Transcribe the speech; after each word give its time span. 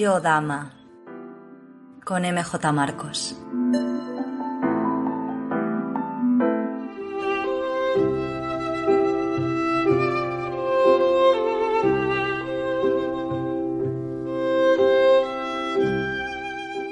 Yo 0.00 0.18
Dama 0.18 0.72
con 2.06 2.22
MJ 2.22 2.72
Marcos. 2.72 3.36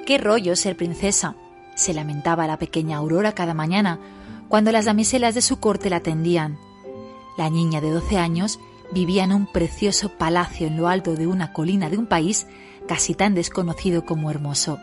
Qué 0.04 0.18
rollo 0.18 0.54
ser 0.54 0.76
princesa, 0.76 1.34
se 1.76 1.94
lamentaba 1.94 2.46
la 2.46 2.58
pequeña 2.58 2.98
Aurora 2.98 3.32
cada 3.32 3.54
mañana 3.54 3.98
cuando 4.48 4.70
las 4.70 4.84
damiselas 4.84 5.34
de 5.34 5.40
su 5.40 5.60
corte 5.60 5.88
la 5.88 5.96
atendían. 5.96 6.58
La 7.38 7.48
niña 7.48 7.80
de 7.80 7.90
12 7.90 8.18
años 8.18 8.60
vivía 8.92 9.24
en 9.24 9.32
un 9.32 9.50
precioso 9.50 10.10
palacio 10.10 10.66
en 10.66 10.76
lo 10.76 10.88
alto 10.88 11.14
de 11.14 11.26
una 11.26 11.54
colina 11.54 11.88
de 11.88 11.96
un 11.96 12.04
país 12.04 12.46
casi 12.88 13.14
tan 13.14 13.34
desconocido 13.34 14.04
como 14.04 14.30
hermoso. 14.30 14.80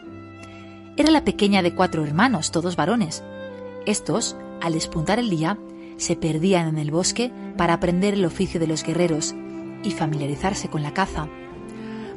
Era 0.96 1.12
la 1.12 1.26
pequeña 1.26 1.62
de 1.62 1.76
cuatro 1.76 2.06
hermanos, 2.06 2.52
todos 2.52 2.78
varones. 2.78 3.24
Estos, 3.86 4.38
al 4.62 4.74
despuntar 4.74 5.20
el 5.20 5.30
día, 5.30 5.58
se 5.98 6.16
perdían 6.16 6.70
en 6.70 6.78
el 6.78 6.92
bosque 6.92 7.34
para 7.58 7.74
aprender 7.74 8.14
el 8.14 8.24
oficio 8.24 8.60
de 8.60 8.68
los 8.68 8.84
guerreros 8.84 9.36
y 9.84 9.92
familiarizarse 9.92 10.70
con 10.70 10.84
la 10.84 10.94
caza. 10.94 11.28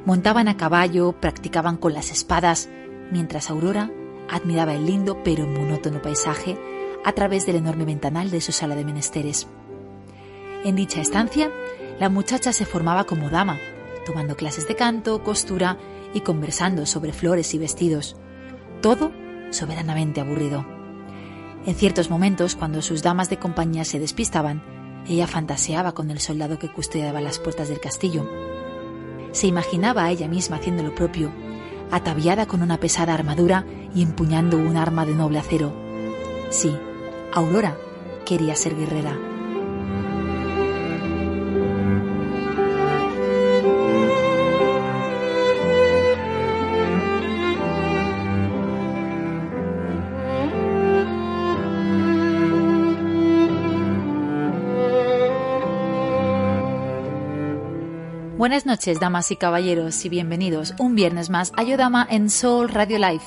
Montaban 0.05 0.47
a 0.47 0.57
caballo, 0.57 1.13
practicaban 1.13 1.77
con 1.77 1.93
las 1.93 2.13
espadas, 2.13 2.69
mientras 3.11 3.51
Aurora 3.51 3.91
admiraba 4.31 4.75
el 4.75 4.87
lindo 4.87 5.23
pero 5.25 5.47
monótono 5.47 6.01
paisaje 6.01 6.57
a 7.05 7.13
través 7.13 7.47
del 7.47 7.57
enorme 7.57 7.85
ventanal 7.85 8.31
de 8.31 8.41
su 8.41 8.53
sala 8.53 8.77
de 8.77 8.85
menesteres. 8.85 9.49
En 10.65 10.77
dicha 10.77 11.01
estancia, 11.01 11.51
la 11.99 12.09
muchacha 12.09 12.53
se 12.53 12.65
formaba 12.65 13.05
como 13.05 13.31
dama, 13.31 13.59
tomando 14.09 14.37
clases 14.37 14.67
de 14.67 14.75
canto, 14.75 15.23
costura 15.23 15.77
y 16.15 16.23
conversando 16.23 16.87
sobre 16.87 17.13
flores 17.13 17.53
y 17.53 17.59
vestidos. 17.59 18.17
Todo 18.81 19.13
soberanamente 19.51 20.23
aburrido. 20.23 20.65
En 21.67 21.75
ciertos 21.75 22.09
momentos, 22.09 22.57
cuando 22.57 22.81
sus 22.81 23.03
damas 23.03 23.29
de 23.29 23.39
compañía 23.39 23.85
se 23.85 23.99
despistaban, 24.01 24.63
ella 25.07 25.27
fantaseaba 25.27 25.93
con 25.93 26.11
el 26.11 26.21
soldado 26.21 26.59
que 26.59 26.73
custodiaba 26.73 27.21
las 27.21 27.39
puertas 27.39 27.69
del 27.69 27.81
castillo. 27.81 28.27
Se 29.33 29.47
imaginaba 29.47 30.05
a 30.05 30.11
ella 30.11 30.27
misma 30.27 30.57
haciendo 30.57 30.83
lo 30.83 30.95
propio, 30.95 31.31
ataviada 31.91 32.47
con 32.47 32.63
una 32.63 32.81
pesada 32.81 33.13
armadura 33.13 33.67
y 33.95 34.03
empuñando 34.03 34.57
un 34.57 34.79
arma 34.79 35.05
de 35.05 35.15
noble 35.15 35.39
acero. 35.39 35.75
Sí, 36.49 36.75
Aurora 37.35 37.77
quería 38.25 38.57
ser 38.57 38.75
guerrera. 38.75 39.19
Buenas 58.59 58.79
noches, 58.81 58.99
damas 58.99 59.31
y 59.31 59.37
caballeros, 59.37 60.05
y 60.05 60.09
bienvenidos 60.09 60.75
un 60.81 60.97
viernes 60.97 61.31
más 61.31 61.53
a 61.57 61.63
Yodama 61.63 62.05
en 62.11 62.29
Soul 62.29 62.69
Radio 62.69 62.99
Live. 62.99 63.23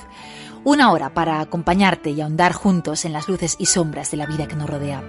Una 0.62 0.92
hora 0.92 1.14
para 1.14 1.40
acompañarte 1.40 2.10
y 2.10 2.20
ahondar 2.20 2.52
juntos 2.52 3.06
en 3.06 3.14
las 3.14 3.28
luces 3.28 3.56
y 3.58 3.64
sombras 3.64 4.10
de 4.10 4.18
la 4.18 4.26
vida 4.26 4.46
que 4.46 4.56
nos 4.56 4.68
rodea. 4.68 5.02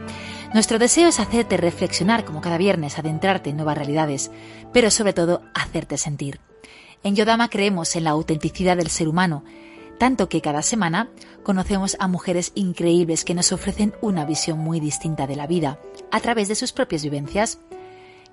Nuestro 0.54 0.80
deseo 0.80 1.10
es 1.10 1.20
hacerte 1.20 1.58
reflexionar 1.58 2.24
como 2.24 2.40
cada 2.40 2.58
viernes, 2.58 2.98
adentrarte 2.98 3.50
en 3.50 3.58
nuevas 3.58 3.78
realidades, 3.78 4.32
pero 4.72 4.92
sobre 4.92 5.12
todo 5.12 5.42
hacerte 5.54 5.98
sentir. 5.98 6.40
En 7.04 7.18
Yodama 7.18 7.50
creemos 7.50 7.94
en 7.98 8.06
la 8.06 8.12
autenticidad 8.12 8.78
del 8.78 8.88
ser 8.88 9.10
humano, 9.10 9.44
tanto 9.98 10.30
que 10.30 10.40
cada 10.40 10.62
semana 10.62 11.10
conocemos 11.44 11.98
a 12.00 12.08
mujeres 12.08 12.54
increíbles 12.56 13.26
que 13.26 13.36
nos 13.36 13.52
ofrecen 13.52 13.94
una 14.00 14.24
visión 14.24 14.58
muy 14.58 14.80
distinta 14.80 15.28
de 15.28 15.36
la 15.36 15.48
vida, 15.48 15.80
a 16.12 16.22
través 16.22 16.48
de 16.48 16.56
sus 16.56 16.72
propias 16.72 17.04
vivencias. 17.04 17.60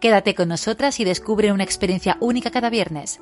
Quédate 0.01 0.35
con 0.35 0.49
nosotras 0.49 0.99
y 0.99 1.05
descubre 1.05 1.53
una 1.53 1.63
experiencia 1.63 2.17
única 2.21 2.51
cada 2.51 2.71
viernes. 2.71 3.21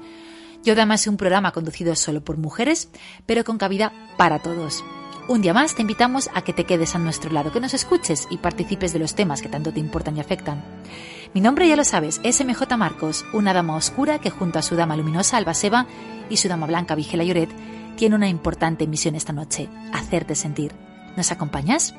Yodama 0.63 0.95
es 0.95 1.09
un 1.09 1.17
programa 1.17 1.51
conducido 1.51 1.97
solo 1.97 2.23
por 2.23 2.39
mujeres, 2.39 2.89
pero 3.27 3.45
con 3.45 3.59
cabida 3.59 3.93
para 4.17 4.39
todos. 4.39 4.85
Un 5.27 5.43
día 5.43 5.53
más 5.53 5.75
te 5.75 5.83
invitamos 5.83 6.31
a 6.35 6.43
que 6.43 6.53
te 6.53 6.65
quedes 6.65 6.95
a 6.95 7.01
nuestro 7.01 7.33
lado, 7.33 7.51
que 7.53 7.61
nos 7.61 7.75
escuches 7.75 8.29
y 8.31 8.39
participes 8.39 8.93
de 8.93 9.01
los 9.01 9.17
temas 9.17 9.43
que 9.43 9.49
tanto 9.49 9.73
te 9.73 9.81
importan 9.81 10.17
y 10.17 10.21
afectan. 10.21 10.63
Mi 11.35 11.41
nombre 11.41 11.69
ya 11.69 11.77
lo 11.77 11.85
sabes, 11.85 12.21
es 12.23 12.43
MJ 12.43 12.77
Marcos, 12.77 13.27
una 13.33 13.53
dama 13.53 13.77
oscura 13.77 14.21
que 14.21 14.31
junto 14.31 14.61
a 14.61 14.63
su 14.63 14.77
dama 14.77 14.97
luminosa 14.97 15.37
Albaseba 15.37 15.87
y 16.31 16.37
su 16.37 16.49
dama 16.49 16.67
blanca 16.67 16.95
Vigela 16.95 17.25
Lloret 17.25 17.51
tiene 17.97 18.15
una 18.15 18.29
importante 18.29 18.87
misión 18.87 19.17
esta 19.17 19.33
noche, 19.33 19.69
hacerte 19.93 20.37
sentir. 20.37 20.73
¿Nos 21.17 21.33
acompañas? 21.33 21.95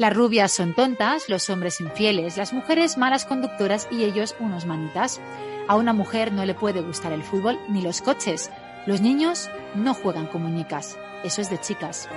Las 0.00 0.16
rubias 0.16 0.50
son 0.50 0.72
tontas, 0.72 1.28
los 1.28 1.50
hombres 1.50 1.78
infieles, 1.78 2.38
las 2.38 2.54
mujeres 2.54 2.96
malas 2.96 3.26
conductoras 3.26 3.86
y 3.90 4.04
ellos 4.04 4.34
unos 4.40 4.64
manitas. 4.64 5.20
A 5.68 5.76
una 5.76 5.92
mujer 5.92 6.32
no 6.32 6.46
le 6.46 6.54
puede 6.54 6.80
gustar 6.80 7.12
el 7.12 7.22
fútbol 7.22 7.58
ni 7.68 7.82
los 7.82 8.00
coches. 8.00 8.50
Los 8.86 9.02
niños 9.02 9.50
no 9.74 9.92
juegan 9.92 10.26
con 10.26 10.42
muñecas. 10.42 10.96
Eso 11.22 11.42
es 11.42 11.50
de 11.50 11.60
chicas. 11.60 12.08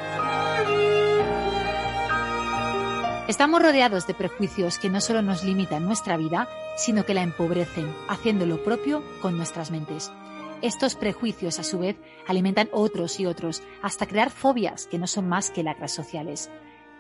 Estamos 3.28 3.62
rodeados 3.62 4.08
de 4.08 4.14
prejuicios 4.14 4.80
que 4.80 4.90
no 4.90 5.02
solo 5.02 5.22
nos 5.22 5.44
limitan 5.44 5.84
nuestra 5.84 6.16
vida, 6.16 6.48
sino 6.78 7.06
que 7.06 7.14
la 7.14 7.24
empobrecen, 7.24 7.94
haciendo 8.08 8.46
lo 8.46 8.64
propio 8.64 9.04
con 9.22 9.36
nuestras 9.36 9.72
mentes. 9.72 10.10
Estos 10.62 10.96
prejuicios, 10.96 11.60
a 11.60 11.64
su 11.64 11.80
vez, 11.80 11.98
alimentan 12.30 12.70
otros 12.72 13.20
y 13.20 13.26
otros, 13.26 13.62
hasta 13.82 14.06
crear 14.06 14.30
fobias 14.30 14.88
que 14.88 15.00
no 15.00 15.08
son 15.08 15.28
más 15.28 15.52
que 15.52 15.64
lacras 15.64 15.92
sociales. 15.92 16.50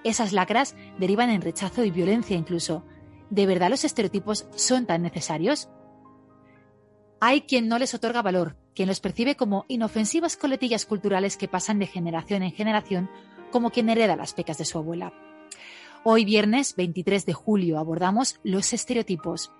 Esas 0.03 0.34
lacras 0.34 0.75
derivan 0.97 1.30
en 1.30 1.41
rechazo 1.41 1.84
y 1.86 1.91
violencia 1.91 2.36
incluso. 2.36 2.86
¿De 3.30 3.46
verdad 3.46 3.69
los 3.69 3.86
estereotipos 3.86 4.47
son 4.56 4.86
tan 4.86 5.02
necesarios? 5.02 5.69
Hay 7.19 7.41
quien 7.41 7.69
no 7.69 7.80
les 7.80 7.94
otorga 7.94 8.22
valor, 8.22 8.58
quien 8.75 8.90
los 8.90 9.00
percibe 9.00 9.36
como 9.36 9.66
inofensivas 9.69 10.36
coletillas 10.36 10.86
culturales 10.86 11.38
que 11.38 11.47
pasan 11.47 11.80
de 11.80 11.88
generación 11.88 12.44
en 12.44 12.52
generación, 12.52 13.09
como 13.52 13.72
quien 13.72 13.88
hereda 13.88 14.16
las 14.16 14.34
pecas 14.34 14.58
de 14.58 14.66
su 14.66 14.78
abuela. 14.78 15.13
Hoy 16.03 16.25
viernes 16.25 16.75
23 16.75 17.25
de 17.25 17.31
julio 17.31 17.80
abordamos 17.80 18.42
los 18.44 18.74
estereotipos 18.74 19.54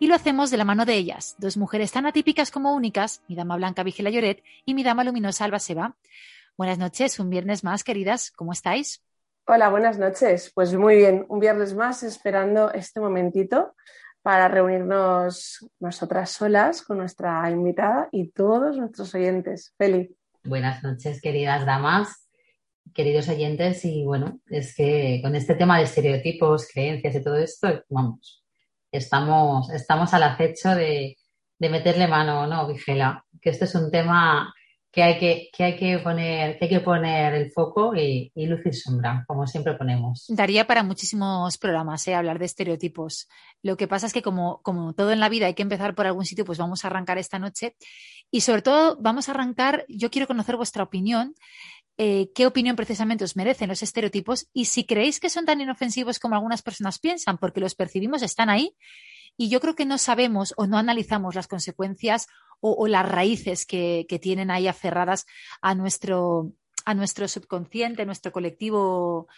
y 0.00 0.08
lo 0.08 0.16
hacemos 0.16 0.50
de 0.50 0.56
la 0.56 0.64
mano 0.64 0.86
de 0.86 0.94
ellas, 0.96 1.36
dos 1.38 1.56
mujeres 1.56 1.92
tan 1.92 2.04
atípicas 2.04 2.50
como 2.50 2.74
únicas, 2.74 3.22
mi 3.28 3.36
dama 3.36 3.56
blanca 3.56 3.84
Vigela 3.84 4.10
Lloret 4.10 4.42
y 4.64 4.74
mi 4.74 4.82
dama 4.82 5.04
luminosa 5.04 5.44
Alba 5.44 5.60
Seba. 5.60 5.96
Buenas 6.58 6.78
noches, 6.78 7.20
un 7.20 7.30
viernes 7.30 7.62
más, 7.62 7.84
queridas, 7.84 8.32
¿cómo 8.32 8.52
estáis? 8.52 9.04
Hola, 9.46 9.68
buenas 9.68 9.98
noches. 9.98 10.50
Pues 10.54 10.74
muy 10.74 10.96
bien, 10.96 11.26
un 11.28 11.38
viernes 11.38 11.74
más 11.74 12.02
esperando 12.02 12.72
este 12.72 12.98
momentito 12.98 13.74
para 14.22 14.48
reunirnos 14.48 15.68
nosotras 15.80 16.30
solas 16.30 16.80
con 16.80 16.96
nuestra 16.96 17.50
invitada 17.50 18.08
y 18.10 18.30
todos 18.30 18.78
nuestros 18.78 19.14
oyentes. 19.14 19.74
Feli. 19.76 20.16
Buenas 20.44 20.82
noches, 20.82 21.20
queridas 21.20 21.66
damas, 21.66 22.26
queridos 22.94 23.28
oyentes. 23.28 23.84
Y 23.84 24.04
bueno, 24.04 24.40
es 24.46 24.74
que 24.74 25.20
con 25.22 25.34
este 25.34 25.54
tema 25.56 25.76
de 25.76 25.84
estereotipos, 25.84 26.66
creencias 26.72 27.14
y 27.14 27.22
todo 27.22 27.36
esto, 27.36 27.84
vamos, 27.90 28.42
estamos, 28.90 29.68
estamos 29.68 30.14
al 30.14 30.22
acecho 30.22 30.70
de, 30.70 31.18
de 31.58 31.68
meterle 31.68 32.08
mano, 32.08 32.46
¿no, 32.46 32.66
Vigela? 32.66 33.26
Que 33.42 33.50
este 33.50 33.66
es 33.66 33.74
un 33.74 33.90
tema 33.90 34.54
que 34.94 35.02
hay 35.02 35.18
que, 35.18 35.50
que 35.52 35.64
hay 35.64 35.76
que 35.76 35.98
poner, 35.98 36.56
que 36.56 36.66
hay 36.66 36.70
que 36.70 36.80
poner 36.80 37.34
el 37.34 37.50
foco 37.50 37.96
y, 37.96 38.30
y 38.32 38.46
luz 38.46 38.60
y 38.64 38.72
sombra, 38.72 39.24
como 39.26 39.44
siempre 39.46 39.74
ponemos. 39.74 40.26
Daría 40.28 40.68
para 40.68 40.84
muchísimos 40.84 41.58
programas 41.58 42.06
¿eh? 42.06 42.14
hablar 42.14 42.38
de 42.38 42.44
estereotipos. 42.44 43.28
Lo 43.62 43.76
que 43.76 43.88
pasa 43.88 44.06
es 44.06 44.12
que 44.12 44.22
como, 44.22 44.62
como 44.62 44.92
todo 44.92 45.10
en 45.10 45.18
la 45.18 45.28
vida 45.28 45.46
hay 45.46 45.54
que 45.54 45.62
empezar 45.62 45.96
por 45.96 46.06
algún 46.06 46.24
sitio, 46.24 46.44
pues 46.44 46.58
vamos 46.58 46.84
a 46.84 46.88
arrancar 46.88 47.18
esta 47.18 47.40
noche. 47.40 47.74
Y 48.30 48.42
sobre 48.42 48.62
todo 48.62 48.96
vamos 49.00 49.28
a 49.28 49.32
arrancar, 49.32 49.84
yo 49.88 50.10
quiero 50.10 50.28
conocer 50.28 50.56
vuestra 50.56 50.84
opinión. 50.84 51.34
Eh, 51.96 52.30
qué 52.34 52.46
opinión 52.46 52.76
precisamente 52.76 53.24
os 53.24 53.36
merecen 53.36 53.68
los 53.68 53.82
estereotipos 53.82 54.48
y 54.52 54.64
si 54.64 54.84
creéis 54.84 55.20
que 55.20 55.30
son 55.30 55.44
tan 55.44 55.60
inofensivos 55.60 56.18
como 56.18 56.34
algunas 56.34 56.62
personas 56.62 56.98
piensan, 56.98 57.38
porque 57.38 57.60
los 57.60 57.74
percibimos, 57.74 58.22
están 58.22 58.48
ahí 58.48 58.74
y 59.36 59.48
yo 59.48 59.60
creo 59.60 59.74
que 59.74 59.86
no 59.86 59.98
sabemos 59.98 60.54
o 60.56 60.66
no 60.66 60.78
analizamos 60.78 61.34
las 61.34 61.48
consecuencias 61.48 62.26
o, 62.60 62.86
las 62.88 63.06
raíces 63.06 63.66
que, 63.66 64.06
tienen 64.22 64.50
ahí 64.50 64.68
aferradas 64.68 65.26
a 65.60 65.74
nuestro, 65.74 66.52
a 66.86 66.94
nuestro 66.94 67.28
subconsciente, 67.28 68.06
nuestro 68.06 68.32
colectivo. 68.32 69.28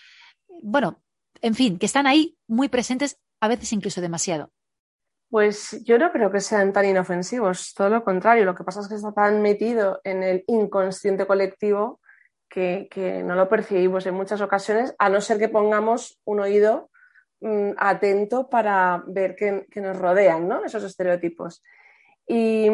Bueno, 0.62 1.02
en 1.42 1.54
fin, 1.54 1.78
que 1.78 1.86
están 1.86 2.06
ahí 2.06 2.38
muy 2.46 2.68
presentes, 2.68 3.18
a 3.40 3.48
veces 3.48 3.72
incluso 3.72 4.00
demasiado. 4.00 4.52
Pues 5.28 5.82
yo 5.84 5.98
no 5.98 6.12
creo 6.12 6.30
que 6.30 6.38
sean 6.40 6.72
tan 6.72 6.84
inofensivos, 6.84 7.74
todo 7.74 7.88
lo 7.88 8.04
contrario. 8.04 8.44
Lo 8.44 8.54
que 8.54 8.62
pasa 8.62 8.80
es 8.80 8.88
que 8.88 8.94
está 8.94 9.12
tan 9.12 9.42
metido 9.42 10.00
en 10.04 10.22
el 10.22 10.44
inconsciente 10.46 11.26
colectivo 11.26 12.00
que, 12.48 13.22
no 13.24 13.34
lo 13.34 13.48
percibimos 13.48 14.06
en 14.06 14.14
muchas 14.14 14.40
ocasiones, 14.40 14.94
a 14.98 15.08
no 15.08 15.20
ser 15.20 15.38
que 15.38 15.48
pongamos 15.48 16.20
un 16.24 16.40
oído 16.40 16.90
mm, 17.46 17.74
atento 17.76 18.48
para 18.48 19.02
ver 19.06 19.36
que, 19.36 19.66
nos 19.80 19.98
rodean 19.98 20.48
¿no? 20.48 20.64
esos 20.64 20.82
estereotipos. 20.82 21.62
Y, 22.26 22.68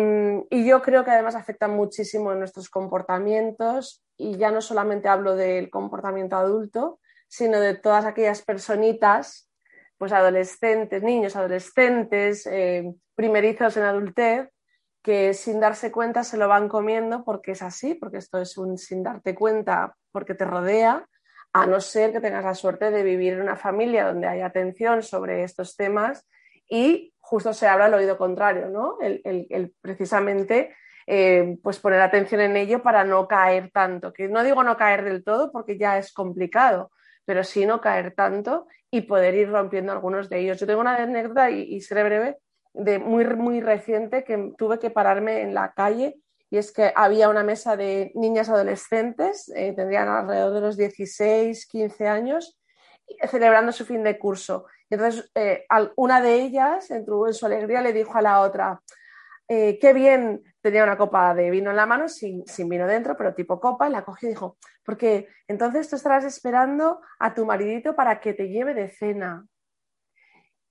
yo 0.50 0.80
creo 0.80 1.04
que 1.04 1.10
además 1.10 1.34
afectan 1.34 1.72
muchísimo 1.76 2.32
en 2.32 2.38
nuestros 2.38 2.70
comportamientos 2.70 4.02
y 4.16 4.36
ya 4.36 4.50
no 4.50 4.62
solamente 4.62 5.08
hablo 5.08 5.36
del 5.36 5.68
comportamiento 5.68 6.36
adulto, 6.36 7.00
sino 7.28 7.60
de 7.60 7.74
todas 7.74 8.04
aquellas 8.04 8.42
personitas, 8.42 9.50
pues 9.98 10.12
adolescentes, 10.12 11.02
niños, 11.02 11.36
adolescentes, 11.36 12.46
eh, 12.46 12.92
primerizos 13.14 13.76
en 13.76 13.82
adultez, 13.84 14.48
que 15.02 15.34
sin 15.34 15.60
darse 15.60 15.90
cuenta 15.90 16.24
se 16.24 16.36
lo 16.36 16.48
van 16.48 16.68
comiendo 16.68 17.24
porque 17.24 17.52
es 17.52 17.62
así, 17.62 17.94
porque 17.94 18.18
esto 18.18 18.40
es 18.40 18.56
un 18.56 18.78
sin 18.78 19.02
darte 19.02 19.34
cuenta 19.34 19.96
porque 20.12 20.34
te 20.34 20.44
rodea, 20.44 21.06
a 21.52 21.66
no 21.66 21.80
ser 21.80 22.12
que 22.12 22.20
tengas 22.20 22.44
la 22.44 22.54
suerte 22.54 22.90
de 22.90 23.02
vivir 23.02 23.34
en 23.34 23.42
una 23.42 23.56
familia 23.56 24.06
donde 24.06 24.26
hay 24.26 24.40
atención 24.40 25.02
sobre 25.02 25.44
estos 25.44 25.76
temas 25.76 26.26
y 26.68 27.12
justo 27.20 27.52
se 27.52 27.66
habla 27.66 27.86
el 27.86 27.94
oído 27.94 28.16
contrario, 28.16 28.68
¿no? 28.68 28.98
El, 29.00 29.74
precisamente 29.80 30.74
eh, 31.06 31.58
pues 31.62 31.78
poner 31.78 32.00
atención 32.00 32.40
en 32.40 32.56
ello 32.56 32.82
para 32.82 33.04
no 33.04 33.28
caer 33.28 33.70
tanto. 33.70 34.12
Que 34.12 34.28
no 34.28 34.42
digo 34.42 34.62
no 34.62 34.76
caer 34.76 35.04
del 35.04 35.24
todo 35.24 35.52
porque 35.52 35.76
ya 35.76 35.98
es 35.98 36.12
complicado, 36.12 36.90
pero 37.24 37.44
sí 37.44 37.66
no 37.66 37.80
caer 37.80 38.14
tanto 38.14 38.66
y 38.90 39.02
poder 39.02 39.34
ir 39.34 39.50
rompiendo 39.50 39.92
algunos 39.92 40.28
de 40.30 40.40
ellos. 40.40 40.58
Yo 40.58 40.66
tengo 40.66 40.80
una 40.80 40.96
anécdota 40.96 41.50
y, 41.50 41.80
seré 41.80 42.04
breve 42.04 42.38
de 42.72 42.98
muy, 42.98 43.26
muy 43.26 43.60
reciente 43.60 44.24
que 44.24 44.52
tuve 44.56 44.78
que 44.78 44.90
pararme 44.90 45.42
en 45.42 45.52
la 45.52 45.72
calle 45.72 46.16
y 46.52 46.58
es 46.58 46.70
que 46.70 46.92
había 46.94 47.30
una 47.30 47.42
mesa 47.42 47.78
de 47.78 48.12
niñas 48.14 48.50
adolescentes, 48.50 49.50
eh, 49.56 49.72
tendrían 49.74 50.06
alrededor 50.08 50.52
de 50.52 50.60
los 50.60 50.76
16, 50.76 51.64
15 51.66 52.06
años, 52.06 52.60
celebrando 53.30 53.72
su 53.72 53.86
fin 53.86 54.02
de 54.02 54.18
curso. 54.18 54.66
Y 54.90 54.94
entonces, 54.96 55.30
eh, 55.34 55.64
una 55.96 56.20
de 56.20 56.34
ellas, 56.34 56.90
en 56.90 57.06
su 57.06 57.46
alegría, 57.46 57.80
le 57.80 57.94
dijo 57.94 58.18
a 58.18 58.20
la 58.20 58.42
otra, 58.42 58.82
eh, 59.48 59.78
qué 59.80 59.94
bien, 59.94 60.42
tenía 60.60 60.84
una 60.84 60.98
copa 60.98 61.34
de 61.34 61.48
vino 61.48 61.70
en 61.70 61.76
la 61.76 61.86
mano, 61.86 62.06
sin, 62.10 62.44
vino 62.68 62.86
dentro, 62.86 63.16
pero 63.16 63.32
tipo 63.32 63.58
copa, 63.58 63.88
y 63.88 63.92
la 63.92 64.04
cogió 64.04 64.28
y 64.28 64.32
dijo, 64.32 64.58
porque 64.84 65.28
entonces 65.48 65.88
tú 65.88 65.96
estarás 65.96 66.26
esperando 66.26 67.00
a 67.18 67.32
tu 67.32 67.46
maridito 67.46 67.96
para 67.96 68.20
que 68.20 68.34
te 68.34 68.50
lleve 68.50 68.74
de 68.74 68.90
cena. 68.90 69.46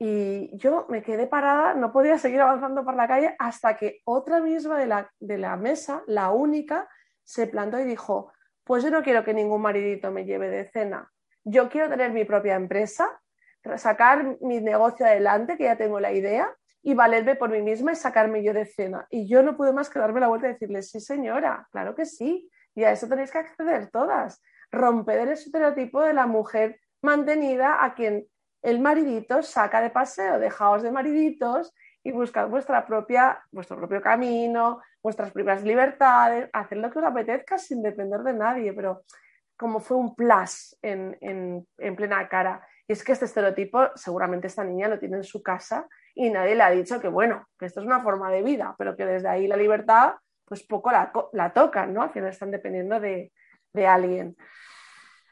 Y 0.04 0.58
yo 0.58 0.88
me 0.90 1.04
quedé 1.04 1.28
parada, 1.28 1.76
no 1.76 1.94
podía 1.94 2.18
seguir 2.18 2.42
avanzando 2.42 2.84
por 2.84 2.96
la 2.96 3.08
calle 3.08 3.36
hasta 3.38 3.78
que 3.78 4.02
otra 4.04 4.42
misma 4.42 4.80
de 4.80 4.88
la, 4.88 5.12
de 5.20 5.38
la 5.38 5.56
mesa, 5.58 6.02
la 6.08 6.32
única, 6.32 6.90
se 7.24 7.46
plantó 7.46 7.80
y 7.80 7.84
dijo, 7.84 8.32
pues 8.64 8.84
yo 8.84 8.90
no 8.90 9.04
quiero 9.04 9.24
que 9.24 9.34
ningún 9.34 9.62
maridito 9.62 10.12
me 10.12 10.26
lleve 10.26 10.50
de 10.50 10.70
cena 10.72 11.08
yo 11.44 11.70
quiero 11.70 11.90
tener 11.90 12.12
mi 12.12 12.26
propia 12.26 12.56
empresa, 12.56 13.20
sacar 13.78 14.38
mi 14.42 14.60
negocio 14.62 15.06
adelante, 15.06 15.58
que 15.58 15.64
ya 15.64 15.76
tengo 15.76 16.00
la 16.00 16.12
idea, 16.12 16.54
y 16.84 16.94
valerme 16.94 17.36
por 17.36 17.50
mí 17.50 17.62
misma 17.62 17.92
y 17.92 17.96
sacarme 17.96 18.44
yo 18.44 18.54
de 18.54 18.66
cena. 18.66 19.06
Y 19.10 19.28
yo 19.28 19.44
no 19.44 19.56
pude 19.56 19.72
más 19.72 19.90
que 19.90 20.00
darme 20.00 20.20
la 20.20 20.28
vuelta 20.28 20.48
y 20.48 20.54
decirle, 20.54 20.82
sí 20.82 21.00
señora, 21.00 21.68
claro 21.72 21.96
que 21.96 22.06
sí, 22.06 22.50
y 22.74 22.84
a 22.84 22.92
eso 22.92 23.08
tenéis 23.08 23.32
que 23.32 23.40
acceder 23.40 23.90
todas. 23.92 24.42
Romper 24.72 25.20
el 25.20 25.30
estereotipo 25.30 26.02
de 26.02 26.14
la 26.14 26.26
mujer 26.26 26.80
mantenida 27.02 27.84
a 27.84 27.94
quien 27.94 28.26
el 28.62 28.80
maridito 28.80 29.42
saca 29.42 29.82
de 29.82 29.90
paseo, 29.90 30.40
dejaos 30.40 30.84
de 30.84 30.92
mariditos 30.92 31.74
y 32.04 32.12
buscad 32.12 32.48
vuestra 32.48 32.86
propia, 32.86 33.44
vuestro 33.52 33.78
propio 33.78 34.02
camino, 34.02 34.82
vuestras 35.02 35.32
propias 35.32 35.64
libertades, 35.64 36.50
hacer 36.54 36.78
lo 36.78 36.92
que 36.92 37.00
os 37.00 37.06
apetezca 37.06 37.58
sin 37.58 37.82
depender 37.82 38.22
de 38.22 38.34
nadie, 38.34 38.74
pero 38.74 39.04
como 39.58 39.80
fue 39.80 39.98
un 39.98 40.16
plus 40.16 40.78
en, 40.82 41.66
plena 41.96 42.28
cara. 42.28 42.66
Y 42.88 42.94
es 42.94 43.04
que 43.04 43.12
este 43.12 43.26
estereotipo, 43.26 43.90
seguramente 43.96 44.48
esta 44.48 44.64
niña 44.64 44.88
lo 44.88 45.00
tiene 45.00 45.18
en 45.18 45.24
su 45.24 45.42
casa 45.42 45.88
y 46.16 46.30
nadie 46.30 46.56
le 46.56 46.64
ha 46.64 46.72
dicho 46.72 47.00
que, 47.00 47.08
bueno, 47.08 47.48
que 47.58 47.68
esto 47.68 47.80
es 47.80 47.86
una 47.86 48.02
forma 48.02 48.32
de 48.32 48.42
vida, 48.42 48.76
pero 48.78 48.96
que 48.96 49.06
desde 49.06 49.30
ahí 49.30 49.48
la 49.48 49.58
libertad, 49.58 50.16
pues 50.46 50.64
poco 50.64 50.92
la, 50.92 51.12
la 51.34 51.54
tocan, 51.54 51.94
¿no? 51.94 52.02
Al 52.02 52.12
final 52.12 52.30
están 52.30 52.52
dependiendo 52.52 53.00
de, 53.00 53.32
de 53.74 53.88
alguien. 53.88 54.36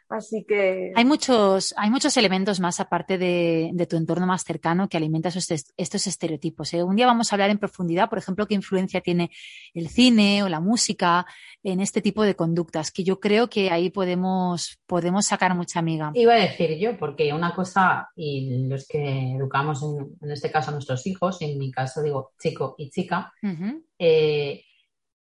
Así 0.09 0.43
que. 0.43 0.91
Hay 0.95 1.05
muchos, 1.05 1.73
hay 1.77 1.91
muchos 1.91 2.17
elementos 2.17 2.59
más 2.59 2.79
aparte 2.79 3.19
de, 3.19 3.71
tu 3.87 3.95
entorno 3.95 4.25
más 4.25 4.43
cercano 4.43 4.89
que 4.89 4.97
alimentan 4.97 5.31
estos, 5.77 6.07
estereotipos. 6.07 6.73
¿eh? 6.73 6.83
Un 6.83 6.95
día 6.95 7.05
vamos 7.05 7.31
a 7.31 7.35
hablar 7.35 7.51
en 7.51 7.59
profundidad, 7.59 8.09
por 8.09 8.17
ejemplo, 8.17 8.47
qué 8.47 8.55
influencia 8.55 9.01
tiene 9.01 9.29
el 9.75 9.87
cine 9.87 10.41
o 10.41 10.49
la 10.49 10.59
música 10.59 11.27
en 11.61 11.79
este 11.79 12.01
tipo 12.01 12.23
de 12.23 12.35
conductas, 12.35 12.91
que 12.91 13.03
yo 13.03 13.19
creo 13.19 13.49
que 13.49 13.69
ahí 13.69 13.91
podemos, 13.91 14.79
podemos 14.87 15.27
sacar 15.27 15.55
mucha 15.55 15.77
amiga. 15.77 16.11
Iba 16.15 16.33
a 16.33 16.37
decir 16.37 16.77
yo, 16.79 16.97
porque 16.97 17.31
una 17.31 17.53
cosa, 17.53 18.09
y 18.15 18.67
los 18.67 18.87
que 18.87 19.35
educamos 19.35 19.83
en, 20.21 20.31
este 20.31 20.49
caso 20.49 20.71
a 20.71 20.73
nuestros 20.73 21.05
hijos, 21.05 21.39
en 21.41 21.59
mi 21.59 21.71
caso 21.71 22.01
digo 22.01 22.31
chico 22.39 22.73
y 22.79 22.89
chica, 22.89 23.31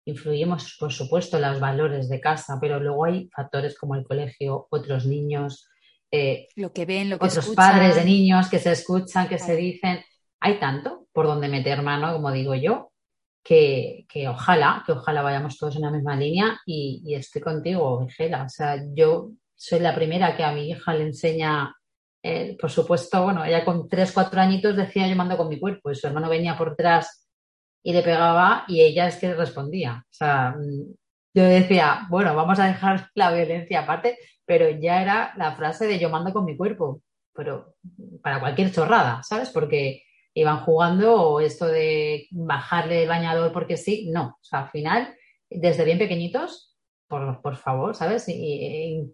influimos, 0.05 0.77
por 0.79 0.93
supuesto, 0.93 1.39
los 1.39 1.61
valores 1.61 2.09
de 2.09 2.21
casa, 2.21 2.59
pero 2.61 2.81
luego 2.81 3.05
hay 3.05 3.29
factores 3.29 3.79
como 3.79 3.95
el 3.95 4.05
colegio, 4.05 4.67
otros 4.71 5.07
niños, 5.07 5.69
eh, 6.11 6.49
lo 6.57 6.73
que 6.73 6.85
ven, 6.85 7.09
lo 7.09 7.19
que 7.19 7.27
otros 7.27 7.49
padres 7.55 7.97
de 7.97 8.05
niños 8.05 8.49
que 8.51 8.59
se 8.59 8.73
escuchan, 8.73 9.29
que 9.29 9.39
se 9.39 9.57
dicen. 9.57 10.05
Hay 10.41 10.59
tanto 10.59 11.07
por 11.13 11.27
donde 11.27 11.49
meter 11.49 11.83
mano, 11.83 12.13
como 12.13 12.31
digo 12.33 12.55
yo, 12.55 12.93
que, 13.43 14.07
ojalá, 14.29 14.83
que 14.85 14.93
ojalá 14.93 15.23
vayamos 15.23 15.57
todos 15.57 15.77
en 15.77 15.83
la 15.83 15.91
misma 15.91 16.17
línea 16.17 16.61
y, 16.67 17.15
estoy 17.15 17.41
contigo, 17.41 18.05
Vigela. 18.05 18.45
O 18.45 18.49
sea, 18.49 18.83
yo 18.95 19.31
soy 19.55 19.81
la 19.81 19.95
primera 19.95 20.37
que 20.37 20.45
a 20.45 20.53
mi 20.53 20.69
hija 20.69 20.93
le 20.95 21.05
enseña, 21.05 21.75
eh, 22.23 22.57
por 22.61 22.71
supuesto, 22.71 23.23
bueno, 23.23 23.45
ella 23.45 23.65
con 23.65 23.89
tres, 23.89 24.13
cuatro 24.13 24.41
añitos 24.41 24.77
decía 24.77 25.09
yo 25.09 25.17
mando 25.17 25.37
con 25.37 25.49
mi 25.49 25.59
cuerpo 25.59 25.91
y 25.91 25.95
su 25.95 26.07
hermano 26.07 26.29
venía 26.29 26.59
por 26.59 26.71
detrás 26.71 27.22
y 27.83 27.93
le 27.93 28.03
pegaba 28.03 28.65
y 28.69 28.81
ella 28.83 29.09
es 29.09 29.17
que 29.17 29.35
respondía. 29.35 30.05
O 30.05 30.13
sea, 30.15 30.55
mm, 30.57 30.95
yo 31.35 31.45
decía, 31.45 32.07
bueno, 32.11 32.35
vamos 32.35 32.59
a 32.59 32.67
dejar 32.67 33.09
la 33.15 33.33
violencia 33.33 33.81
aparte, 33.81 34.19
pero 34.47 34.69
ya 34.71 35.03
era 35.03 35.35
la 35.37 35.57
frase 35.57 35.87
de 35.87 35.99
yo 35.99 36.11
mando 36.11 36.33
con 36.33 36.45
mi 36.45 36.57
cuerpo, 36.57 37.03
pero 37.35 37.75
para 38.23 38.41
cualquier 38.41 38.73
chorrada, 38.73 39.23
¿sabes? 39.23 39.51
Porque 39.51 40.03
iban 40.35 40.61
jugando 40.61 41.41
esto 41.41 41.67
de 41.67 42.27
bajarle 42.31 43.03
el 43.03 43.09
bañador 43.09 43.53
porque 43.53 43.77
sí, 43.77 44.11
no. 44.11 44.39
O 44.41 44.45
sea, 44.45 44.61
al 44.61 44.71
final, 44.71 45.15
desde 45.51 45.85
bien 45.85 45.99
pequeñitos, 45.99 46.77
por, 47.09 47.57
favor, 47.57 47.95
¿sabes? 47.95 48.25
Y, 48.29 49.13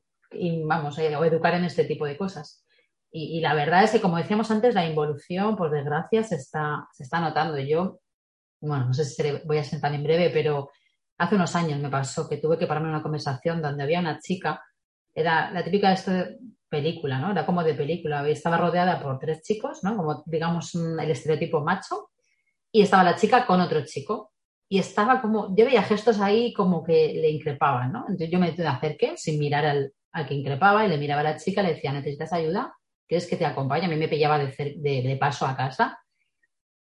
vamos, 0.64 0.98
eh, 0.98 1.16
o 1.16 1.24
educar 1.24 1.54
en 1.54 1.64
este 1.64 1.84
tipo 1.84 2.06
de 2.06 2.16
cosas. 2.16 2.64
Y, 3.10 3.38
y, 3.38 3.40
la 3.40 3.54
verdad 3.54 3.82
es 3.82 3.90
que, 3.90 4.00
como 4.00 4.18
decíamos 4.18 4.50
antes, 4.50 4.74
la 4.74 4.86
involución, 4.86 5.56
por 5.56 5.70
desgracia, 5.70 6.22
se 6.22 6.36
está, 6.36 6.86
se 6.92 7.02
está 7.02 7.20
notando. 7.20 7.58
Yo 7.58 7.98
bueno, 8.60 8.86
no 8.86 8.94
sé 8.94 9.04
si 9.04 9.22
voy 9.44 9.58
a 9.58 9.64
ser 9.64 9.80
tan 9.80 9.94
en 9.94 10.02
breve, 10.02 10.30
pero 10.30 10.70
hace 11.18 11.34
unos 11.34 11.54
años 11.56 11.80
me 11.80 11.90
pasó 11.90 12.28
que 12.28 12.38
tuve 12.38 12.58
que 12.58 12.66
pararme 12.66 12.88
en 12.88 12.94
una 12.94 13.02
conversación 13.02 13.60
donde 13.60 13.82
había 13.82 14.00
una 14.00 14.18
chica, 14.20 14.62
era 15.14 15.50
la 15.50 15.64
típica 15.64 15.88
de 15.88 15.94
esto 15.94 16.10
de 16.12 16.38
película, 16.68 17.18
¿no? 17.18 17.32
Era 17.32 17.44
como 17.44 17.64
de 17.64 17.74
película, 17.74 18.26
estaba 18.28 18.56
rodeada 18.56 19.02
por 19.02 19.18
tres 19.18 19.42
chicos, 19.42 19.82
¿no? 19.82 19.96
Como 19.96 20.22
digamos 20.26 20.74
el 20.74 21.10
estereotipo 21.10 21.60
macho, 21.62 22.10
y 22.70 22.82
estaba 22.82 23.02
la 23.02 23.16
chica 23.16 23.46
con 23.46 23.60
otro 23.60 23.84
chico, 23.84 24.32
y 24.68 24.78
estaba 24.78 25.20
como, 25.20 25.56
yo 25.56 25.64
veía 25.64 25.82
gestos 25.82 26.20
ahí 26.20 26.52
como 26.52 26.84
que 26.84 27.14
le 27.14 27.30
increpaban, 27.30 27.92
¿no? 27.92 28.00
Entonces 28.00 28.30
yo 28.30 28.38
me 28.38 28.54
acerqué 28.66 29.16
sin 29.16 29.38
mirar 29.38 29.64
al, 29.64 29.92
que 30.26 30.34
increpaba 30.34 30.84
y 30.84 30.88
le 30.88 30.98
miraba 30.98 31.20
a 31.20 31.24
la 31.24 31.36
chica, 31.36 31.62
le 31.62 31.74
decía, 31.74 31.92
¿necesitas 31.92 32.32
ayuda? 32.32 32.74
¿Quieres 33.06 33.26
que 33.26 33.36
te 33.36 33.46
acompañe? 33.46 33.86
A 33.86 33.88
mí 33.88 33.96
me 33.96 34.08
pillaba 34.08 34.38
de, 34.38 34.52
de 34.52 35.16
paso 35.18 35.46
a 35.46 35.56
casa. 35.56 35.98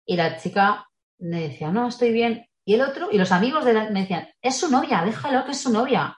Y 0.06 0.16
la 0.16 0.36
chica 0.36 0.86
me 1.24 1.48
decía, 1.48 1.70
no, 1.70 1.88
estoy 1.88 2.12
bien. 2.12 2.46
Y 2.64 2.74
el 2.74 2.82
otro, 2.82 3.10
y 3.10 3.18
los 3.18 3.32
amigos 3.32 3.64
de 3.64 3.72
me 3.90 4.00
decían, 4.00 4.28
es 4.40 4.58
su 4.58 4.70
novia, 4.70 5.02
déjalo 5.04 5.44
que 5.44 5.52
es 5.52 5.60
su 5.60 5.72
novia. 5.72 6.16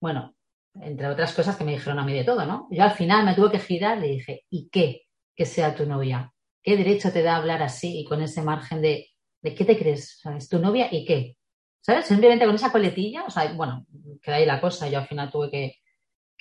Bueno, 0.00 0.34
entre 0.80 1.08
otras 1.08 1.32
cosas 1.34 1.56
que 1.56 1.64
me 1.64 1.72
dijeron 1.72 1.98
a 1.98 2.04
mí 2.04 2.12
de 2.12 2.24
todo, 2.24 2.44
¿no? 2.46 2.68
Yo 2.70 2.82
al 2.82 2.92
final 2.92 3.24
me 3.24 3.34
tuve 3.34 3.52
que 3.52 3.58
girar 3.58 3.98
le 3.98 4.08
dije, 4.08 4.44
¿y 4.50 4.68
qué? 4.70 5.02
Que 5.34 5.46
sea 5.46 5.74
tu 5.74 5.86
novia. 5.86 6.32
¿Qué 6.62 6.76
derecho 6.76 7.12
te 7.12 7.22
da 7.22 7.36
hablar 7.36 7.62
así 7.62 8.00
y 8.00 8.04
con 8.04 8.22
ese 8.22 8.42
margen 8.42 8.80
de, 8.80 9.08
¿de 9.42 9.54
qué 9.54 9.64
te 9.64 9.78
crees? 9.78 10.16
O 10.18 10.20
sea, 10.20 10.36
¿Es 10.36 10.48
tu 10.48 10.58
novia 10.58 10.88
y 10.90 11.04
qué? 11.04 11.36
¿Sabes? 11.80 12.06
Simplemente 12.06 12.46
con 12.46 12.54
esa 12.54 12.70
coletilla, 12.70 13.24
o 13.24 13.30
sea, 13.30 13.52
bueno, 13.52 13.86
queda 14.22 14.36
ahí 14.36 14.46
la 14.46 14.60
cosa. 14.60 14.88
Yo 14.88 14.98
al 14.98 15.08
final 15.08 15.30
tuve 15.30 15.50
que, 15.50 15.78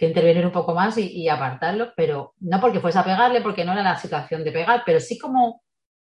intervenir 0.03 0.43
un 0.48 0.51
poco 0.51 0.74
más 0.74 0.98
y, 0.98 1.29
apartarlo, 1.29 1.93
pero 1.96 2.34
no 2.39 2.60
porque 2.60 2.79
fuese 2.79 2.98
a 2.98 3.03
pegarle, 3.03 3.41
porque 3.41 3.63
no 3.63 3.74
era 3.74 3.84
la 3.84 3.98
situación 3.98 4.43
de 4.43 4.51
pegar, 4.51 4.81
pero 4.84 5.00
sí 5.00 5.20
como, 5.20 5.62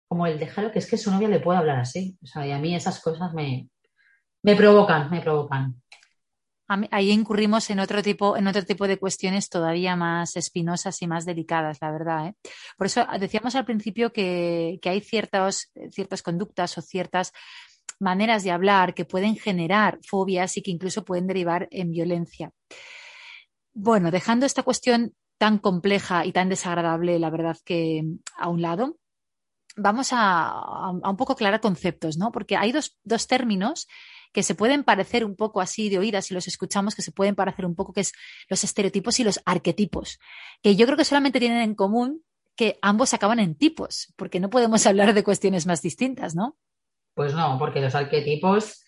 como 0.07 0.27
el 0.27 0.39
dejarlo, 0.39 0.71
que 0.71 0.79
es 0.79 0.89
que 0.89 0.97
su 0.97 1.11
novia 1.11 1.27
le 1.27 1.39
puede 1.39 1.59
hablar 1.59 1.79
así. 1.79 2.17
O 2.23 2.27
sea, 2.27 2.45
y 2.45 2.51
a 2.51 2.59
mí 2.59 2.75
esas 2.75 3.01
cosas 3.01 3.33
me, 3.33 3.69
me 4.43 4.55
provocan, 4.55 5.09
me 5.09 5.21
provocan 5.21 5.81
ahí 6.91 7.11
incurrimos 7.11 7.69
en 7.69 7.79
otro 7.79 8.01
tipo, 8.01 8.37
en 8.37 8.47
otro 8.47 8.63
tipo 8.63 8.87
de 8.87 8.97
cuestiones 8.97 9.49
todavía 9.49 9.95
más 9.95 10.35
espinosas 10.35 11.01
y 11.01 11.07
más 11.07 11.25
delicadas, 11.25 11.77
la 11.81 11.91
verdad. 11.91 12.27
¿eh? 12.27 12.35
Por 12.77 12.87
eso 12.87 13.05
decíamos 13.19 13.55
al 13.55 13.65
principio 13.65 14.11
que, 14.11 14.79
hay 14.83 15.01
ciertas, 15.01 15.71
ciertas 15.91 16.21
conductas 16.21 16.77
o 16.77 16.81
ciertas 16.81 17.31
maneras 17.99 18.43
de 18.43 18.51
hablar 18.51 18.93
que 18.93 19.05
pueden 19.05 19.37
generar 19.37 19.99
fobias 20.05 20.57
y 20.57 20.61
que 20.61 20.71
incluso 20.71 21.05
pueden 21.05 21.27
derivar 21.27 21.67
en 21.71 21.91
violencia. 21.91 22.51
Bueno, 23.73 24.11
dejando 24.11 24.45
esta 24.45 24.63
cuestión 24.63 25.13
tan 25.37 25.59
compleja 25.59 26.25
y 26.25 26.31
tan 26.31 26.49
desagradable, 26.49 27.19
la 27.19 27.29
verdad 27.29 27.57
que 27.63 28.03
a 28.37 28.49
un 28.49 28.61
lado, 28.61 28.97
vamos 29.77 30.10
a, 30.12 30.91
un 30.91 31.17
poco 31.17 31.34
aclarar 31.34 31.62
conceptos, 31.62 32.17
¿no? 32.17 32.31
Porque 32.31 32.57
hay 32.57 32.72
dos, 32.72 32.98
dos 33.03 33.27
términos 33.27 33.88
que 34.34 34.43
se 34.43 34.55
pueden 34.55 34.84
parecer 34.84 35.24
un 35.24 35.36
poco 35.36 35.62
así 35.62 35.89
de 35.89 36.00
oídas 36.00 36.25
si 36.25 36.34
los 36.34 36.48
escuchamos, 36.48 36.96
que 36.96 37.01
se 37.01 37.12
pueden 37.12 37.36
parecer 37.36 37.65
un 37.65 37.75
poco, 37.75 37.93
que 37.93 38.01
es 38.01 38.13
los 38.50 38.63
estereotipos 38.63 39.19
y 39.19 39.24
los 39.24 39.39
arquetipos, 39.46 40.19
que 40.62 40.75
yo 40.75 40.86
creo 40.86 40.98
que 40.98 41.05
solamente 41.05 41.39
tienen 41.39 41.62
en 41.62 41.75
común 41.75 42.24
que 42.55 42.79
ambos 42.81 43.13
acaban 43.13 43.39
en 43.39 43.55
tipos, 43.55 44.13
porque 44.15 44.39
no 44.39 44.50
podemos 44.50 44.86
hablar 44.88 45.13
de 45.13 45.24
cuestiones 45.24 45.65
más 45.65 45.81
distintas, 45.81 46.36
¿no? 46.36 46.57
Pues 47.13 47.34
no, 47.34 47.57
porque 47.57 47.79
los 47.81 47.96
arquetipos 47.96 48.84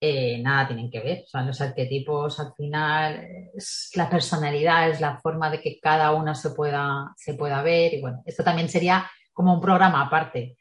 eh, 0.00 0.40
nada 0.42 0.68
tienen 0.68 0.90
que 0.90 1.00
ver. 1.00 1.22
O 1.24 1.26
sea, 1.26 1.42
los 1.42 1.60
arquetipos 1.60 2.38
al 2.38 2.52
final 2.54 3.26
es 3.54 3.90
la 3.94 4.08
personalidad, 4.08 4.90
es 4.90 5.00
la 5.00 5.18
forma 5.18 5.50
de 5.50 5.60
que 5.60 5.80
cada 5.80 6.12
una 6.12 6.34
se 6.34 6.50
pueda, 6.50 7.12
se 7.16 7.34
pueda 7.34 7.62
ver. 7.62 7.94
Y 7.94 8.00
bueno, 8.00 8.22
esto 8.24 8.44
también 8.44 8.68
sería 8.68 9.10
como 9.38 9.54
un 9.54 9.60
programa 9.60 10.02
aparte. 10.02 10.58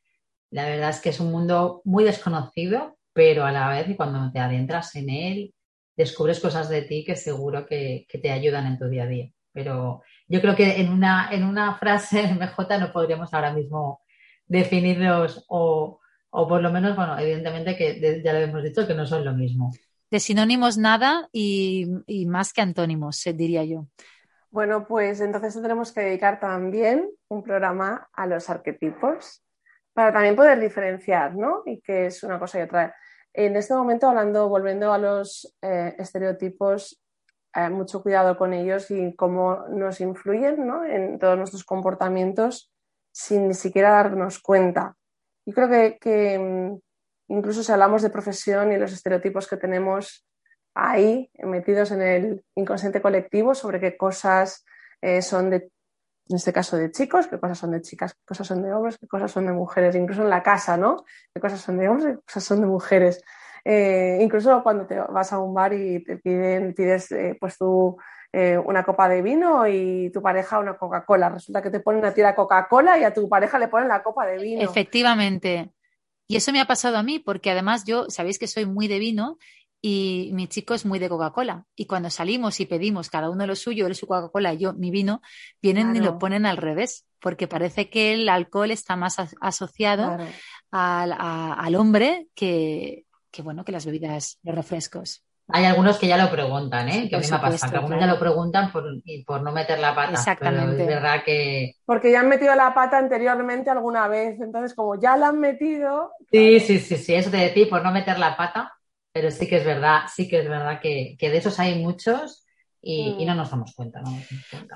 La 0.51 0.65
verdad 0.65 0.91
es 0.91 1.01
que 1.01 1.10
es 1.10 1.19
un 1.19 1.31
mundo 1.31 1.81
muy 1.84 2.03
desconocido 2.03 2.98
pero 3.17 3.46
a 3.46 3.51
la 3.51 3.69
vez 3.69 3.98
cuando 3.98 4.31
te 4.31 4.38
adentras 4.38 4.96
en 4.96 5.10
él, 5.10 5.55
descubres 5.96 6.39
cosas 6.39 6.69
de 6.69 6.84
ti 6.84 7.03
que 7.03 7.15
seguro 7.15 7.65
que, 7.65 8.05
te 8.22 8.29
ayudan 8.29 8.67
en 8.67 8.77
tu 8.77 8.88
día 8.88 9.05
a 9.05 9.07
día. 9.07 9.31
Pero 9.51 10.03
yo 10.27 10.39
creo 10.39 10.55
que 10.55 10.79
en 10.79 10.91
una, 10.91 11.29
en 11.31 11.43
una 11.43 11.74
frase 11.79 12.22
MJ 12.36 12.77
no 12.77 12.91
podríamos 12.91 13.34
ahora 13.34 13.51
mismo 13.51 14.01
definirlos 14.46 15.43
o, 15.48 16.00
por 16.29 16.62
lo 16.62 16.72
menos, 16.72 16.96
bueno, 16.96 17.17
evidentemente 17.17 17.75
que 17.75 18.22
ya 18.24 18.34
lo 18.34 18.39
hemos 18.39 18.63
dicho 18.63 18.86
que 18.86 18.93
no 18.93 19.07
son 19.07 19.25
lo 19.25 19.34
mismo. 19.34 19.74
De 20.12 20.19
sinónimos 20.19 20.77
nada 20.77 21.27
y, 21.31 21.88
más 22.27 22.53
que 22.53 22.62
antónimos, 22.62 23.25
eh, 23.25 23.34
diría 23.34 23.63
yo. 23.63 23.88
Bueno, 24.58 24.88
pues 24.88 25.22
entonces 25.22 25.54
tenemos 25.62 25.92
que 25.92 26.02
dedicar 26.02 26.40
también 26.40 27.12
un 27.30 27.44
programa 27.44 28.10
a 28.12 28.26
los 28.26 28.50
arquetipos 28.50 29.44
para 29.94 30.12
también 30.12 30.36
poder 30.36 30.60
diferenciar, 30.60 31.36
¿no? 31.36 31.62
Y 31.64 31.80
que 31.80 32.08
es 32.08 32.24
una 32.24 32.40
cosa 32.40 32.58
y 32.58 32.62
otra. 32.64 32.96
En 33.34 33.56
este 33.56 33.76
momento, 33.76 34.10
hablando, 34.10 34.50
volviendo 34.50 34.92
a 34.92 34.98
los 34.98 35.56
eh, 35.62 35.94
estereotipos, 36.00 37.00
eh, 37.54 37.70
mucho 37.70 38.02
cuidado 38.02 38.36
con 38.36 38.52
ellos 38.52 38.90
y 38.90 39.16
cómo 39.16 39.68
nos 39.70 40.02
influyen 40.02 40.68
en 40.90 41.20
todos 41.20 41.38
nuestros 41.38 41.64
comportamientos 41.64 42.74
sin 43.12 43.50
ni 43.50 43.54
siquiera 43.54 43.92
darnos 43.92 44.40
cuenta. 44.40 44.96
Y 45.46 45.54
creo 45.54 45.70
que, 46.00 46.40
mm, 46.40 46.80
incluso 47.28 47.62
si 47.62 47.72
hablamos 47.72 48.02
de 48.02 48.10
profesión 48.10 48.72
y 48.72 48.78
los 48.78 48.92
estereotipos 48.92 49.48
que 49.48 49.58
tenemos 49.58 50.26
ahí 50.77 51.29
metidos 51.39 51.91
en 51.91 52.01
el 52.01 52.46
inconsciente 52.55 53.01
colectivo 53.01 53.55
sobre 53.55 53.79
qué 53.79 53.98
cosas 53.98 54.63
eh, 55.01 55.22
son 55.22 55.50
de 55.50 55.69
en 56.29 56.36
este 56.36 56.51
caso 56.51 56.75
de 56.75 56.91
chicos, 56.91 57.27
qué 57.27 57.39
cosas 57.39 57.57
son 57.57 57.72
de 57.72 57.81
chicas, 57.81 58.13
qué 58.13 58.19
cosas 58.25 58.48
son 58.48 58.62
de 58.62 58.74
hombres, 58.74 58.98
qué 58.98 59.07
cosas 59.07 59.31
son 59.31 59.46
de 59.46 59.53
mujeres, 59.53 59.96
incluso 59.96 60.24
en 60.24 60.29
la 60.29 60.43
casa, 60.43 60.75
¿no? 60.75 61.05
Qué 61.34 61.39
cosas 61.39 61.62
son 61.62 61.77
de 61.77 61.88
hombres, 61.88 62.17
qué 62.17 62.22
cosas 62.25 62.43
son 62.43 62.60
de 62.60 62.67
mujeres. 62.67 63.24
Eh, 63.63 64.19
incluso 64.22 64.62
cuando 64.62 64.86
te 64.86 65.00
vas 65.00 65.31
a 65.31 65.39
un 65.39 65.53
bar 65.53 65.72
y 65.72 66.03
te 66.03 66.17
piden, 66.17 66.74
pides 66.74 67.13
eh, 67.13 67.38
pues 67.39 67.57
tú 67.57 67.98
una 68.65 68.84
copa 68.84 69.10
de 69.10 69.24
vino 69.24 69.67
y 69.67 70.12
tu 70.12 70.22
pareja 70.22 70.60
una 70.60 70.77
Coca-Cola. 70.77 71.29
Resulta 71.29 71.62
que 71.62 71.72
te 71.72 71.79
ponen 71.79 72.05
a 72.05 72.13
tira 72.13 72.36
Coca-Cola 72.36 73.00
y 73.00 73.03
a 73.03 73.12
tu 73.12 73.27
pareja 73.27 73.57
le 73.57 73.67
ponen 73.67 73.88
la 73.88 74.03
copa 74.03 74.27
de 74.27 74.38
vino. 74.38 74.62
Efectivamente. 74.62 75.72
Y 76.27 76.36
eso 76.36 76.51
me 76.51 76.60
ha 76.60 76.67
pasado 76.67 76.98
a 76.98 77.03
mí, 77.03 77.19
porque 77.19 77.50
además 77.50 77.86
yo, 77.86 78.10
sabéis 78.10 78.38
que 78.38 78.48
soy 78.48 78.65
muy 78.65 78.88
de 78.88 79.00
vino 79.00 79.38
y 79.89 80.32
mi 80.34 80.48
chico 80.48 80.74
es 80.74 80.86
muy 80.86 81.00
de 81.00 81.08
Coca-Cola. 81.08 81.63
Y 81.74 81.86
cuando 81.86 82.10
salimos 82.10 82.60
y 82.60 82.65
pedimos 82.65 83.10
cada 83.10 83.29
uno 83.29 83.48
lo 83.48 83.56
suyo, 83.56 83.88
él 83.88 83.96
su 83.96 84.06
Coca-Cola 84.06 84.53
y 84.53 84.58
yo 84.58 84.74
mi 84.74 84.91
vino, 84.91 85.22
vienen 85.62 85.96
y 85.96 86.00
lo 86.00 86.20
ponen 86.20 86.46
al 86.46 86.58
revés, 86.58 87.06
porque 87.22 87.48
parece 87.48 87.89
que 87.89 88.12
el 88.12 88.27
alcohol 88.27 88.72
está 88.72 88.98
más 88.98 89.15
asociado 89.39 90.17
al, 90.72 91.75
hombre 91.75 92.27
que, 92.36 93.06
bueno, 93.41 93.63
que 93.63 93.72
las 93.72 93.86
bebidas, 93.86 94.39
los 94.44 94.56
refrescos. 94.56 95.24
Hay 95.50 95.63
algunos 95.63 95.98
que 95.98 96.08
ya 96.08 96.17
lo 96.17 96.29
preguntan, 96.29 96.89
¿eh? 96.89 97.08
Que 97.08 97.15
a 97.15 97.20
mí 97.20 97.25
me 97.25 97.39
pasa, 97.39 97.70
que 97.70 97.77
algunos 97.77 98.01
ya 98.01 98.08
lo 98.08 98.20
preguntan 98.20 98.70
por, 98.70 98.84
por 99.25 99.41
no 99.41 99.53
meter 99.53 99.79
la 99.79 99.96
pata. 99.96 100.12
Exactamente. 100.12 100.82
es 100.82 100.88
verdad 100.89 101.24
que. 101.24 101.75
Porque 101.86 102.12
ya 102.12 102.20
han 102.20 102.27
metido 102.27 102.53
la 102.56 102.74
pata 102.74 102.98
anteriormente 102.98 103.70
alguna 103.70 104.10
vez, 104.10 104.38
entonces 104.41 104.75
como 104.75 105.00
ya 105.00 105.15
la 105.15 105.29
han 105.29 105.39
metido. 105.39 106.12
Sí, 106.29 106.60
sí, 106.60 106.79
sí, 106.79 106.98
sí, 106.98 107.13
eso 107.13 107.32
te 107.32 107.38
decía, 107.38 107.67
por 107.70 107.82
no 107.82 107.94
meter 107.94 108.20
la 108.20 108.36
pata 108.36 108.76
pero 109.18 109.32
sí 109.32 109.48
que 109.48 109.58
es 109.58 109.66
verdad, 109.66 110.02
sí 110.16 110.28
que 110.28 110.38
es 110.42 110.48
verdad 110.48 110.80
que, 110.80 111.16
que 111.18 111.32
de 111.32 111.38
esos 111.38 111.60
hay 111.60 111.82
muchos 111.82 112.46
y, 112.80 113.26
no, 113.26 113.34
nos 113.34 113.50
damos 113.50 113.74
cuenta, 113.74 114.02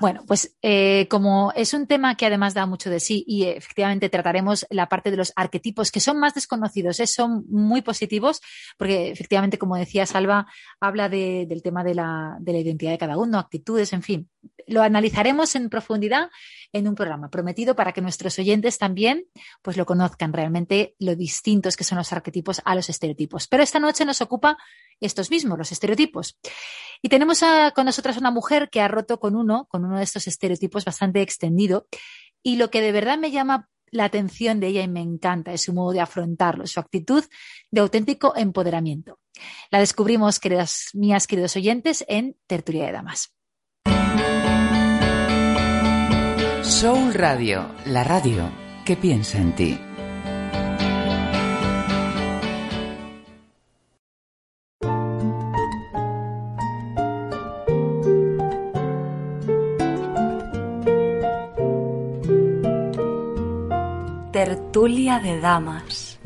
Bueno, 0.00 0.24
pues 0.26 0.58
eh, 0.60 1.06
como 1.08 1.52
es 1.54 1.72
un 1.72 1.86
tema 1.86 2.16
que 2.16 2.26
además 2.26 2.52
da 2.52 2.66
mucho 2.66 2.90
de 2.90 2.98
sí 2.98 3.24
y 3.26 3.44
efectivamente 3.44 4.08
trataremos 4.08 4.66
la 4.68 4.88
parte 4.88 5.12
de 5.12 5.16
los 5.16 5.32
arquetipos 5.36 5.92
que 5.92 6.00
son 6.00 6.18
más 6.18 6.34
desconocidos, 6.34 6.98
¿eh? 6.98 7.06
son 7.06 7.44
muy 7.48 7.82
positivos 7.82 8.40
porque 8.76 9.12
efectivamente, 9.12 9.56
como 9.56 9.76
decía 9.76 10.04
Salva, 10.04 10.46
habla 10.80 11.08
del 11.08 11.62
tema 11.62 11.84
de 11.84 11.94
la, 11.94 12.36
de 12.40 12.52
la 12.52 12.58
identidad 12.58 12.90
de 12.90 12.98
cada 12.98 13.16
uno, 13.16 13.38
actitudes, 13.38 13.92
en 13.92 14.02
fin. 14.02 14.28
Lo 14.66 14.82
analizaremos 14.82 15.54
en 15.54 15.70
profundidad 15.70 16.28
en 16.72 16.88
un 16.88 16.94
programa 16.94 17.30
prometido 17.30 17.76
para 17.76 17.92
que 17.92 18.00
nuestros 18.00 18.38
oyentes 18.38 18.78
también 18.78 19.26
pues 19.62 19.76
lo 19.76 19.86
conozcan 19.86 20.32
realmente 20.32 20.94
lo 20.98 21.14
distintos 21.14 21.76
que 21.76 21.84
son 21.84 21.98
los 21.98 22.12
arquetipos 22.12 22.62
a 22.64 22.74
los 22.74 22.88
estereotipos. 22.88 23.46
Pero 23.46 23.62
esta 23.62 23.78
noche 23.78 24.04
nos 24.04 24.20
ocupa 24.20 24.56
estos 25.00 25.30
mismos, 25.30 25.58
los 25.58 25.72
estereotipos. 25.72 26.38
Y 27.02 27.08
tenemos 27.08 27.42
con 27.74 27.84
nosotras 27.84 28.16
una 28.16 28.30
mujer 28.30 28.70
que 28.70 28.80
ha 28.80 28.88
roto 28.88 29.18
con 29.20 29.36
uno, 29.36 29.66
con 29.68 29.84
uno 29.84 29.98
de 29.98 30.04
estos 30.04 30.26
estereotipos 30.26 30.84
bastante 30.84 31.20
extendido. 31.20 31.86
Y 32.42 32.56
lo 32.56 32.70
que 32.70 32.80
de 32.80 32.92
verdad 32.92 33.18
me 33.18 33.30
llama 33.30 33.68
la 33.90 34.04
atención 34.04 34.58
de 34.58 34.68
ella 34.68 34.82
y 34.82 34.88
me 34.88 35.00
encanta 35.00 35.52
es 35.52 35.62
su 35.62 35.74
modo 35.74 35.92
de 35.92 36.00
afrontarlo, 36.00 36.66
su 36.66 36.80
actitud 36.80 37.24
de 37.70 37.80
auténtico 37.80 38.34
empoderamiento. 38.34 39.20
La 39.70 39.80
descubrimos, 39.80 40.40
queridas 40.40 40.88
mías, 40.94 41.26
queridos 41.26 41.56
oyentes, 41.56 42.04
en 42.08 42.36
Tertulia 42.46 42.86
de 42.86 42.92
Damas. 42.92 43.34
Soul 46.72 47.12
Radio, 47.12 47.66
la 47.84 48.02
radio 48.02 48.50
que 48.84 48.96
piensa 48.96 49.38
en 49.38 49.54
ti. 49.54 49.78
Tertulia 64.32 65.20
de 65.20 65.40
Damas. 65.40 66.18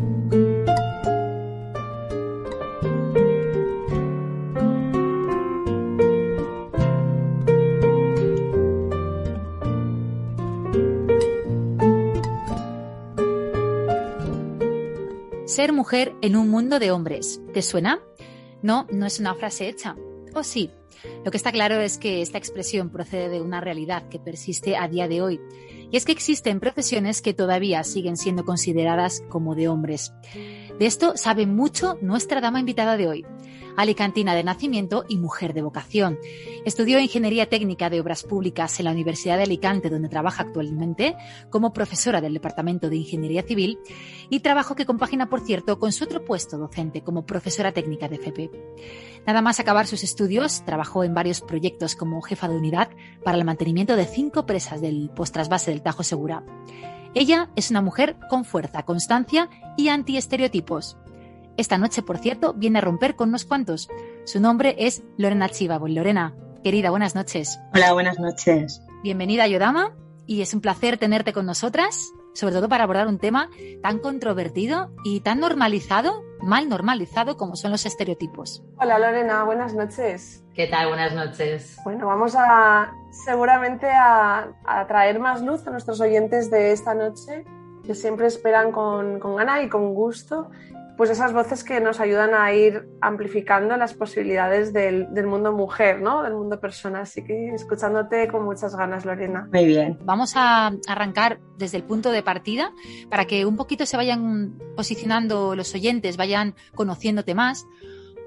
En 15.93 16.37
un 16.37 16.49
mundo 16.49 16.79
de 16.79 16.91
hombres. 16.91 17.41
¿Te 17.53 17.63
suena? 17.63 18.01
No, 18.63 18.87
no 18.91 19.07
es 19.07 19.21
una 19.21 19.35
frase 19.35 19.69
hecha. 19.69 19.97
¿O 20.35 20.43
sí? 20.43 20.71
Lo 21.25 21.31
que 21.31 21.37
está 21.37 21.53
claro 21.53 21.81
es 21.81 21.99
que 21.99 22.23
esta 22.23 22.39
expresión 22.39 22.91
procede 22.91 23.29
de 23.29 23.41
una 23.41 23.61
realidad 23.61 24.09
que 24.09 24.19
persiste 24.19 24.77
a 24.77 24.89
día 24.89 25.07
de 25.07 25.23
hoy. 25.23 25.41
Y 25.91 25.97
es 25.97 26.05
que 26.05 26.13
existen 26.13 26.59
profesiones 26.59 27.23
que 27.23 27.35
todavía 27.35 27.85
siguen 27.85 28.17
siendo 28.17 28.45
consideradas 28.45 29.23
como 29.29 29.55
de 29.55 29.69
hombres. 29.69 30.13
De 30.79 30.87
esto 30.87 31.13
sabe 31.17 31.47
mucho 31.47 31.97
nuestra 32.03 32.41
dama 32.41 32.59
invitada 32.59 32.97
de 32.97 33.07
hoy 33.07 33.27
alicantina 33.77 34.35
de 34.35 34.45
nacimiento 34.45 35.05
y 35.09 35.19
mujer 35.19 35.55
de 35.55 35.63
vocación. 35.63 36.19
Estudió 36.65 36.99
Ingeniería 36.99 37.49
Técnica 37.49 37.91
de 37.91 38.01
Obras 38.01 38.23
Públicas 38.23 38.79
en 38.79 38.85
la 38.87 38.93
Universidad 38.93 39.37
de 39.37 39.45
Alicante, 39.45 39.91
donde 39.91 40.09
trabaja 40.09 40.43
actualmente 40.43 41.17
como 41.51 41.73
profesora 41.73 42.21
del 42.21 42.35
Departamento 42.35 42.89
de 42.89 42.97
Ingeniería 42.97 43.43
Civil 43.43 43.79
y 44.31 44.41
trabajo 44.41 44.75
que 44.75 44.87
compagina, 44.87 45.29
por 45.29 45.41
cierto, 45.41 45.79
con 45.79 45.93
su 45.93 46.05
otro 46.05 46.25
puesto 46.25 46.59
docente 46.59 47.03
como 47.03 47.27
profesora 47.27 47.73
técnica 47.73 48.09
de 48.09 48.17
FP. 48.17 48.51
Nada 49.27 49.43
más 49.43 49.61
acabar 49.61 49.87
sus 49.87 50.05
estudios, 50.05 50.65
trabajó 50.65 51.05
en 51.05 51.15
varios 51.15 51.41
proyectos 51.41 51.97
como 51.97 52.23
jefa 52.23 52.49
de 52.49 52.57
unidad 52.57 52.91
para 53.25 53.39
el 53.39 53.45
mantenimiento 53.45 53.97
de 53.97 54.07
cinco 54.07 54.47
presas 54.47 54.81
del 54.81 55.11
postrasvase 55.11 55.71
del 55.71 55.83
Tajo 55.83 56.03
Segura. 56.03 56.45
Ella 57.15 57.51
es 57.57 57.71
una 57.71 57.81
mujer 57.81 58.17
con 58.29 58.45
fuerza, 58.45 58.85
constancia 58.85 59.49
y 59.77 59.89
antiestereotipos. 59.89 60.99
Esta 61.57 61.79
noche, 61.79 62.03
por 62.03 62.19
cierto, 62.19 62.53
viene 62.53 62.79
a 62.79 62.83
romper 62.83 63.17
con 63.17 63.31
unos 63.31 63.47
cuantos. 63.47 63.89
Su 64.25 64.41
nombre 64.41 64.77
es 64.79 65.03
Lorena 65.17 65.49
Chiva. 65.49 65.79
Lorena, 65.79 66.35
querida, 66.63 66.91
buenas 66.91 67.15
noches. 67.15 67.59
Hola, 67.75 67.95
buenas 67.95 68.19
noches. 68.19 68.83
Bienvenida 69.03 69.45
a 69.45 69.49
Yodama 69.49 69.95
y 70.27 70.43
es 70.43 70.53
un 70.53 70.61
placer 70.61 70.99
tenerte 70.99 71.33
con 71.33 71.47
nosotras, 71.47 72.13
sobre 72.35 72.55
todo 72.55 72.69
para 72.69 72.85
abordar 72.85 73.07
un 73.07 73.19
tema 73.19 73.49
tan 73.83 74.01
controvertido 74.01 74.91
y 75.03 75.21
tan 75.21 75.41
normalizado, 75.41 76.25
mal 76.43 76.69
normalizado 76.69 77.39
como 77.39 77.57
son 77.57 77.71
los 77.71 77.87
estereotipos. 77.87 78.63
Hola 78.79 78.99
Lorena, 78.99 79.45
buenas 79.45 79.73
noches. 79.73 80.45
¿Qué 80.53 80.67
tal? 80.67 80.89
Buenas 80.89 81.15
noches. 81.15 81.79
Bueno, 81.85 82.07
vamos 82.07 82.35
a 82.37 82.93
seguramente 83.25 83.87
a, 83.91 84.53
traer 84.89 85.21
más 85.21 85.41
luz 85.41 85.67
a 85.67 85.71
nuestros 85.71 86.03
oyentes 86.03 86.51
de 86.51 86.73
esta 86.73 86.93
noche 86.93 87.47
que 87.83 87.95
siempre 87.95 88.27
esperan 88.27 88.73
con, 88.73 89.21
con 89.21 89.37
gana 89.37 89.63
y 89.63 89.71
con 89.71 89.95
gusto 89.95 90.51
pues 90.97 91.11
esas 91.11 91.33
voces 91.33 91.63
que 91.63 91.81
nos 91.81 92.01
ayudan 92.01 92.35
a 92.35 92.53
ir 92.53 92.89
amplificando 93.01 93.77
las 93.77 93.95
posibilidades 93.95 94.73
del, 94.73 95.09
mundo 95.27 95.53
mujer, 95.53 96.01
¿no? 96.01 96.23
Del 96.23 96.35
mundo 96.35 96.59
persona. 96.59 97.01
Así 97.01 97.23
que 97.23 97.51
escuchándote 97.55 98.29
con 98.29 98.45
muchas 98.45 98.75
ganas, 98.75 99.05
Lorena. 99.05 99.49
Muy 99.53 99.67
bien. 99.67 99.99
Vamos 100.03 100.33
a 100.37 100.73
arrancar 100.89 101.39
desde 101.59 101.77
el 101.77 101.85
punto 101.85 102.11
de 102.11 102.23
partida 102.23 102.73
para 103.11 103.27
que 103.27 103.45
un 103.45 103.57
poquito 103.57 103.85
se 103.85 103.97
vayan 103.97 104.59
posicionando 104.75 105.55
los 105.55 105.75
oyentes, 105.75 106.17
vayan 106.17 106.55
conociéndote 106.75 107.35
más, 107.35 107.67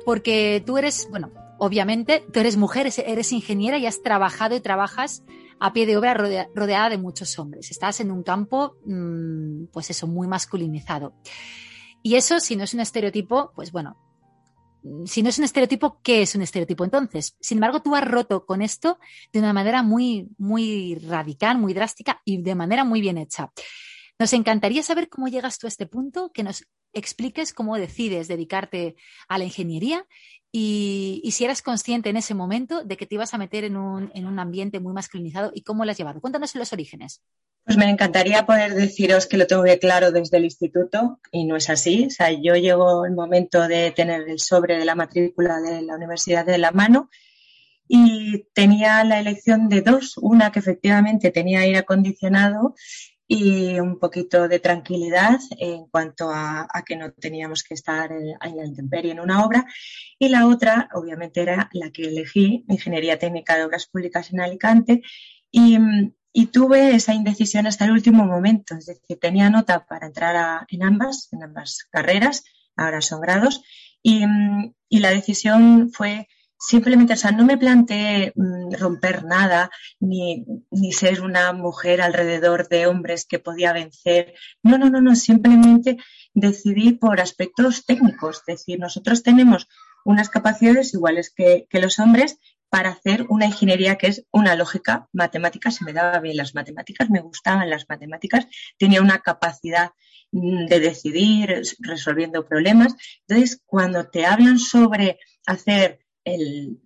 porque 0.06 0.62
tú 0.66 0.78
eres, 0.78 1.08
bueno, 1.10 1.32
obviamente, 1.58 2.24
tú 2.32 2.40
eres 2.40 2.56
mujer, 2.56 2.88
eres 3.06 3.32
ingeniera 3.32 3.78
y 3.78 3.88
has 3.88 4.02
trabajado 4.04 4.56
y 4.56 4.60
trabajas 4.60 5.24
a 5.60 5.74
pie 5.74 5.86
de 5.86 5.98
obra 5.98 6.14
rodeada 6.14 6.90
de 6.90 6.98
muchos 6.98 7.38
hombres. 7.40 7.72
Estás 7.72 8.00
en 8.00 8.12
un 8.12 8.24
campo, 8.24 8.76
mm, 8.86 9.66
pues 9.72 9.90
eso, 9.90 10.08
muy 10.08 10.28
masculinizado. 10.28 11.14
Y 12.02 12.16
eso, 12.16 12.40
si 12.40 12.56
no 12.56 12.64
es 12.64 12.74
un 12.74 12.80
estereotipo, 12.80 13.52
pues 13.56 13.72
bueno, 13.72 13.98
si 15.06 15.22
no 15.22 15.30
es 15.30 15.38
un 15.38 15.44
estereotipo, 15.44 16.00
¿qué 16.02 16.22
es 16.22 16.36
un 16.36 16.42
estereotipo 16.42 16.84
entonces? 16.84 17.36
Sin 17.40 17.58
embargo, 17.58 17.82
tú 17.82 17.96
has 17.96 18.08
roto 18.08 18.46
con 18.46 18.62
esto 18.62 18.98
de 19.34 19.40
una 19.40 19.54
manera 19.54 19.84
muy, 19.84 20.30
muy 20.38 20.96
radical, 20.96 21.58
muy 21.58 21.74
drástica 21.74 22.22
y 22.24 22.42
de 22.42 22.56
manera 22.56 22.84
muy 22.84 23.02
bien 23.02 23.18
hecha. 23.18 23.52
Nos 24.18 24.34
encantaría 24.34 24.84
saber 24.84 25.10
cómo 25.10 25.28
llegas 25.28 25.60
tú 25.60 25.68
a 25.68 25.70
este 25.70 25.86
punto, 25.86 26.32
que 26.34 26.44
nos 26.44 26.66
expliques 26.94 27.54
cómo 27.54 27.78
decides 27.78 28.28
dedicarte 28.28 28.96
a 29.28 29.38
la 29.38 29.44
ingeniería 29.46 30.06
y, 30.52 31.30
si 31.32 31.46
eras 31.46 31.62
consciente 31.62 32.10
en 32.10 32.18
ese 32.18 32.34
momento 32.34 32.84
de 32.84 32.98
que 32.98 33.06
te 33.06 33.16
ibas 33.16 33.34
a 33.34 33.38
meter 33.38 33.64
en 33.64 33.78
un, 33.78 34.12
en 34.16 34.26
un 34.26 34.40
ambiente 34.40 34.80
muy 34.80 34.94
masculinizado 34.94 35.52
y 35.54 35.62
cómo 35.62 35.86
lo 35.86 35.92
has 35.92 35.98
llevado. 35.98 36.22
Cuéntanos 36.22 36.56
los 36.56 36.74
orígenes. 36.74 37.22
Pues 37.66 37.78
me 37.78 37.90
encantaría 37.90 38.46
poder 38.48 38.74
deciros 38.74 39.28
que 39.28 39.38
lo 39.38 39.46
tengo 39.46 39.62
bien 39.62 39.78
claro 39.78 40.12
desde 40.12 40.38
el 40.38 40.46
instituto 40.46 41.20
y 41.32 41.46
no 41.46 41.56
es 41.56 41.70
así. 41.70 42.06
O 42.08 42.10
sea, 42.10 42.32
yo 42.32 42.56
llego 42.56 43.06
el 43.06 43.14
momento 43.14 43.68
de 43.68 43.92
tener 43.92 44.28
el 44.28 44.40
sobre 44.40 44.78
de 44.78 44.86
la 44.86 44.96
matrícula 44.96 45.60
de 45.60 45.84
la 45.84 45.96
universidad 45.96 46.46
de 46.46 46.58
la 46.58 46.72
mano 46.72 47.10
y 47.88 48.46
tenía 48.54 49.04
la 49.04 49.20
elección 49.20 49.70
de 49.70 49.82
dos, 49.82 50.18
una 50.18 50.52
que 50.52 50.60
efectivamente 50.60 51.32
tenía 51.32 51.62
aire 51.62 51.80
acondicionado 51.80 52.76
y 53.32 53.80
un 53.80 54.00
poquito 54.00 54.48
de 54.48 54.60
tranquilidad 54.60 55.40
en 55.60 55.86
cuanto 55.86 56.32
a, 56.32 56.68
que 56.84 56.96
no 56.96 57.12
teníamos 57.12 57.62
que 57.64 57.76
estar 57.76 58.12
en, 58.12 58.36
la 58.56 58.66
intemperie 58.66 59.12
en 59.12 59.20
una 59.20 59.46
obra. 59.46 59.68
Y 60.18 60.30
la 60.30 60.48
otra, 60.48 60.90
obviamente, 60.96 61.44
era 61.44 61.70
la 61.74 61.92
que 61.92 62.08
elegí, 62.08 62.66
Ingeniería 62.68 63.20
Técnica 63.20 63.56
de 63.56 63.66
Obras 63.66 63.86
Públicas 63.86 64.34
en 64.34 64.42
Alicante. 64.42 65.04
Y, 65.52 65.78
tuve 66.52 66.96
esa 66.96 67.14
indecisión 67.14 67.68
hasta 67.68 67.86
el 67.86 67.92
último 67.92 68.26
momento, 68.26 68.76
es 68.76 68.88
decir, 68.88 69.20
tenía 69.20 69.50
nota 69.52 69.86
para 69.86 70.08
entrar 70.08 70.66
en 70.68 70.84
ambas, 70.84 71.28
en 71.32 71.44
ambas 71.44 71.86
carreras, 71.92 72.44
ahora 72.76 73.02
son 73.02 73.22
grados, 73.22 73.62
y, 74.02 74.24
y, 74.88 75.00
la 75.00 75.12
decisión 75.12 75.92
fue 75.92 76.28
simplemente, 76.60 77.14
o 77.14 77.18
sea, 77.18 77.32
no 77.32 77.46
me 77.46 77.58
planteé 77.58 78.34
mm, 78.36 78.74
romper 78.78 79.24
nada, 79.24 79.72
ni, 80.00 80.46
ni 80.70 80.92
ser 80.92 81.22
una 81.22 81.54
mujer 81.54 82.02
alrededor 82.02 82.68
de 82.68 82.86
hombres 82.86 83.26
que 83.26 83.40
podía 83.40 83.74
vencer, 83.74 84.34
no, 84.62 84.78
no, 84.78 84.90
no, 84.90 85.02
no, 85.02 85.16
simplemente 85.16 85.98
decidí 86.34 86.92
por 86.92 87.22
aspectos 87.22 87.86
técnicos, 87.86 88.40
es 88.40 88.58
decir, 88.58 88.80
nosotros 88.80 89.24
tenemos 89.24 89.68
unas 90.04 90.30
capacidades 90.30 90.94
iguales 90.94 91.32
que, 91.36 91.66
que 91.70 91.80
los 91.80 91.98
hombres 92.00 92.38
para 92.70 92.90
hacer 92.90 93.26
una 93.30 93.48
ingeniería 93.48 93.98
que 93.98 94.08
es 94.08 94.26
una 94.32 94.56
lógica 94.56 95.08
matemática. 95.12 95.72
Se 95.72 95.84
me 95.84 95.94
daba 95.94 96.20
bien 96.20 96.38
las 96.38 96.54
matemáticas, 96.54 97.10
me 97.10 97.20
gustaban 97.20 97.70
las 97.70 97.86
matemáticas, 97.90 98.48
tenía 98.78 99.02
una 99.02 99.20
capacidad 99.20 99.92
mm, 100.32 100.68
de 100.68 100.80
decidir 100.80 101.62
resolviendo 101.80 102.46
problemas. 102.46 102.96
Entonces, 103.28 103.62
cuando 103.66 104.08
te 104.10 104.26
hablan 104.26 104.60
sobre 104.60 105.18
hacer 105.48 106.00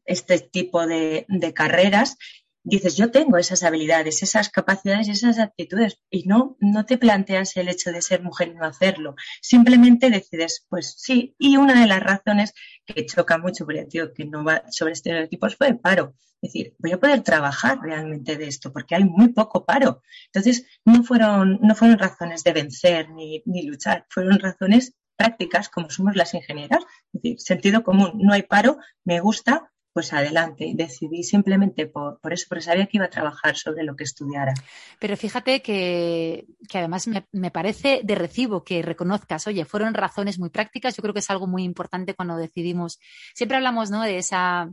este 0.05 0.39
tipo 0.39 0.85
de, 0.85 1.25
de 1.27 1.53
carreras, 1.53 2.17
dices, 2.63 2.95
yo 2.95 3.11
tengo 3.11 3.37
esas 3.37 3.63
habilidades, 3.63 4.23
esas 4.23 4.49
capacidades, 4.49 5.09
esas 5.09 5.37
actitudes, 5.39 5.99
y 6.09 6.23
no, 6.23 6.55
no 6.59 6.85
te 6.85 6.97
planteas 6.97 7.55
el 7.57 7.67
hecho 7.69 7.91
de 7.91 8.01
ser 8.01 8.23
mujer 8.23 8.49
y 8.49 8.55
no 8.55 8.65
hacerlo. 8.65 9.15
Simplemente 9.41 10.09
decides, 10.09 10.65
pues 10.69 10.95
sí, 10.97 11.35
y 11.37 11.57
una 11.57 11.79
de 11.79 11.87
las 11.87 12.01
razones 12.01 12.53
que 12.85 13.05
choca 13.05 13.37
mucho, 13.37 13.65
porque 13.65 13.85
digo 13.89 14.13
que 14.13 14.25
no 14.25 14.43
va 14.43 14.63
sobre 14.71 14.93
estereotipos, 14.93 15.55
fue 15.55 15.67
el 15.67 15.79
paro. 15.79 16.15
Es 16.41 16.51
decir, 16.51 16.75
voy 16.77 16.91
a 16.91 16.99
poder 16.99 17.21
trabajar 17.21 17.79
realmente 17.81 18.37
de 18.37 18.47
esto, 18.47 18.73
porque 18.73 18.95
hay 18.95 19.05
muy 19.05 19.29
poco 19.29 19.65
paro. 19.65 20.01
Entonces, 20.25 20.65
no 20.83 21.03
fueron, 21.03 21.59
no 21.61 21.75
fueron 21.75 21.97
razones 21.97 22.43
de 22.43 22.53
vencer 22.53 23.09
ni, 23.11 23.41
ni 23.45 23.63
luchar, 23.63 24.05
fueron 24.09 24.39
razones 24.39 24.93
prácticas 25.15 25.69
como 25.69 25.89
somos 25.89 26.15
las 26.15 26.33
ingenieras, 26.33 26.83
es 27.13 27.21
decir, 27.21 27.39
sentido 27.39 27.83
común, 27.83 28.13
no 28.15 28.33
hay 28.33 28.43
paro, 28.43 28.77
me 29.03 29.19
gusta, 29.19 29.71
pues 29.93 30.11
adelante. 30.11 30.71
Decidí 30.73 31.23
simplemente 31.23 31.85
por, 31.85 32.19
eso, 32.31 32.45
porque 32.49 32.63
sabía 32.63 32.87
que 32.87 32.97
iba 32.97 33.05
a 33.05 33.09
trabajar 33.09 33.55
sobre 33.55 33.83
lo 33.83 33.95
que 33.95 34.03
estudiara. 34.03 34.53
Pero 34.99 35.15
fíjate 35.15 35.61
que, 35.61 36.45
además 36.73 37.07
me, 37.31 37.51
parece 37.51 38.01
de 38.03 38.15
recibo 38.15 38.63
que 38.63 38.81
reconozcas, 38.81 39.45
oye, 39.47 39.65
fueron 39.65 39.93
razones 39.93 40.39
muy 40.39 40.49
prácticas. 40.49 40.97
Yo 40.97 41.01
creo 41.01 41.13
que 41.13 41.19
es 41.19 41.29
algo 41.29 41.45
muy 41.45 41.63
importante 41.63 42.15
cuando 42.15 42.35
decidimos. 42.37 42.99
Siempre 43.35 43.57
hablamos 43.57 43.91
¿no? 43.91 44.01
de, 44.01 44.17
esa, 44.17 44.71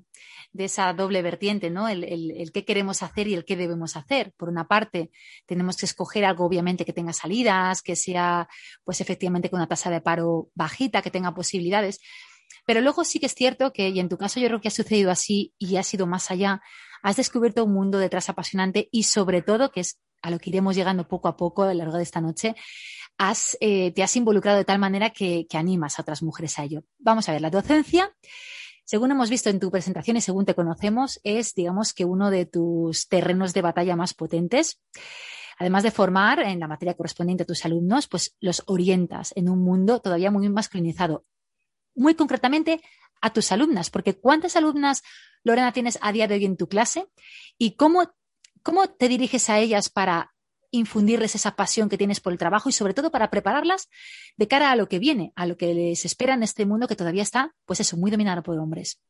de 0.53 0.65
esa 0.65 0.93
doble 0.95 1.21
vertiente, 1.21 1.69
¿no? 1.69 1.89
El, 1.89 2.05
el, 2.05 2.51
qué 2.53 2.65
queremos 2.65 3.03
hacer 3.03 3.29
y 3.29 3.35
el 3.35 3.45
qué 3.45 3.57
debemos 3.57 3.97
hacer. 3.97 4.33
Por 4.39 4.49
una 4.49 4.67
parte, 4.67 5.11
tenemos 5.45 5.77
que 5.77 5.85
escoger 5.85 6.25
algo, 6.25 6.47
obviamente, 6.47 6.87
que 6.87 6.95
tenga 6.95 7.13
salidas, 7.13 7.83
que 7.83 7.95
sea, 7.95 8.49
pues 8.85 9.03
efectivamente, 9.03 9.51
con 9.51 9.59
una 9.59 9.69
tasa 9.69 9.91
de 9.91 10.01
paro 10.01 10.49
bajita, 10.55 11.03
que 11.03 11.11
tenga 11.11 11.35
posibilidades. 11.35 12.01
Pero 12.67 12.81
luego 12.81 13.05
sí 13.05 13.19
que 13.19 13.27
es 13.27 13.35
cierto 13.35 13.73
que, 13.73 13.89
y 13.89 14.01
en 14.01 14.09
tu 14.09 14.19
caso 14.19 14.41
yo 14.41 14.49
creo 14.49 14.61
que 14.61 14.69
ha 14.69 14.73
sucedido 14.73 15.11
así 15.11 15.55
y 15.59 15.77
ha 15.77 15.83
sido 15.83 16.07
más 16.07 16.31
allá, 16.31 16.61
has 17.03 17.17
descubierto 17.17 17.65
un 17.65 17.73
mundo 17.73 17.99
detrás 17.99 18.29
apasionante 18.29 18.89
y 18.91 19.05
sobre 19.05 19.43
todo, 19.43 19.71
que 19.71 19.81
es 19.81 19.99
a 20.23 20.31
lo 20.31 20.39
que 20.39 20.51
iremos 20.51 20.77
llegando 20.77 21.09
poco 21.09 21.29
a 21.29 21.37
poco 21.37 21.63
a 21.63 21.67
lo 21.69 21.75
largo 21.75 21.97
de 21.97 22.03
esta 22.03 22.21
noche, 22.21 22.55
has, 23.19 23.57
eh, 23.61 23.93
te 23.93 24.03
has 24.03 24.15
involucrado 24.17 24.59
de 24.59 24.65
tal 24.65 24.79
manera 24.79 25.11
que, 25.11 25.47
que 25.49 25.57
animas 25.57 25.99
a 25.99 26.03
otras 26.03 26.23
mujeres 26.23 26.59
a 26.59 26.65
ello. 26.65 26.85
Vamos 26.99 27.29
a 27.29 27.33
ver, 27.33 27.41
la 27.41 27.51
docencia 27.51 28.15
según 28.91 29.13
hemos 29.13 29.31
visto 29.31 29.51
en 29.51 29.61
tu 29.61 29.71
presentación 29.71 30.17
y 30.17 30.21
según 30.21 30.45
te 30.45 30.57
conocemos, 30.57 31.21
es, 31.23 31.55
digamos, 31.55 31.93
que 31.93 32.05
uno 32.05 32.29
de 32.29 32.45
tus 32.45 33.07
terrenos 33.07 33.55
de 33.55 33.63
batalla 33.63 33.95
más 33.95 34.15
potentes. 34.15 34.81
Además 35.61 35.85
de 35.85 35.93
formar 35.93 36.41
en 36.41 36.59
la 36.59 36.67
materia 36.67 36.95
correspondiente 36.95 37.45
a 37.45 37.47
tus 37.47 37.65
alumnos, 37.65 38.09
pues 38.09 38.37
los 38.41 38.65
orientas 38.67 39.33
en 39.37 39.49
un 39.49 39.63
mundo 39.63 40.01
todavía 40.01 40.33
muy 40.33 40.49
masculinizado 40.49 41.25
muy 42.01 42.15
concretamente 42.15 42.81
a 43.21 43.33
tus 43.33 43.53
alumnas, 43.53 43.91
porque 43.91 44.15
¿cuántas 44.15 44.57
alumnas, 44.57 45.03
Lorena, 45.45 45.73
tienes 45.73 45.99
a 46.01 46.13
día 46.13 46.27
de 46.27 46.35
hoy 46.37 46.47
en 46.47 46.57
tu 46.57 46.69
clase? 46.69 47.07
¿Y 47.59 47.77
cómo, 47.77 48.13
cómo 48.63 48.89
te 48.89 49.09
diriges 49.09 49.51
a 49.51 49.59
ellas 49.59 49.91
para 49.91 50.33
infundirles 50.71 51.35
esa 51.35 51.57
pasión 51.57 51.89
que 51.89 51.99
tienes 51.99 52.21
por 52.21 52.33
el 52.33 52.39
trabajo 52.39 52.69
y 52.69 52.73
sobre 52.73 52.95
todo 52.95 53.11
para 53.11 53.31
prepararlas 53.31 53.89
de 54.37 54.49
cara 54.49 54.71
a 54.71 54.77
lo 54.77 54.89
que 54.89 54.99
viene, 54.99 55.33
a 55.37 55.47
lo 55.47 55.57
que 55.57 55.75
les 55.75 56.05
espera 56.05 56.35
en 56.35 56.43
este 56.43 56.65
mundo 56.65 56.89
que 56.89 56.97
todavía 56.97 57.23
está, 57.23 57.55
pues 57.67 57.81
eso, 57.81 57.97
muy 57.97 58.11
dominado 58.11 58.43
por 58.43 58.59
hombres? 58.59 59.01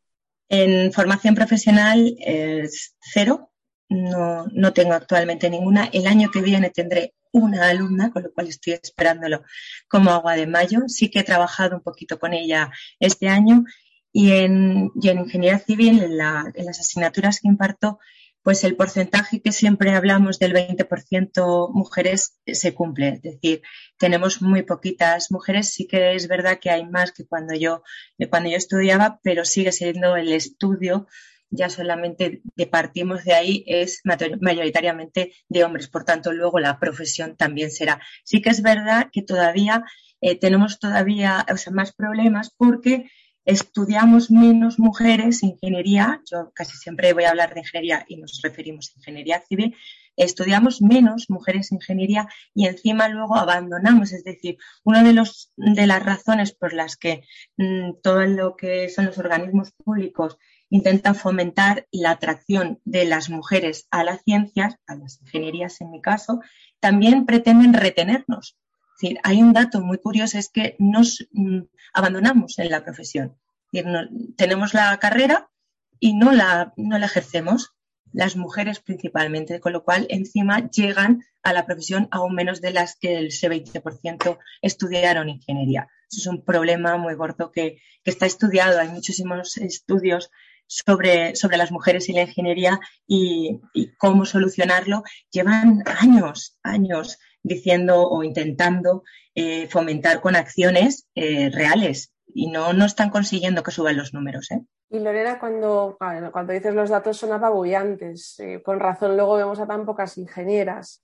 En 0.48 0.92
formación 0.92 1.34
profesional 1.34 2.16
es 2.18 2.96
cero, 3.00 3.49
no, 3.90 4.46
no 4.52 4.72
tengo 4.72 4.94
actualmente 4.94 5.50
ninguna. 5.50 5.90
El 5.92 6.06
año 6.06 6.30
que 6.30 6.40
viene 6.40 6.70
tendré 6.70 7.14
una 7.32 7.68
alumna, 7.68 8.10
con 8.10 8.22
lo 8.22 8.32
cual 8.32 8.48
estoy 8.48 8.74
esperándolo 8.74 9.42
como 9.88 10.10
agua 10.10 10.36
de 10.36 10.46
mayo. 10.46 10.82
Sí 10.86 11.10
que 11.10 11.20
he 11.20 11.24
trabajado 11.24 11.76
un 11.76 11.82
poquito 11.82 12.18
con 12.18 12.32
ella 12.32 12.70
este 13.00 13.28
año 13.28 13.64
y 14.12 14.32
en, 14.32 14.90
en 15.02 15.18
ingeniería 15.18 15.58
civil, 15.58 16.02
en, 16.02 16.12
en 16.12 16.66
las 16.66 16.80
asignaturas 16.80 17.40
que 17.40 17.48
imparto, 17.48 17.98
pues 18.42 18.64
el 18.64 18.76
porcentaje 18.76 19.42
que 19.42 19.52
siempre 19.52 19.90
hablamos 19.90 20.38
del 20.38 20.54
20% 20.54 21.70
mujeres 21.72 22.38
se 22.46 22.74
cumple. 22.74 23.08
Es 23.08 23.22
decir, 23.22 23.62
tenemos 23.98 24.40
muy 24.40 24.62
poquitas 24.62 25.30
mujeres. 25.30 25.72
Sí 25.74 25.86
que 25.86 26.14
es 26.14 26.28
verdad 26.28 26.58
que 26.60 26.70
hay 26.70 26.86
más 26.86 27.12
que 27.12 27.26
cuando 27.26 27.54
yo, 27.54 27.82
cuando 28.30 28.50
yo 28.50 28.56
estudiaba, 28.56 29.18
pero 29.22 29.44
sigue 29.44 29.72
siendo 29.72 30.16
el 30.16 30.32
estudio 30.32 31.06
ya 31.50 31.68
solamente 31.68 32.42
de 32.56 32.66
partimos 32.66 33.24
de 33.24 33.34
ahí 33.34 33.64
es 33.66 34.02
mayoritariamente 34.40 35.32
de 35.48 35.64
hombres. 35.64 35.88
Por 35.88 36.04
tanto, 36.04 36.32
luego 36.32 36.58
la 36.60 36.78
profesión 36.78 37.36
también 37.36 37.70
será. 37.70 38.00
Sí 38.24 38.40
que 38.40 38.50
es 38.50 38.62
verdad 38.62 39.08
que 39.12 39.22
todavía 39.22 39.84
eh, 40.20 40.36
tenemos 40.36 40.78
todavía 40.78 41.44
más 41.72 41.92
problemas 41.92 42.50
porque 42.56 43.10
estudiamos 43.44 44.30
menos 44.30 44.78
mujeres 44.78 45.42
ingeniería, 45.42 46.20
yo 46.30 46.52
casi 46.54 46.76
siempre 46.76 47.12
voy 47.12 47.24
a 47.24 47.30
hablar 47.30 47.54
de 47.54 47.60
ingeniería 47.60 48.04
y 48.06 48.16
nos 48.16 48.40
referimos 48.42 48.90
a 48.90 48.98
ingeniería 48.98 49.40
civil, 49.40 49.74
estudiamos 50.24 50.82
menos 50.82 51.30
mujeres 51.30 51.72
ingeniería 51.72 52.28
y 52.54 52.66
encima 52.66 53.08
luego 53.08 53.36
abandonamos, 53.36 54.12
es 54.12 54.22
decir, 54.24 54.58
una 54.84 55.02
de, 55.02 55.12
los, 55.12 55.52
de 55.56 55.86
las 55.86 56.02
razones 56.02 56.52
por 56.52 56.72
las 56.72 56.96
que 56.96 57.22
mm, 57.56 58.00
todo 58.02 58.24
lo 58.26 58.56
que 58.56 58.88
son 58.88 59.06
los 59.06 59.18
organismos 59.18 59.72
públicos 59.72 60.36
intentan 60.68 61.14
fomentar 61.14 61.86
la 61.90 62.12
atracción 62.12 62.80
de 62.84 63.04
las 63.04 63.30
mujeres 63.30 63.88
a 63.90 64.04
las 64.04 64.22
ciencias, 64.22 64.76
a 64.86 64.94
las 64.94 65.20
ingenierías 65.20 65.80
en 65.80 65.90
mi 65.90 66.00
caso, 66.00 66.40
también 66.80 67.26
pretenden 67.26 67.74
retenernos. 67.74 68.56
Hay 69.22 69.42
un 69.42 69.54
dato 69.54 69.80
muy 69.80 69.98
curioso, 69.98 70.38
es 70.38 70.50
que 70.50 70.76
nos 70.78 71.26
mm, 71.32 71.60
abandonamos 71.94 72.58
en 72.58 72.70
la 72.70 72.84
profesión. 72.84 73.36
tenemos 74.36 74.74
la 74.74 74.98
carrera 74.98 75.50
y 75.98 76.14
no 76.14 76.32
la, 76.32 76.72
no 76.76 76.98
la 76.98 77.06
ejercemos, 77.06 77.74
las 78.12 78.36
mujeres 78.36 78.80
principalmente, 78.80 79.60
con 79.60 79.72
lo 79.72 79.84
cual 79.84 80.06
encima 80.10 80.70
llegan 80.70 81.24
a 81.42 81.52
la 81.52 81.66
profesión 81.66 82.08
aún 82.10 82.34
menos 82.34 82.60
de 82.60 82.72
las 82.72 82.96
que 82.96 83.16
el 83.16 83.30
20% 83.30 84.38
estudiaron 84.62 85.28
ingeniería. 85.28 85.88
Es 86.10 86.26
un 86.26 86.44
problema 86.44 86.96
muy 86.96 87.14
gordo 87.14 87.50
que, 87.52 87.78
está 88.04 88.26
estudiado. 88.26 88.80
Hay 88.80 88.88
muchísimos 88.88 89.56
estudios 89.58 90.30
sobre, 90.66 91.36
sobre, 91.36 91.56
las 91.56 91.70
mujeres 91.70 92.08
y 92.08 92.12
la 92.12 92.22
ingeniería 92.22 92.80
y, 93.06 93.60
y, 93.72 93.94
cómo 93.96 94.24
solucionarlo. 94.24 95.04
Llevan 95.30 95.84
años, 95.86 96.58
años 96.64 97.18
diciendo 97.42 98.08
o 98.08 98.24
intentando 98.24 99.04
eh, 99.34 99.68
fomentar 99.68 100.20
con 100.20 100.34
acciones 100.34 101.06
eh, 101.14 101.50
reales 101.50 102.12
y 102.34 102.50
no, 102.50 102.72
no 102.72 102.84
están 102.84 103.10
consiguiendo 103.10 103.62
que 103.62 103.70
suban 103.70 103.96
los 103.96 104.14
números. 104.14 104.50
¿eh? 104.50 104.62
Y 104.88 104.98
Lorena, 104.98 105.38
cuando, 105.38 105.96
cuando 105.98 106.52
dices 106.52 106.74
los 106.74 106.90
datos 106.90 107.16
son 107.16 107.32
apabullantes, 107.32 108.40
con 108.64 108.80
razón 108.80 109.16
luego 109.16 109.36
vemos 109.36 109.60
a 109.60 109.66
tan 109.66 109.84
pocas 109.84 110.18
ingenieras. 110.18 111.02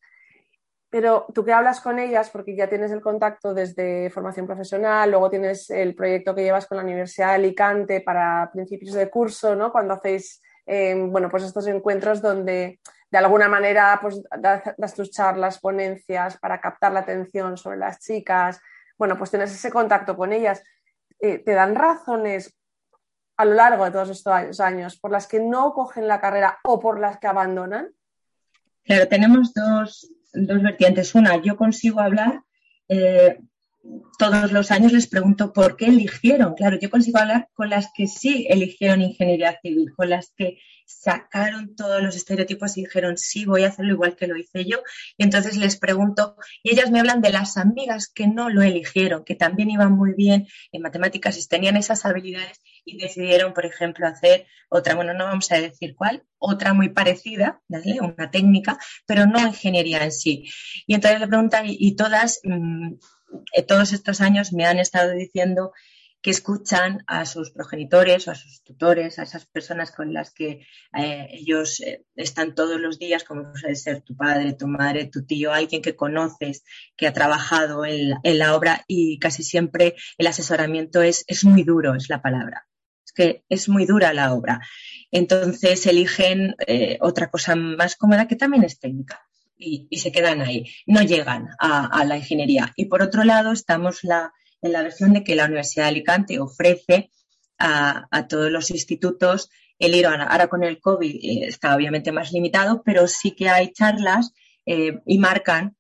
Pero 0.89 1.27
tú 1.35 1.45
que 1.45 1.53
hablas 1.53 1.81
con 1.81 1.99
ellas, 1.99 2.31
porque 2.31 2.57
ya 2.57 2.69
tienes 2.69 2.93
el 2.93 3.01
contacto 3.01 3.53
desde 3.53 4.09
formación 4.11 4.47
profesional, 4.47 5.11
luego 5.11 5.29
tienes 5.29 5.69
el 5.71 5.95
proyecto 5.95 6.35
que 6.35 6.45
llevas 6.45 6.67
con 6.67 6.77
la 6.77 6.85
Universidad 6.85 7.29
de 7.29 7.35
Alicante 7.35 8.01
para 8.01 8.49
principios 8.53 8.95
de 8.95 9.11
curso, 9.11 9.57
¿no? 9.57 9.73
Cuando 9.73 9.95
hacéis, 9.95 10.41
bueno, 10.65 11.29
pues 11.29 11.43
estos 11.43 11.67
encuentros 11.67 12.23
donde 12.23 12.79
de 13.11 13.19
alguna 13.19 13.49
manera 13.49 13.99
pues, 14.01 14.23
das, 14.39 14.95
tus 14.95 15.11
charlas, 15.11 15.59
ponencias 15.59 16.39
para 16.39 16.61
captar 16.61 16.93
la 16.93 17.01
atención 17.01 17.57
sobre 17.57 17.79
las 17.79 18.01
chicas, 18.01 18.61
bueno, 18.99 19.19
pues 19.19 19.31
tienes 19.31 19.53
ese 19.53 19.71
contacto 19.71 20.17
con 20.17 20.33
ellas. 20.33 20.63
Eh, 21.21 21.39
¿Te 21.39 21.53
dan 21.53 21.75
razones 21.75 22.55
a 23.37 23.45
lo 23.45 23.55
largo 23.55 23.85
de 23.85 23.91
todos 23.91 24.11
estos 24.11 24.61
años 24.61 24.99
por 24.99 25.11
las 25.11 25.27
que 25.27 25.41
no 25.41 25.73
cogen 25.73 26.09
la 26.09 26.21
carrera 26.21 26.59
o 26.65 26.81
por 26.81 27.01
las 27.01 27.19
que 27.19 27.27
abandonan? 27.27 27.91
Claro, 28.85 29.09
tenemos 29.09 29.53
dos, 29.53 30.11
vertientes. 30.33 31.15
Una, 31.15 31.37
yo 31.37 31.57
consigo 31.57 32.01
hablar 32.01 32.43
eh, 32.89 33.41
todos 34.19 34.53
los 34.53 34.71
años 34.71 34.93
les 34.93 35.07
pregunto 35.07 35.53
por 35.53 35.77
qué 35.77 35.87
eligieron. 35.87 36.55
Claro, 36.55 36.79
yo 36.81 36.91
consigo 36.91 37.19
hablar 37.19 37.49
con 37.55 37.71
las 37.71 37.89
que 37.95 38.07
sí 38.07 38.47
eligieron 38.49 39.03
ingeniería 39.03 39.59
civil, 39.61 39.93
con 39.95 40.11
las 40.11 40.33
que 40.37 40.59
sacaron 40.87 41.75
todos 41.75 42.01
los 42.01 42.15
estereotipos 42.17 42.77
y 42.77 42.83
dijeron, 42.83 43.19
sí, 43.19 43.45
voy 43.45 43.65
a 43.65 43.69
hacerlo 43.69 43.93
igual 43.93 44.17
que 44.17 44.29
lo 44.29 44.37
hice 44.37 44.65
yo. 44.65 44.79
Y 45.19 45.25
entonces 45.25 45.57
les 45.57 45.77
pregunto, 45.77 46.37
y 46.63 46.71
ellas 46.71 46.91
me 46.91 47.01
hablan 47.01 47.21
de 47.21 47.31
las 47.31 47.57
amigas 47.57 48.09
que 48.09 48.29
no 48.29 48.49
lo 48.49 48.63
eligieron, 48.63 49.25
que 49.25 49.35
también 49.35 49.71
iban 49.71 49.93
muy 49.93 50.15
bien 50.15 50.47
en 50.73 50.83
matemáticas 50.83 51.37
y 51.39 51.49
tenían 51.49 51.77
esas 51.77 52.07
habilidades 52.07 52.61
y 52.85 52.99
decidieron, 52.99 53.53
por 53.53 53.67
ejemplo, 53.67 54.07
hacer 54.07 54.47
otra, 54.69 54.95
bueno, 54.95 55.13
no 55.13 55.25
vamos 55.25 55.51
a 55.51 55.61
decir 55.61 55.95
cuál, 55.97 56.23
otra 56.39 56.73
muy 56.73 56.89
parecida, 56.91 57.61
una 57.69 58.31
técnica, 58.31 58.79
pero 59.07 59.27
no 59.27 59.41
ingeniería 59.41 60.05
en 60.05 60.13
sí. 60.13 60.49
Y 60.87 60.95
entonces 60.95 61.21
le 61.21 61.27
preguntan, 61.27 61.67
y, 61.69 61.97
todas... 61.97 62.41
Mm, 62.45 62.95
todos 63.67 63.93
estos 63.93 64.21
años 64.21 64.53
me 64.53 64.67
han 64.67 64.79
estado 64.79 65.13
diciendo 65.13 65.73
que 66.27 66.31
escuchan 66.31 67.05
a 67.07 67.25
sus 67.25 67.53
progenitores 67.53 68.27
o 68.27 68.33
a 68.33 68.35
sus 68.35 68.63
tutores, 68.65 69.19
a 69.19 69.23
esas 69.23 69.47
personas 69.47 69.93
con 69.93 70.13
las 70.13 70.33
que 70.33 70.67
eh, 70.99 71.29
ellos 71.31 71.81
eh, 71.81 72.05
están 72.17 72.57
todos 72.57 72.81
los 72.81 72.99
días, 72.99 73.23
como 73.23 73.53
puede 73.53 73.77
ser 73.77 74.03
tu 74.03 74.17
padre, 74.17 74.53
tu 74.55 74.67
madre, 74.67 75.07
tu 75.07 75.25
tío, 75.25 75.53
alguien 75.53 75.83
que 75.83 75.95
conoces, 75.95 76.65
que 76.97 77.07
ha 77.07 77.13
trabajado 77.13 77.85
en, 77.85 78.17
la 78.25 78.57
obra 78.57 78.85
y 78.89 79.21
casi 79.21 79.45
siempre 79.45 79.95
el 80.19 80.27
asesoramiento 80.27 81.01
es, 81.01 81.25
es 81.29 81.45
muy 81.45 81.63
duro, 81.63 81.95
es 81.95 82.09
la 82.09 82.23
palabra. 82.23 82.67
Es 83.05 83.13
que 83.13 83.45
es 83.49 83.69
muy 83.69 83.87
dura 83.87 84.13
la 84.13 84.33
obra. 84.33 84.61
Entonces 85.13 85.87
eligen 85.87 86.57
otra 87.01 87.31
cosa 87.31 87.55
más 87.55 87.95
cómoda 87.95 88.27
que 88.27 88.35
también 88.35 88.65
es 88.65 88.81
técnica 88.81 89.27
y, 89.59 89.89
se 89.99 90.13
quedan 90.13 90.41
ahí, 90.41 90.65
no 90.87 91.03
llegan 91.03 91.49
a, 91.59 92.05
la 92.05 92.17
ingeniería. 92.17 92.73
Y 92.77 92.87
por 92.87 93.03
otro 93.03 93.25
lado, 93.25 93.53
estamos 93.53 94.01
en 94.05 94.73
la 94.73 94.83
versión 94.83 95.13
de 95.13 95.25
que 95.25 95.35
la 95.35 95.47
Universidad 95.47 95.85
de 95.85 95.91
Alicante 95.91 96.39
ofrece 96.39 97.11
a, 97.59 98.27
todos 98.29 98.51
los 98.51 98.71
institutos 98.71 99.51
el 99.79 99.95
ir, 99.95 100.07
ahora 100.07 100.49
con 100.49 100.65
el 100.65 100.81
COVID 100.81 101.15
eh, 101.15 101.49
está 101.49 101.75
obviamente 101.75 102.13
más 102.13 102.33
limitado, 102.33 102.83
pero 102.83 103.07
sí 103.07 103.33
que 103.33 103.49
hay 103.49 103.73
charlas 103.73 104.33
eh, 104.65 105.01
y 105.05 105.19
marcan 105.19 105.77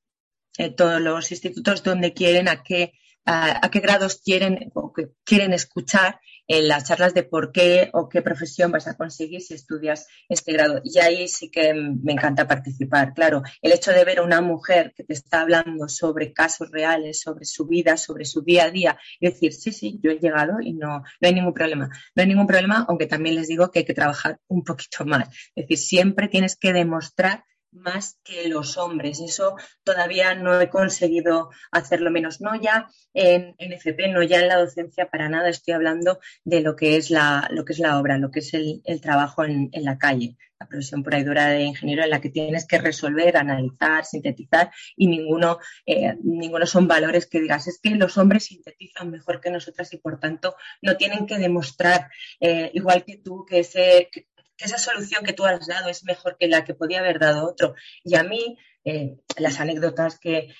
eh, 0.58 0.70
todos 0.70 1.00
los 1.00 1.30
institutos 1.30 1.82
donde 1.82 2.12
quieren, 2.12 2.48
a 2.48 2.62
qué, 2.62 2.92
a, 3.24 3.70
qué 3.70 3.80
grados 3.80 4.20
quieren 4.22 4.70
o 4.74 4.92
que 4.92 5.08
quieren 5.24 5.52
escuchar 5.52 6.20
en 6.48 6.68
las 6.68 6.84
charlas 6.84 7.14
de 7.14 7.22
por 7.22 7.52
qué 7.52 7.90
o 7.92 8.08
qué 8.08 8.22
profesión 8.22 8.70
vas 8.72 8.86
a 8.86 8.96
conseguir 8.96 9.40
si 9.40 9.54
estudias 9.54 10.06
este 10.28 10.52
grado. 10.52 10.80
Y 10.84 10.98
ahí 10.98 11.28
sí 11.28 11.50
que 11.50 11.74
me 11.74 12.12
encanta 12.12 12.46
participar. 12.46 13.14
Claro, 13.14 13.42
el 13.62 13.72
hecho 13.72 13.92
de 13.92 14.04
ver 14.04 14.18
a 14.18 14.22
una 14.22 14.40
mujer 14.40 14.92
que 14.96 15.04
te 15.04 15.14
está 15.14 15.42
hablando 15.42 15.88
sobre 15.88 16.32
casos 16.32 16.70
reales, 16.70 17.20
sobre 17.20 17.44
su 17.44 17.66
vida, 17.66 17.96
sobre 17.96 18.24
su 18.24 18.42
día 18.42 18.64
a 18.64 18.70
día, 18.70 18.98
y 19.20 19.26
decir, 19.26 19.52
sí, 19.52 19.72
sí, 19.72 19.98
yo 20.02 20.10
he 20.10 20.18
llegado 20.18 20.60
y 20.60 20.72
no, 20.72 20.98
no 20.98 21.28
hay 21.28 21.34
ningún 21.34 21.54
problema. 21.54 21.88
No 22.14 22.22
hay 22.22 22.28
ningún 22.28 22.46
problema, 22.46 22.84
aunque 22.88 23.06
también 23.06 23.36
les 23.36 23.48
digo 23.48 23.70
que 23.70 23.80
hay 23.80 23.84
que 23.84 23.94
trabajar 23.94 24.40
un 24.48 24.64
poquito 24.64 25.04
más. 25.04 25.28
Es 25.54 25.66
decir, 25.66 25.78
siempre 25.78 26.28
tienes 26.28 26.56
que 26.56 26.72
demostrar 26.72 27.44
más 27.76 28.18
que 28.24 28.48
los 28.48 28.76
hombres. 28.76 29.20
Eso 29.20 29.56
todavía 29.84 30.34
no 30.34 30.60
he 30.60 30.68
conseguido 30.68 31.50
hacerlo 31.70 32.10
menos. 32.10 32.40
No 32.40 32.60
ya 32.60 32.88
en, 33.14 33.54
FP, 33.58 34.08
no 34.08 34.22
ya 34.22 34.40
en 34.40 34.48
la 34.48 34.58
docencia, 34.58 35.08
para 35.08 35.28
nada 35.28 35.48
estoy 35.48 35.74
hablando 35.74 36.18
de 36.44 36.60
lo 36.60 36.76
que 36.76 36.96
es 36.96 37.10
la, 37.10 37.48
lo 37.50 37.64
que 37.64 37.74
es 37.74 37.78
la 37.78 37.98
obra, 37.98 38.18
lo 38.18 38.30
que 38.30 38.40
es 38.40 38.54
el, 38.54 38.82
trabajo 39.00 39.44
en, 39.44 39.70
la 39.72 39.98
calle, 39.98 40.36
la 40.58 40.66
profesión 40.66 41.02
por 41.02 41.14
ahí 41.14 41.22
dura 41.22 41.48
de 41.48 41.62
ingeniero 41.62 42.02
en 42.02 42.10
la 42.10 42.20
que 42.20 42.30
tienes 42.30 42.66
que 42.66 42.78
resolver, 42.78 43.36
analizar, 43.36 44.04
sintetizar 44.04 44.70
y 44.96 45.06
ninguno, 45.06 45.58
eh, 45.84 46.16
ninguno 46.22 46.66
son 46.66 46.88
valores 46.88 47.26
que 47.26 47.40
digas, 47.40 47.68
es 47.68 47.78
que 47.80 47.90
los 47.90 48.16
hombres 48.16 48.44
sintetizan 48.44 49.10
mejor 49.10 49.40
que 49.40 49.50
nosotras 49.50 49.92
y 49.92 49.98
por 49.98 50.18
tanto 50.18 50.56
no 50.82 50.96
tienen 50.96 51.26
que 51.26 51.38
demostrar, 51.38 52.10
eh, 52.40 52.70
igual 52.74 53.04
que 53.04 53.18
tú, 53.18 53.44
que 53.44 53.60
ese, 53.60 54.10
esa 54.58 54.78
solución 54.78 55.24
que 55.24 55.32
tú 55.32 55.44
has 55.44 55.66
dado 55.66 55.88
es 55.88 56.04
mejor 56.04 56.36
que 56.38 56.48
la 56.48 56.64
que 56.64 56.74
podía 56.74 57.00
haber 57.00 57.18
dado 57.18 57.48
otro. 57.48 57.74
Y 58.04 58.16
a 58.16 58.22
mí, 58.22 58.56
eh, 58.84 59.18
las 59.38 59.60
anécdotas 59.60 60.18
que, 60.18 60.54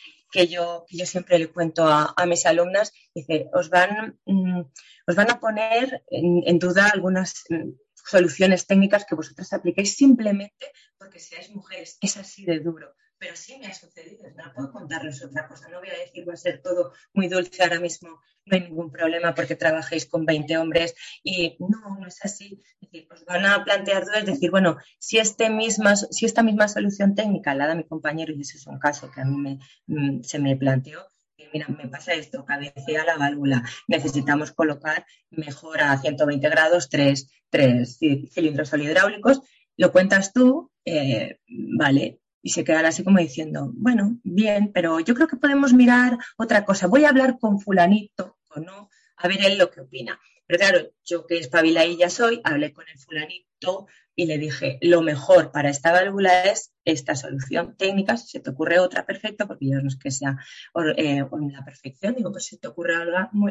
yo, 0.49 0.85
yo 0.91 1.07
siempre 1.07 1.39
le 1.39 1.49
cuento 1.49 1.87
a, 1.87 2.15
mis 2.27 2.45
alumnas, 2.45 2.93
dice, 3.15 3.49
os 3.55 3.71
van, 3.71 4.19
mm, 4.27 4.61
os 5.07 5.15
van 5.15 5.31
a 5.31 5.41
poner 5.41 6.03
en, 6.11 6.59
duda 6.59 6.91
algunas 6.93 7.45
mm, 7.49 7.71
soluciones 7.95 8.67
técnicas 8.67 9.07
que 9.07 9.15
vosotras 9.15 9.53
apliquéis 9.55 9.97
simplemente 9.97 10.73
porque 10.99 11.21
seáis 11.21 11.51
mujeres. 11.51 11.97
Es 12.01 12.17
así 12.17 12.45
de 12.45 12.61
duro. 12.61 12.95
Pero 13.19 13.37
sí 13.37 13.59
me 13.59 13.67
ha 13.67 13.75
sucedido, 13.75 14.25
no 14.37 14.53
puedo 14.55 14.73
contarles 14.73 15.25
otra 15.25 15.47
cosa, 15.49 15.69
no 15.69 15.79
voy 15.81 15.89
a 15.89 15.99
decir 15.99 16.29
va 16.29 16.35
a 16.35 16.37
ser 16.37 16.61
todo 16.63 16.93
muy 17.15 17.29
dulce 17.29 17.63
ahora 17.63 17.81
mismo, 17.81 18.21
no 18.47 18.57
hay 18.57 18.63
ningún 18.63 18.91
problema 18.91 19.35
porque 19.35 19.57
trabajéis 19.57 20.07
con 20.07 20.25
20 20.25 20.57
hombres 20.59 20.95
y 21.23 21.57
no, 21.59 21.99
no 21.99 22.07
es 22.07 22.25
así. 22.25 22.63
Es 22.81 22.91
decir, 22.91 23.09
os 23.13 23.25
van 23.25 23.45
a 23.45 23.65
plantear 23.65 24.05
dudas, 24.05 24.25
decir, 24.25 24.51
bueno, 24.51 24.77
si, 24.99 25.19
este 25.19 25.51
misma, 25.51 25.97
si 25.97 26.27
esta 26.27 26.43
misma 26.43 26.69
solución 26.69 27.15
técnica 27.15 27.55
la 27.55 27.67
da 27.67 27.75
mi 27.75 27.85
compañero, 27.85 28.33
y 28.33 28.43
ese 28.43 28.57
es 28.57 28.67
un 28.67 28.79
caso 28.79 29.11
que 29.11 29.21
a 29.21 29.25
mí 29.25 29.37
me, 29.37 29.59
mm, 29.87 30.23
se 30.23 30.39
me 30.39 30.57
planteó, 30.57 31.07
mira, 31.53 31.67
me 31.69 31.89
pasa 31.89 32.13
esto, 32.13 32.45
cabecea 32.45 33.05
la 33.05 33.17
válvula, 33.17 33.63
necesitamos 33.89 34.53
colocar 34.53 35.07
mejor 35.31 35.81
a 35.81 35.99
120 35.99 36.49
grados 36.49 36.89
tres, 36.89 37.29
tres 37.51 37.99
cilindros 37.99 38.73
hidráulicos, 38.73 39.41
lo 39.77 39.93
cuentas 39.93 40.33
tú, 40.33 40.71
eh, 40.85 41.41
vale, 41.49 42.21
y 42.43 42.51
se 42.51 42.65
quedan 42.65 42.87
así 42.87 43.03
como 43.03 43.19
diciendo, 43.19 43.73
bueno, 43.75 44.19
bien, 44.23 44.71
pero 44.73 45.01
yo 45.01 45.15
creo 45.15 45.29
que 45.29 45.37
podemos 45.37 45.73
mirar 45.73 46.19
otra 46.37 46.65
cosa. 46.65 46.87
Voy 46.87 47.05
a 47.05 47.09
hablar 47.09 47.39
con 47.39 47.61
fulanito 47.61 48.39
o 48.49 48.61
no, 48.61 48.89
a 49.17 49.29
ver 49.29 49.45
él 49.45 49.59
lo 49.59 49.71
que 49.71 49.81
opina. 49.81 50.21
Pero 50.47 50.59
claro, 50.61 50.91
yo 51.05 51.27
que 51.27 51.41
ya 51.99 52.11
soy, 52.11 52.41
hablé 52.45 52.73
con 52.73 52.89
el 52.89 52.99
fulanito 52.99 53.89
y 54.15 54.27
le 54.27 54.39
dije, 54.39 54.79
lo 54.81 55.03
mejor 55.03 55.51
para 55.51 55.69
esta 55.69 55.93
válvula 55.93 56.45
es 56.45 56.73
esta 56.85 57.17
solución 57.17 57.77
técnica, 57.77 58.17
si 58.17 58.29
se 58.29 58.41
te 58.41 58.51
ocurre 58.51 58.79
otra, 58.79 59.05
perfecto, 59.05 59.47
porque 59.47 59.67
ya 59.67 59.81
no 59.81 59.89
es 59.89 59.97
que 59.97 60.11
sea 60.11 60.39
eh, 60.97 61.25
la 61.53 61.65
perfección, 61.65 62.15
digo, 62.15 62.31
pues 62.31 62.45
si 62.47 62.59
te 62.59 62.69
ocurre 62.69 62.95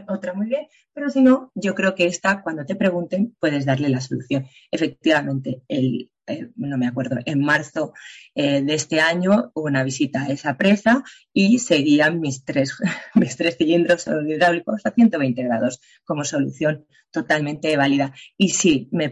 otra 0.08 0.34
muy 0.34 0.48
bien, 0.48 0.68
pero 0.94 1.10
si 1.10 1.22
no, 1.22 1.52
yo 1.54 1.76
creo 1.76 1.94
que 1.94 2.08
esta, 2.08 2.42
cuando 2.42 2.66
te 2.66 2.76
pregunten, 2.76 3.36
puedes 3.40 3.66
darle 3.66 3.90
la 3.90 4.02
solución. 4.02 4.48
Efectivamente, 4.72 5.62
el, 5.68 6.10
eh, 6.28 6.50
no 6.56 6.78
me 6.78 6.88
acuerdo, 6.88 7.18
en 7.26 7.40
marzo 7.42 7.94
eh, 8.34 8.62
de 8.62 8.74
este 8.74 9.00
año 9.00 9.52
una 9.54 9.84
visita 9.84 10.24
a 10.24 10.28
esa 10.30 10.58
presa 10.58 11.04
y 11.34 11.60
seguían 11.60 12.20
mis 12.20 12.44
tres, 12.44 12.78
mis 13.16 13.36
tres 13.38 13.58
cilindros 13.58 14.08
hidráulicos 14.08 14.86
a 14.86 14.92
120 14.92 15.44
grados 15.44 15.80
como 16.04 16.24
solución 16.24 16.86
totalmente 17.12 17.76
válida. 17.78 18.14
Y 18.38 18.50
sí, 18.50 18.90
me, 18.92 19.10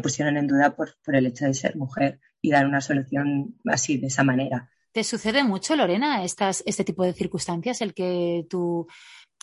pusieron 0.00 0.36
en 0.36 0.46
duda 0.46 0.76
por, 0.76 0.94
el 1.06 1.26
hecho 1.26 1.46
de 1.46 1.54
ser 1.54 1.76
mujer 1.76 2.20
y 2.42 2.50
dar 2.50 2.66
una 2.66 2.80
solución 2.80 3.56
así, 3.64 3.96
de 3.96 4.08
esa 4.08 4.24
manera. 4.24 4.70
¿Te 4.92 5.04
sucede 5.04 5.44
mucho, 5.44 5.76
Lorena, 5.76 6.24
estas, 6.24 6.62
este 6.66 6.84
tipo 6.84 7.04
de 7.04 7.12
circunstancias, 7.12 7.80
el 7.80 7.94
que 7.94 8.46
tú 8.48 8.86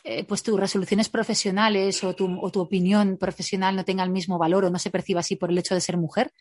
eh, 0.04 0.26
pues 0.26 0.44
tus 0.44 0.60
resoluciones 0.60 1.10
profesionales 1.10 2.04
o 2.04 2.14
tu, 2.14 2.38
o 2.42 2.52
tu, 2.52 2.60
opinión 2.60 3.18
profesional 3.18 3.76
no 3.76 3.86
tenga 3.86 4.04
el 4.04 4.10
mismo 4.10 4.38
valor 4.38 4.66
o 4.66 4.70
no 4.70 4.78
se 4.78 4.90
perciba 4.90 5.22
así 5.22 5.38
por 5.38 5.50
el 5.50 5.58
hecho 5.58 5.76
de 5.76 5.82
ser 5.82 5.98
mujer? 5.98 6.32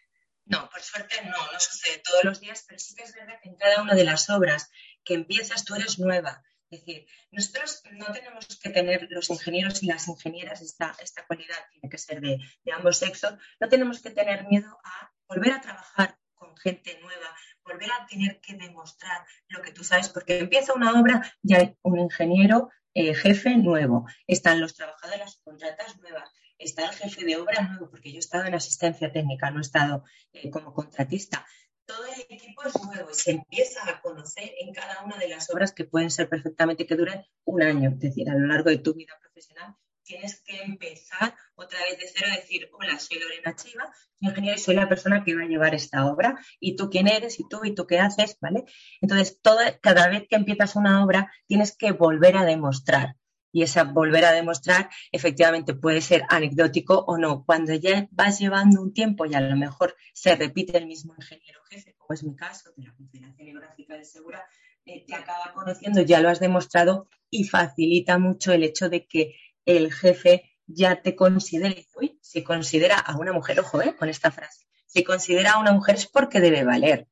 No, 0.44 0.68
por 0.70 0.83
suerte 0.83 1.16
no, 1.24 1.52
no 1.52 1.61
sucede 1.61 1.98
todos 1.98 2.24
los 2.24 2.40
días, 2.40 2.64
pero 2.66 2.78
sí 2.78 2.94
que 2.94 3.05
es 3.05 3.14
verdad 3.14 3.38
que 3.42 3.48
en 3.48 3.57
cada 3.57 3.83
una 3.83 3.94
de 3.94 4.05
las 4.05 4.28
obras 4.31 4.70
que 5.05 5.14
empiezas 5.14 5.64
tú 5.64 5.74
eres 5.74 5.98
nueva. 5.98 6.42
Es 6.72 6.81
decir, 6.81 7.07
nosotros 7.31 7.83
no 7.92 8.07
tenemos 8.12 8.46
que 8.59 8.70
tener, 8.70 9.07
los 9.11 9.28
ingenieros 9.28 9.83
y 9.83 9.87
las 9.87 10.09
ingenieras, 10.09 10.62
esta, 10.62 10.96
esta 11.02 11.26
cualidad 11.26 11.57
tiene 11.70 11.90
que 11.90 11.98
ser 11.98 12.20
de, 12.22 12.38
ambos 12.74 12.96
sexos, 12.96 13.35
no 13.61 13.68
tenemos 13.68 14.00
que 14.00 14.11
tener 14.11 14.46
miedo 14.48 14.78
a 14.83 15.12
volver 15.28 15.52
a 15.52 15.61
trabajar 15.61 16.18
con 16.35 16.57
gente 16.57 16.98
nueva, 17.02 17.37
volver 17.62 17.90
a 17.92 18.07
tener 18.07 18.40
que 18.40 18.55
demostrar 18.55 19.24
lo 19.48 19.61
que 19.61 19.72
tú 19.72 19.85
sabes, 19.85 20.09
porque 20.09 20.38
empieza 20.38 20.72
una 20.72 20.98
obra 20.98 21.20
y 21.42 21.55
hay 21.55 21.76
un 21.83 21.98
ingeniero 21.98 22.70
eh, 22.94 23.14
jefe 23.14 23.57
nuevo, 23.57 24.07
están 24.26 24.59
los 24.59 24.74
trabajadores, 24.74 25.20
las 25.20 25.37
contratas 25.44 25.98
nuevas, 25.98 26.31
está 26.62 26.85
el 26.87 26.94
jefe 26.94 27.25
de 27.25 27.37
obra 27.37 27.62
nuevo, 27.62 27.90
porque 27.90 28.11
yo 28.11 28.16
he 28.16 28.20
estado 28.20 28.44
en 28.44 28.55
asistencia 28.55 29.12
técnica, 29.12 29.51
no 29.51 29.59
he 29.59 29.62
estado 29.62 30.05
eh, 30.33 30.51
como 30.51 30.72
contratista. 30.72 31.46
Todo 31.85 32.05
el 32.07 32.20
equipo 32.29 32.62
es 32.64 32.83
nuevo 32.83 33.11
y 33.11 33.14
se 33.14 33.33
empieza 33.33 33.88
a 33.88 34.01
conocer 34.01 34.53
en 34.61 34.72
cada 34.72 35.03
una 35.03 35.16
de 35.18 35.29
las 35.29 35.51
obras 35.51 35.72
que 35.72 35.85
pueden 35.85 36.11
ser 36.11 36.29
perfectamente 36.29 36.87
que 36.87 36.94
duren 36.94 37.25
un 37.44 37.62
año. 37.62 37.90
Es 37.90 38.01
decir, 38.01 38.31
a 38.31 38.35
lo 38.35 38.46
largo 38.46 38.70
de 38.70 38.79
tu 38.79 38.94
vida 38.94 39.18
profesional 39.20 39.77
tienes 40.05 40.40
que 40.42 40.62
empezar 40.62 41.35
otra 41.55 41.79
vez 41.81 41.98
de 41.98 42.07
cero 42.12 42.31
a 42.33 42.37
decir, 42.37 42.68
hola, 42.72 42.98
soy 42.98 43.18
Lorena 43.18 43.55
Chiva, 43.57 43.92
soy 44.14 44.29
ingeniero 44.29 44.57
y 44.57 44.61
soy 44.61 44.75
la 44.75 44.88
persona 44.88 45.25
que 45.25 45.35
va 45.35 45.42
a 45.42 45.46
llevar 45.46 45.75
esta 45.75 46.07
obra. 46.07 46.38
¿Y 46.61 46.77
tú 46.77 46.90
quién 46.90 47.09
eres? 47.09 47.40
¿Y 47.40 47.48
tú? 47.48 47.64
¿Y 47.64 47.75
tú 47.75 47.87
qué 47.87 47.98
haces? 47.98 48.37
¿Vale? 48.40 48.64
Entonces, 49.01 49.40
cada 49.81 50.09
vez 50.09 50.27
que 50.29 50.37
empiezas 50.37 50.77
una 50.77 51.05
obra, 51.05 51.33
tienes 51.46 51.77
que 51.77 51.92
volver 51.92 52.37
a 52.37 52.44
demostrar 52.44 53.16
y 53.53 53.62
esa 53.62 53.85
volver 53.85 54.25
a 54.25 54.33
demostrar 54.33 54.88
efectivamente 55.12 55.75
puede 55.75 56.01
ser 56.01 56.25
anecdótico 56.29 57.05
o 57.07 57.19
no. 57.19 57.45
Cuando 57.45 57.75
ya 57.75 58.09
vas 58.11 58.41
llevando 58.41 58.81
un 58.81 58.93
tiempo 58.93 59.27
y 59.27 59.35
a 59.35 59.41
lo 59.41 59.57
mejor 59.57 59.95
se 60.15 60.35
repite 60.35 60.79
el 60.79 60.87
mismo 60.87 61.15
ingeniero 61.15 61.62
jefe, 61.71 61.95
como 61.97 62.15
es 62.15 62.25
mi 62.25 62.35
caso 62.35 62.71
de 62.77 62.85
la 62.85 62.95
Confederación 62.95 63.47
Geográfica 63.47 63.97
de 63.97 64.05
Segura, 64.05 64.45
eh, 64.85 65.05
te 65.07 65.15
acaba 65.15 65.53
conociendo, 65.55 66.01
ya 66.03 66.21
lo 66.21 66.29
has 66.29 66.41
demostrado 66.41 67.09
y 67.31 67.45
facilita 67.45 68.19
mucho 68.19 68.53
el 68.53 68.65
hecho 68.65 68.88
de 68.88 69.07
que 69.07 69.37
el 69.65 69.93
jefe 69.93 70.51
ya 70.67 71.03
te 71.03 71.15
considere, 71.15 71.87
uy, 71.95 72.19
si 72.21 72.43
considera 72.43 72.99
a 72.99 73.17
una 73.17 73.33
mujer, 73.33 73.61
ojo, 73.61 73.81
eh, 73.83 73.95
con 73.97 74.09
esta 74.09 74.31
frase, 74.31 74.67
si 74.87 75.05
considera 75.05 75.53
a 75.53 75.61
una 75.61 75.73
mujer 75.73 75.97
es 75.97 76.07
porque 76.07 76.41
debe 76.41 76.65
valer. 76.65 77.09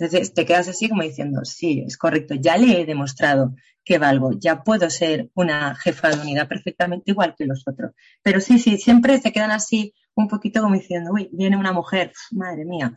Entonces 0.00 0.32
te 0.32 0.46
quedas 0.46 0.68
así 0.68 0.88
como 0.88 1.02
diciendo, 1.02 1.44
sí, 1.44 1.84
es 1.86 1.98
correcto, 1.98 2.34
ya 2.34 2.56
le 2.56 2.80
he 2.80 2.86
demostrado 2.86 3.54
que 3.84 3.98
valgo, 3.98 4.32
ya 4.38 4.62
puedo 4.62 4.88
ser 4.88 5.30
una 5.34 5.74
jefa 5.74 6.10
de 6.10 6.20
unidad 6.20 6.48
perfectamente 6.48 7.10
igual 7.10 7.34
que 7.36 7.46
los 7.46 7.66
otros. 7.66 7.92
Pero 8.22 8.40
sí, 8.40 8.58
sí, 8.58 8.78
siempre 8.78 9.18
se 9.18 9.32
quedan 9.32 9.50
así 9.50 9.94
un 10.14 10.28
poquito 10.28 10.62
como 10.62 10.74
diciendo, 10.74 11.10
uy, 11.12 11.28
viene 11.32 11.56
una 11.56 11.72
mujer, 11.72 12.12
madre 12.30 12.64
mía. 12.64 12.96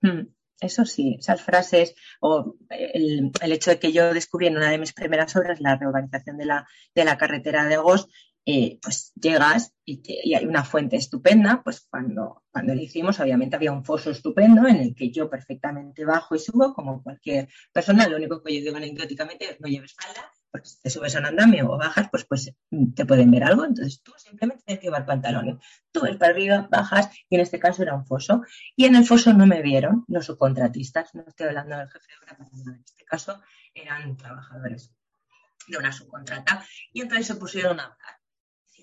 Hmm, 0.00 0.28
eso 0.60 0.84
sí, 0.84 1.16
esas 1.18 1.42
frases 1.42 1.94
o 2.20 2.56
el, 2.70 3.32
hecho 3.42 3.70
de 3.70 3.78
que 3.78 3.92
yo 3.92 4.14
descubrí 4.14 4.46
en 4.46 4.56
una 4.56 4.70
de 4.70 4.78
mis 4.78 4.92
primeras 4.92 5.34
obras 5.36 5.60
la 5.60 5.76
reorganización 5.76 6.36
de 6.36 6.46
la, 6.46 6.68
de 6.94 7.04
la 7.04 7.18
carretera 7.18 7.64
de 7.64 7.76
Gos, 7.76 8.08
eh, 8.46 8.78
pues 8.82 9.12
llegas 9.14 9.72
y, 9.84 10.02
hay 10.34 10.44
una 10.44 10.64
fuente 10.64 10.96
estupenda, 10.96 11.62
pues 11.62 11.86
cuando, 11.88 12.44
cuando 12.50 12.74
lo 12.74 12.80
hicimos 12.80 13.18
obviamente 13.20 13.56
había 13.56 13.72
un 13.72 13.84
foso 13.84 14.10
estupendo 14.10 14.66
en 14.66 14.76
el 14.76 14.94
que 14.94 15.10
yo 15.10 15.30
perfectamente 15.30 16.04
bajo 16.04 16.34
y 16.34 16.38
subo 16.38 16.74
como 16.74 17.02
cualquier 17.02 17.48
persona, 17.72 18.06
lo 18.06 18.16
único 18.16 18.42
que 18.42 18.54
yo 18.54 18.64
digo 18.64 18.76
anecdóticamente 18.76 19.50
es 19.50 19.60
no 19.60 19.68
lleves 19.68 19.94
falda, 19.94 20.30
porque 20.50 20.68
si 20.68 20.80
te 20.80 20.90
subes 20.90 21.16
a 21.16 21.20
un 21.20 21.26
andamio 21.26 21.70
o 21.70 21.78
bajas, 21.78 22.08
pues, 22.10 22.24
pues 22.26 22.54
te 22.94 23.06
pueden 23.06 23.30
ver 23.30 23.44
algo, 23.44 23.64
entonces 23.64 24.02
tú 24.02 24.12
simplemente 24.16 24.62
tienes 24.64 24.80
que 24.80 24.86
llevar 24.86 25.06
pantalones. 25.06 25.56
Tú 25.90 26.02
ves 26.02 26.16
para 26.16 26.32
arriba, 26.32 26.68
bajas 26.70 27.08
y 27.28 27.34
en 27.34 27.40
este 27.40 27.58
caso 27.58 27.82
era 27.82 27.94
un 27.94 28.06
foso. 28.06 28.42
Y 28.76 28.84
en 28.84 28.94
el 28.94 29.04
foso 29.04 29.32
no 29.32 29.46
me 29.46 29.62
vieron 29.62 30.04
los 30.06 30.26
subcontratistas, 30.26 31.14
no 31.14 31.24
estoy 31.26 31.48
hablando 31.48 31.76
del 31.76 31.88
jefe 31.88 32.06
de 32.08 32.18
obra, 32.18 32.48
en 32.72 32.84
este 32.84 33.04
caso 33.04 33.40
eran 33.74 34.16
trabajadores 34.16 34.92
de 35.66 35.78
una 35.78 35.90
subcontrata 35.90 36.64
y 36.92 37.00
entonces 37.00 37.26
se 37.26 37.34
pusieron 37.34 37.80
a 37.80 37.84
hablar 37.84 38.23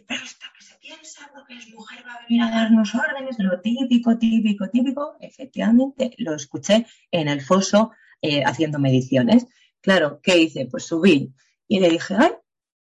pero 0.08 0.24
esta 0.24 0.48
que 0.58 0.64
se 0.64 0.76
piensa 0.80 1.30
que 1.48 1.56
es 1.56 1.70
mujer 1.74 2.04
va 2.08 2.14
a 2.14 2.26
venir 2.28 2.42
a 2.44 2.52
darnos 2.52 2.94
órdenes, 2.96 3.36
lo 3.40 3.60
típico, 3.62 4.18
típico, 4.18 4.70
típico. 4.70 5.18
Efectivamente, 5.20 6.14
lo 6.18 6.36
escuché 6.36 6.86
en 7.12 7.28
el 7.28 7.42
foso 7.42 7.92
eh, 8.22 8.44
haciendo 8.44 8.80
mediciones. 8.80 9.48
Claro, 9.82 10.20
¿qué 10.22 10.38
hice? 10.38 10.68
Pues 10.68 10.86
subí 10.86 11.34
y 11.68 11.80
le 11.80 11.90
dije, 11.90 12.16
ay, 12.18 12.32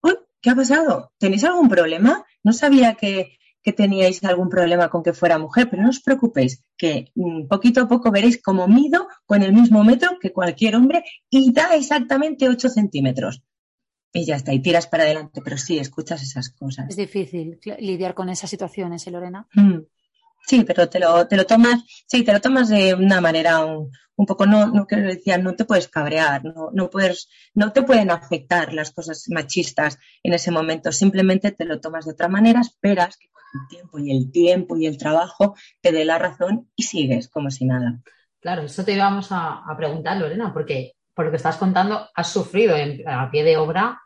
uy, 0.01 0.15
¿qué 0.41 0.49
ha 0.49 0.55
pasado? 0.55 1.13
¿Tenéis 1.17 1.43
algún 1.43 1.69
problema? 1.69 2.25
No 2.43 2.53
sabía 2.53 2.95
que, 2.95 3.37
teníais 3.75 4.23
algún 4.23 4.49
problema 4.49 4.89
con 4.89 5.03
que 5.03 5.13
fuera 5.13 5.37
mujer, 5.37 5.69
pero 5.69 5.83
no 5.83 5.89
os 5.89 6.01
preocupéis, 6.01 6.63
que 6.77 7.11
mm, 7.15 7.47
poquito 7.47 7.81
a 7.81 7.87
poco 7.87 8.11
veréis 8.11 8.41
cómo 8.41 8.67
mido 8.67 9.07
con 9.25 9.43
el 9.43 9.53
mismo 9.53 9.83
metro 9.83 10.17
que 10.19 10.33
cualquier 10.33 10.75
hombre 10.75 11.03
y 11.29 11.53
da 11.53 11.75
exactamente 11.75 12.49
8 12.49 12.69
centímetros 12.69 13.43
y 14.13 14.25
ya 14.25 14.35
está, 14.35 14.53
y 14.53 14.61
tiras 14.61 14.87
para 14.87 15.03
adelante, 15.03 15.41
pero 15.43 15.57
sí, 15.57 15.79
escuchas 15.79 16.21
esas 16.21 16.49
cosas. 16.49 16.89
Es 16.89 16.97
difícil 16.97 17.59
lidiar 17.79 18.13
con 18.13 18.29
esas 18.29 18.49
situaciones, 18.49 19.05
¿eh, 19.07 19.11
Lorena? 19.11 19.47
Mm. 19.53 19.79
Sí, 20.45 20.63
pero 20.65 20.89
te 20.89 20.99
lo, 20.99 21.27
te 21.27 21.37
lo 21.37 21.45
tomas, 21.45 21.83
sí, 22.07 22.23
te 22.23 22.33
lo 22.33 22.41
tomas 22.41 22.69
de 22.69 22.95
una 22.95 23.21
manera 23.21 23.63
un, 23.63 23.91
poco, 24.25 24.45
no, 24.45 24.67
no 24.67 24.85
quiero 24.85 25.07
decir, 25.07 25.41
no 25.41 25.55
te 25.55 25.65
puedes 25.65 25.87
cabrear, 25.87 26.43
no, 26.43 26.69
no 26.73 26.89
puedes, 26.89 27.29
no 27.53 27.71
te 27.71 27.83
pueden 27.83 28.11
afectar 28.11 28.73
las 28.73 28.91
cosas 28.91 29.25
machistas 29.29 29.99
en 30.23 30.33
ese 30.33 30.51
momento, 30.51 30.91
simplemente 30.91 31.51
te 31.51 31.65
lo 31.65 31.79
tomas 31.79 32.05
de 32.05 32.11
otra 32.11 32.27
manera, 32.27 32.61
esperas 32.61 33.17
que 33.17 33.29
con 33.29 33.41
el 33.53 33.67
tiempo 33.69 33.99
y 33.99 34.11
el 34.11 34.31
tiempo 34.31 34.77
y 34.77 34.85
el 34.87 34.97
trabajo 34.97 35.55
te 35.79 35.91
dé 35.91 36.05
la 36.05 36.17
razón 36.17 36.69
y 36.75 36.83
sigues 36.83 37.27
como 37.27 37.51
si 37.51 37.65
nada. 37.65 38.01
Claro, 38.39 38.63
eso 38.63 38.83
te 38.83 38.93
íbamos 38.93 39.31
a, 39.31 39.63
a 39.63 39.77
preguntar, 39.77 40.17
Lorena, 40.17 40.51
porque 40.51 40.95
por 41.13 41.25
lo 41.25 41.31
que 41.31 41.37
estás 41.37 41.57
contando, 41.57 42.07
has 42.15 42.31
sufrido 42.31 42.75
a 43.07 43.29
pie 43.31 43.43
de 43.43 43.57
obra, 43.57 43.99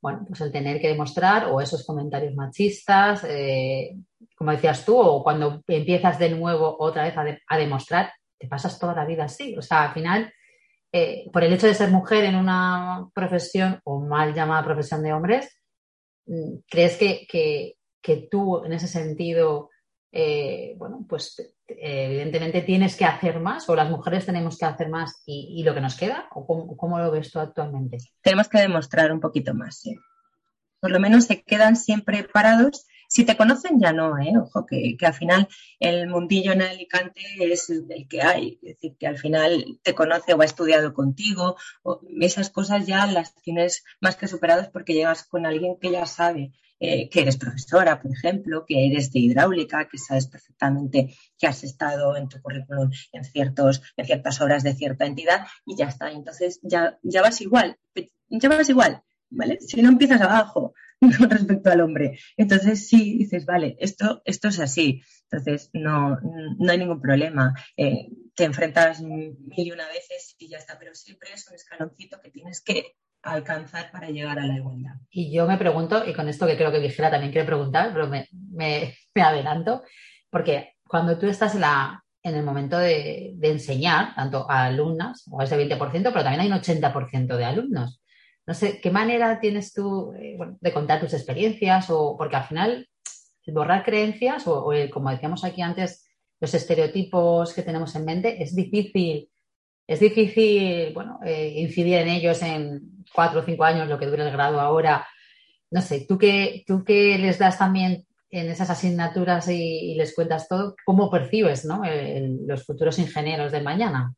bueno, 0.00 0.24
pues 0.26 0.40
el 0.40 0.52
tener 0.52 0.80
que 0.80 0.88
demostrar 0.88 1.46
o 1.46 1.60
esos 1.60 1.84
comentarios 1.84 2.34
machistas, 2.34 3.24
eh, 3.24 3.96
como 4.36 4.52
decías 4.52 4.84
tú, 4.84 4.96
o 4.96 5.22
cuando 5.22 5.62
empiezas 5.66 6.18
de 6.18 6.30
nuevo 6.30 6.76
otra 6.78 7.04
vez 7.04 7.40
a, 7.48 7.56
demostrar, 7.56 8.12
te 8.38 8.46
pasas 8.46 8.78
toda 8.78 8.94
la 8.94 9.04
vida 9.04 9.24
así. 9.24 9.56
O 9.56 9.62
sea, 9.62 9.88
al 9.88 9.94
final, 9.94 10.32
eh, 10.92 11.28
por 11.32 11.42
el 11.42 11.52
hecho 11.52 11.66
de 11.66 11.74
ser 11.74 11.90
mujer 11.90 12.24
en 12.24 12.36
una 12.36 13.08
profesión 13.12 13.80
o 13.84 14.00
mal 14.00 14.34
llamada 14.34 14.64
profesión 14.64 15.02
de 15.02 15.12
hombres, 15.12 15.60
mm, 16.26 16.58
¿crees 16.70 16.96
que, 16.96 17.26
que 17.28 18.28
tú 18.30 18.64
en 18.64 18.72
ese 18.72 18.86
sentido 18.86 19.70
eh, 20.10 20.74
bueno, 20.78 21.04
pues 21.08 21.54
evidentemente 21.66 22.62
tienes 22.62 22.96
que 22.96 23.04
hacer 23.04 23.40
más 23.40 23.68
o 23.68 23.76
las 23.76 23.90
mujeres 23.90 24.24
tenemos 24.24 24.56
que 24.56 24.64
hacer 24.64 24.88
más 24.88 25.22
y, 25.26 25.62
lo 25.62 25.74
que 25.74 25.80
nos 25.80 25.96
queda? 25.96 26.28
¿O 26.32 26.46
cómo, 26.76 26.98
lo 26.98 27.10
ves 27.10 27.30
tú 27.30 27.40
actualmente? 27.40 27.98
Tenemos 28.22 28.48
que 28.48 28.58
demostrar 28.58 29.12
un 29.12 29.20
poquito 29.20 29.54
más. 29.54 29.82
Por 30.80 30.90
lo 30.90 31.00
menos 31.00 31.24
se 31.24 31.42
quedan 31.42 31.76
siempre 31.76 32.24
parados. 32.24 32.86
Si 33.10 33.24
te 33.24 33.36
conocen 33.36 33.80
ya 33.80 33.92
no, 33.92 34.18
¿eh? 34.18 34.32
ojo, 34.38 34.66
que, 34.66 34.96
al 35.00 35.14
final 35.14 35.48
el 35.80 36.08
mundillo 36.08 36.52
en 36.52 36.62
Alicante 36.62 37.22
es 37.40 37.70
el 37.70 38.06
que 38.06 38.20
hay, 38.22 38.58
es 38.62 38.74
decir, 38.74 38.96
que 38.98 39.06
al 39.06 39.16
final 39.16 39.80
te 39.82 39.94
conoce 39.94 40.34
o 40.34 40.42
ha 40.42 40.44
estudiado 40.44 40.92
contigo, 40.92 41.56
esas 42.20 42.50
cosas 42.50 42.86
ya 42.86 43.06
las 43.06 43.34
tienes 43.34 43.82
más 44.00 44.16
que 44.16 44.28
superadas 44.28 44.68
porque 44.68 44.92
llegas 44.92 45.24
con 45.24 45.46
alguien 45.46 45.78
que 45.80 45.90
ya 45.90 46.04
sabe 46.04 46.52
eh, 46.80 47.08
que 47.08 47.22
eres 47.22 47.36
profesora, 47.36 48.00
por 48.00 48.12
ejemplo, 48.12 48.64
que 48.66 48.86
eres 48.86 49.12
de 49.12 49.20
hidráulica, 49.20 49.88
que 49.88 49.98
sabes 49.98 50.26
perfectamente 50.26 51.14
que 51.36 51.46
has 51.46 51.64
estado 51.64 52.16
en 52.16 52.28
tu 52.28 52.40
currículum 52.40 52.90
en, 53.12 53.24
ciertos, 53.24 53.82
en 53.96 54.06
ciertas 54.06 54.40
horas 54.40 54.62
de 54.62 54.74
cierta 54.74 55.06
entidad 55.06 55.46
y 55.66 55.76
ya 55.76 55.86
está. 55.86 56.10
Entonces 56.10 56.60
ya, 56.62 56.98
ya 57.02 57.22
vas 57.22 57.40
igual, 57.40 57.78
ya 58.28 58.48
vas 58.48 58.68
igual, 58.68 59.02
¿vale? 59.30 59.58
Si 59.60 59.82
no 59.82 59.88
empiezas 59.88 60.20
abajo 60.20 60.74
con 61.18 61.30
respecto 61.30 61.70
al 61.70 61.80
hombre. 61.80 62.18
Entonces 62.36 62.88
sí 62.88 63.18
dices, 63.18 63.44
vale, 63.44 63.76
esto, 63.80 64.22
esto 64.24 64.48
es 64.48 64.60
así. 64.60 65.02
Entonces 65.30 65.70
no, 65.72 66.18
no 66.58 66.72
hay 66.72 66.78
ningún 66.78 67.00
problema. 67.00 67.54
Eh, 67.76 68.08
te 68.34 68.44
enfrentas 68.44 69.02
mil 69.02 69.34
y 69.66 69.72
una 69.72 69.88
veces 69.88 70.36
y 70.38 70.48
ya 70.48 70.58
está, 70.58 70.78
pero 70.78 70.94
siempre 70.94 71.30
es 71.34 71.48
un 71.48 71.54
escaloncito 71.54 72.20
que 72.20 72.30
tienes 72.30 72.60
que 72.60 72.96
alcanzar 73.22 73.90
para 73.90 74.10
llegar 74.10 74.38
a 74.38 74.46
la 74.46 74.56
igualdad. 74.56 74.94
Y 75.10 75.32
yo 75.32 75.46
me 75.46 75.56
pregunto, 75.56 76.04
y 76.06 76.12
con 76.12 76.28
esto 76.28 76.46
que 76.46 76.56
creo 76.56 76.70
que 76.70 76.78
Vigela 76.78 77.10
también 77.10 77.32
quiere 77.32 77.46
preguntar, 77.46 77.90
pero 77.92 78.08
me, 78.08 78.26
me, 78.52 79.22
adelanto, 79.22 79.82
porque 80.30 80.74
cuando 80.86 81.18
tú 81.18 81.26
estás 81.26 81.54
en, 81.54 81.62
la, 81.62 82.02
en 82.22 82.34
el 82.34 82.44
momento 82.44 82.78
de, 82.78 83.36
enseñar, 83.42 84.14
tanto 84.14 84.50
a 84.50 84.66
alumnas, 84.66 85.24
o 85.30 85.42
ese 85.42 85.58
20%, 85.58 85.78
pero 85.78 86.22
también 86.22 86.40
hay 86.40 86.48
un 86.48 86.58
80% 86.58 87.36
de 87.36 87.44
alumnos. 87.44 88.02
No 88.46 88.54
sé, 88.54 88.80
¿qué 88.80 88.90
manera 88.90 89.40
tienes 89.40 89.74
tú 89.74 90.14
eh, 90.14 90.38
de 90.60 90.72
contar 90.72 91.00
tus 91.00 91.12
experiencias? 91.12 91.90
O, 91.90 92.16
porque 92.16 92.36
al 92.36 92.44
final, 92.44 92.88
borrar 93.48 93.84
creencias, 93.84 94.46
o, 94.46 94.70
como 94.92 95.10
decíamos 95.10 95.44
aquí 95.44 95.60
antes, 95.60 96.06
los 96.40 96.54
estereotipos 96.54 97.52
que 97.52 97.62
tenemos 97.62 97.94
en 97.96 98.04
mente, 98.04 98.42
es 98.42 98.54
difícil 98.54 99.28
es 99.88 100.00
difícil, 100.00 100.92
bueno, 100.92 101.18
eh, 101.24 101.54
incidir 101.56 101.94
en 101.94 102.08
ellos 102.08 102.42
en 102.42 103.04
cuatro 103.12 103.40
o 103.40 103.42
cinco 103.42 103.64
años, 103.64 103.88
lo 103.88 103.98
que 103.98 104.06
dura 104.06 104.24
el 104.24 104.32
grado 104.32 104.60
ahora. 104.60 105.08
No 105.70 105.80
sé, 105.80 106.04
tú 106.06 106.18
que, 106.18 106.62
tú 106.66 106.84
que 106.84 107.16
les 107.16 107.38
das 107.38 107.58
también 107.58 108.06
en 108.30 108.50
esas 108.50 108.68
asignaturas 108.68 109.48
y, 109.48 109.94
les 109.94 110.14
cuentas 110.14 110.46
todo, 110.46 110.76
¿cómo 110.84 111.10
percibes 111.10 111.64
¿no? 111.64 111.82
los 112.46 112.66
futuros 112.66 112.98
ingenieros 112.98 113.50
de 113.50 113.62
mañana? 113.62 114.14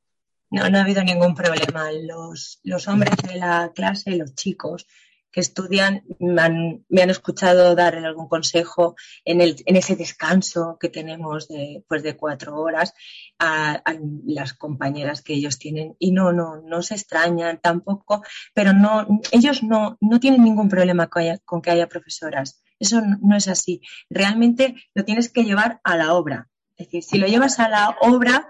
No, 0.51 0.69
no 0.69 0.79
ha 0.79 0.83
habido 0.83 1.05
ningún 1.05 1.37
problema. 1.37 1.93
Los, 1.93 2.59
los 2.65 2.89
hombres 2.89 3.17
de 3.19 3.37
la 3.37 3.71
clase, 3.73 4.17
los 4.17 4.35
chicos, 4.35 4.89
que 5.33 5.41
estudian 5.41 6.03
me 6.19 6.43
han, 6.43 7.11
escuchado 7.11 7.75
dar 7.75 7.95
algún 7.97 8.29
consejo 8.29 8.97
en, 9.25 9.41
el, 9.41 9.57
en 9.67 9.77
ese 9.77 9.97
descanso 9.97 10.77
que 10.81 10.89
tenemos 10.89 11.49
de, 11.49 11.85
pues 11.89 12.03
de 12.03 12.17
cuatro 12.17 12.57
horas 12.57 12.95
a, 13.39 13.83
las 14.27 14.53
compañeras 14.55 15.23
que 15.23 15.35
ellos 15.35 15.59
tienen 15.59 15.97
y 15.99 16.13
no, 16.13 16.33
no, 16.33 16.61
no 16.63 16.83
se 16.83 16.95
extrañan 16.95 17.61
tampoco, 17.61 18.23
pero 18.55 18.73
no, 18.73 19.21
ellos 19.33 19.63
no, 19.63 19.97
no 20.01 20.21
tienen 20.21 20.45
ningún 20.45 20.69
problema 20.69 21.09
con, 21.09 21.25
con 21.45 21.63
que 21.63 21.71
haya 21.71 21.89
profesoras. 21.89 22.63
Eso 22.79 23.03
no 23.03 23.37
es 23.37 23.47
así. 23.47 23.83
Realmente 24.09 24.75
lo 24.95 25.05
tienes 25.05 25.31
que 25.31 25.45
llevar 25.45 25.81
a 25.85 25.97
la 25.97 26.15
obra. 26.15 26.49
Es 26.77 26.87
decir, 26.87 27.03
si 27.03 27.19
lo 27.19 27.27
llevas 27.27 27.59
a 27.61 27.69
la 27.69 27.97
obra, 28.01 28.49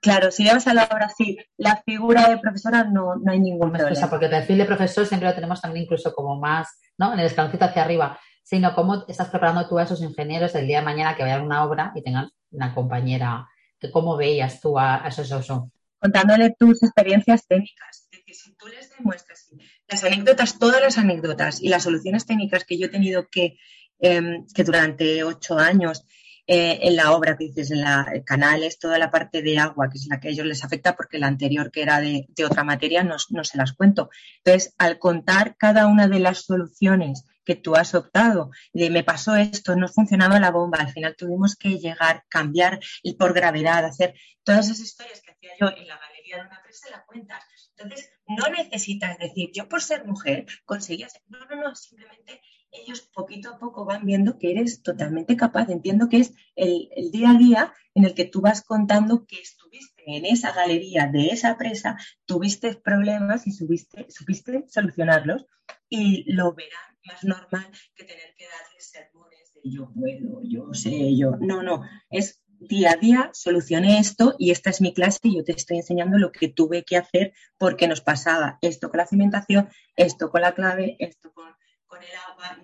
Claro, 0.00 0.30
si 0.30 0.44
llevas 0.44 0.66
a 0.68 0.74
la 0.74 0.84
obra 0.84 1.06
así 1.06 1.38
la 1.56 1.82
figura 1.84 2.28
de 2.28 2.38
profesora, 2.38 2.84
no, 2.84 3.16
no 3.16 3.32
hay 3.32 3.40
ningún 3.40 3.72
problema. 3.72 4.10
porque 4.10 4.26
el 4.26 4.30
perfil 4.30 4.58
de 4.58 4.64
profesor 4.64 5.06
siempre 5.06 5.28
lo 5.28 5.34
tenemos 5.34 5.60
también 5.60 5.84
incluso 5.84 6.14
como 6.14 6.38
más, 6.38 6.68
¿no? 6.96 7.12
En 7.12 7.18
el 7.18 7.26
escaloncito 7.26 7.64
hacia 7.64 7.82
arriba, 7.82 8.18
sino 8.44 8.74
cómo 8.74 9.04
estás 9.08 9.28
preparando 9.28 9.68
tú 9.68 9.78
a 9.78 9.82
esos 9.82 10.00
ingenieros 10.00 10.54
el 10.54 10.68
día 10.68 10.78
de 10.78 10.84
mañana 10.84 11.16
que 11.16 11.22
vayan 11.22 11.40
a 11.40 11.44
una 11.44 11.64
obra 11.64 11.92
y 11.96 12.02
tengan 12.02 12.30
una 12.50 12.74
compañera, 12.74 13.48
que 13.78 13.90
cómo 13.90 14.16
veías 14.16 14.60
tú 14.60 14.78
a, 14.78 15.02
esos, 15.06 15.26
esos, 15.26 15.64
Contándole 15.98 16.54
tus 16.56 16.82
experiencias 16.82 17.46
técnicas. 17.46 18.08
Es 18.12 18.18
decir, 18.20 18.34
si 18.36 18.54
tú 18.54 18.68
les 18.68 18.96
demuestras 18.96 19.50
las 19.88 20.04
anécdotas, 20.04 20.58
todas 20.58 20.80
las 20.80 20.96
anécdotas 20.96 21.60
y 21.60 21.68
las 21.68 21.82
soluciones 21.82 22.24
técnicas 22.24 22.64
que 22.64 22.78
yo 22.78 22.86
he 22.86 22.90
tenido 22.90 23.26
que, 23.28 23.58
em, 23.98 24.46
que 24.54 24.62
durante 24.62 25.24
ocho 25.24 25.58
años 25.58 26.06
eh, 26.50 26.78
en 26.88 26.96
la 26.96 27.12
obra 27.12 27.36
que 27.36 27.44
dices, 27.44 27.70
en 27.70 27.82
la 27.82 28.22
canales, 28.24 28.78
toda 28.78 28.98
la 28.98 29.10
parte 29.10 29.42
de 29.42 29.58
agua, 29.58 29.90
que 29.90 29.98
es 29.98 30.06
la 30.06 30.18
que 30.18 30.28
a 30.28 30.30
ellos 30.30 30.46
les 30.46 30.64
afecta, 30.64 30.96
porque 30.96 31.18
la 31.18 31.26
anterior, 31.26 31.70
que 31.70 31.82
era 31.82 32.00
de, 32.00 32.26
otra 32.42 32.64
materia, 32.64 33.04
no, 33.04 33.18
se 33.18 33.58
las 33.58 33.74
cuento. 33.74 34.08
Entonces, 34.38 34.74
al 34.78 34.98
contar 34.98 35.56
cada 35.58 35.86
una 35.86 36.08
de 36.08 36.20
las 36.20 36.46
soluciones 36.46 37.26
que 37.44 37.54
tú 37.54 37.76
has 37.76 37.94
optado, 37.94 38.50
de 38.72 38.88
me 38.88 39.04
pasó 39.04 39.36
esto, 39.36 39.76
no 39.76 39.88
funcionaba 39.88 40.40
la 40.40 40.50
bomba, 40.50 40.78
al 40.78 40.90
final 40.90 41.16
tuvimos 41.16 41.54
que 41.54 41.78
llegar, 41.78 42.24
cambiar 42.30 42.80
por 43.18 43.34
gravedad, 43.34 43.84
hacer 43.84 44.14
todas 44.42 44.70
esas 44.70 44.80
historias 44.80 45.20
que 45.20 45.32
hacía 45.32 45.50
yo 45.60 45.68
en 45.68 45.86
la 45.86 45.98
galería 45.98 46.36
de 46.36 46.46
una 46.46 46.56
empresa, 46.56 46.88
la 46.90 47.04
cuentas. 47.04 47.44
Entonces, 47.76 48.10
no 48.26 48.48
necesitas 48.48 49.18
decir, 49.18 49.50
yo 49.52 49.68
por 49.68 49.82
ser 49.82 50.06
mujer 50.06 50.46
conseguía 50.64 51.08
No, 51.26 51.44
no, 51.44 51.56
no, 51.56 51.74
simplemente 51.74 52.40
ellos 52.82 53.00
poquito 53.14 53.50
a 53.50 53.58
poco 53.58 53.84
van 53.84 54.04
viendo 54.04 54.38
que 54.38 54.50
eres 54.50 54.82
totalmente 54.82 55.36
capaz. 55.36 55.68
Entiendo 55.68 56.08
que 56.08 56.18
es 56.18 56.34
el, 56.56 56.88
día 57.12 57.30
a 57.30 57.38
día 57.38 57.74
en 57.94 58.04
el 58.04 58.14
que 58.14 58.24
tú 58.24 58.40
vas 58.40 58.62
contando 58.62 59.26
que 59.26 59.40
estuviste 59.40 60.02
en 60.06 60.24
esa 60.24 60.52
galería 60.52 61.06
de 61.06 61.28
esa 61.28 61.56
presa, 61.58 61.96
tuviste 62.24 62.74
problemas 62.74 63.46
y 63.46 63.52
subiste, 63.52 64.06
supiste 64.10 64.64
solucionarlos 64.68 65.46
y 65.88 66.30
lo 66.32 66.54
verán 66.54 66.98
más 67.06 67.24
normal 67.24 67.66
que 67.94 68.04
tener 68.04 68.34
que 68.36 68.44
darles 68.44 68.90
sermones 68.90 69.52
de 69.54 69.60
yo 69.70 69.90
puedo, 69.92 70.40
yo 70.42 70.72
sé, 70.72 71.16
yo. 71.16 71.36
No, 71.40 71.62
no, 71.62 71.82
es 72.10 72.42
día 72.60 72.92
a 72.92 72.96
día 72.96 73.30
solucioné 73.32 73.98
esto 73.98 74.34
y 74.38 74.50
esta 74.50 74.70
es 74.70 74.80
mi 74.80 74.92
clase 74.92 75.20
y 75.22 75.36
yo 75.36 75.44
te 75.44 75.52
estoy 75.52 75.78
enseñando 75.78 76.18
lo 76.18 76.32
que 76.32 76.48
tuve 76.48 76.84
que 76.84 76.96
hacer 76.96 77.32
porque 77.56 77.88
nos 77.88 78.00
pasaba 78.00 78.58
esto 78.62 78.90
con 78.90 78.98
la 78.98 79.06
cimentación, 79.06 79.68
esto 79.96 80.30
con 80.30 80.42
la 80.42 80.54
clave, 80.54 80.96
esto 80.98 81.32
con 81.32 81.46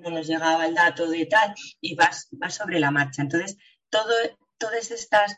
no 0.00 0.10
nos 0.10 0.26
llegaba 0.26 0.66
el 0.66 0.74
dato 0.74 1.08
de 1.08 1.26
tal 1.26 1.54
y 1.80 1.94
vas, 1.94 2.28
sobre 2.50 2.80
la 2.80 2.90
marcha. 2.90 3.22
Entonces, 3.22 3.56
todas 3.90 4.90
estas 4.90 5.36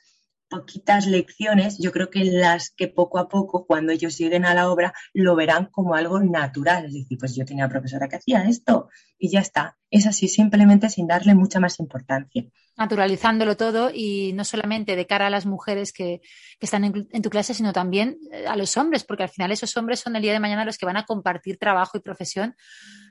poquitas 0.48 1.06
lecciones, 1.06 1.78
yo 1.78 1.92
creo 1.92 2.10
que 2.10 2.24
las 2.24 2.70
que 2.70 2.88
poco 2.88 3.18
a 3.18 3.28
poco, 3.28 3.66
cuando 3.66 3.92
ellos 3.92 4.16
lleguen 4.16 4.44
a 4.44 4.54
la 4.54 4.70
obra, 4.70 4.92
lo 5.12 5.34
verán 5.34 5.66
como 5.66 5.94
algo 5.94 6.20
natural. 6.20 6.86
Es 6.86 6.92
decir, 6.92 7.18
pues 7.18 7.34
yo 7.34 7.44
tenía 7.44 7.68
profesora 7.68 8.08
que 8.08 8.16
hacía 8.16 8.44
esto 8.44 8.88
y 9.18 9.30
ya 9.30 9.40
está. 9.40 9.76
Es 9.90 10.06
así, 10.06 10.28
simplemente 10.28 10.88
sin 10.88 11.06
darle 11.06 11.34
mucha 11.34 11.60
más 11.60 11.78
importancia. 11.78 12.44
Naturalizándolo 12.76 13.56
todo 13.56 13.90
y 13.94 14.32
no 14.34 14.44
solamente 14.44 14.96
de 14.96 15.06
cara 15.06 15.28
a 15.28 15.30
las 15.30 15.46
mujeres 15.46 15.92
que, 15.92 16.20
están 16.60 16.84
en, 16.84 17.08
en, 17.10 17.22
tu 17.22 17.30
clase, 17.30 17.54
sino 17.54 17.72
también 17.72 18.18
eh, 18.32 18.46
a 18.46 18.56
los 18.56 18.76
hombres, 18.76 19.04
porque 19.04 19.22
al 19.22 19.28
final 19.28 19.52
esos 19.52 19.76
hombres 19.76 20.00
son 20.00 20.16
el 20.16 20.22
día 20.22 20.32
de 20.32 20.40
mañana 20.40 20.64
los 20.64 20.76
que 20.76 20.86
van 20.86 20.96
a 20.96 21.04
compartir 21.04 21.56
trabajo 21.58 21.96
y 21.96 22.00
profesión 22.00 22.56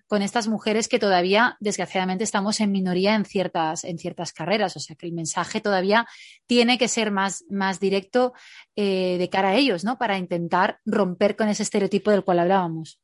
con 0.07 0.21
estas 0.21 0.47
mujeres 0.47 0.87
que 0.87 0.99
todavía, 0.99 1.57
desgraciadamente, 1.59 2.23
estamos 2.23 2.59
en 2.59 2.71
minoría 2.71 3.15
en 3.15 3.25
ciertas, 3.25 3.83
en 3.83 3.97
ciertas 3.97 4.33
carreras. 4.33 4.75
O 4.75 4.79
sea 4.79 4.95
que 4.95 5.07
el 5.07 5.13
mensaje 5.13 5.61
todavía 5.61 6.07
tiene 6.45 6.77
que 6.77 6.87
ser 6.87 7.11
más, 7.11 7.43
más 7.49 7.79
directo 7.79 8.33
eh, 8.75 9.17
de 9.17 9.29
cara 9.29 9.49
a 9.49 9.55
ellos, 9.55 9.83
¿no? 9.83 9.97
Para 9.97 10.17
intentar 10.17 10.79
romper 10.85 11.35
con 11.35 11.49
ese 11.49 11.63
estereotipo 11.63 12.11
del 12.11 12.23
cual 12.23 12.39
hablábamos. 12.39 12.99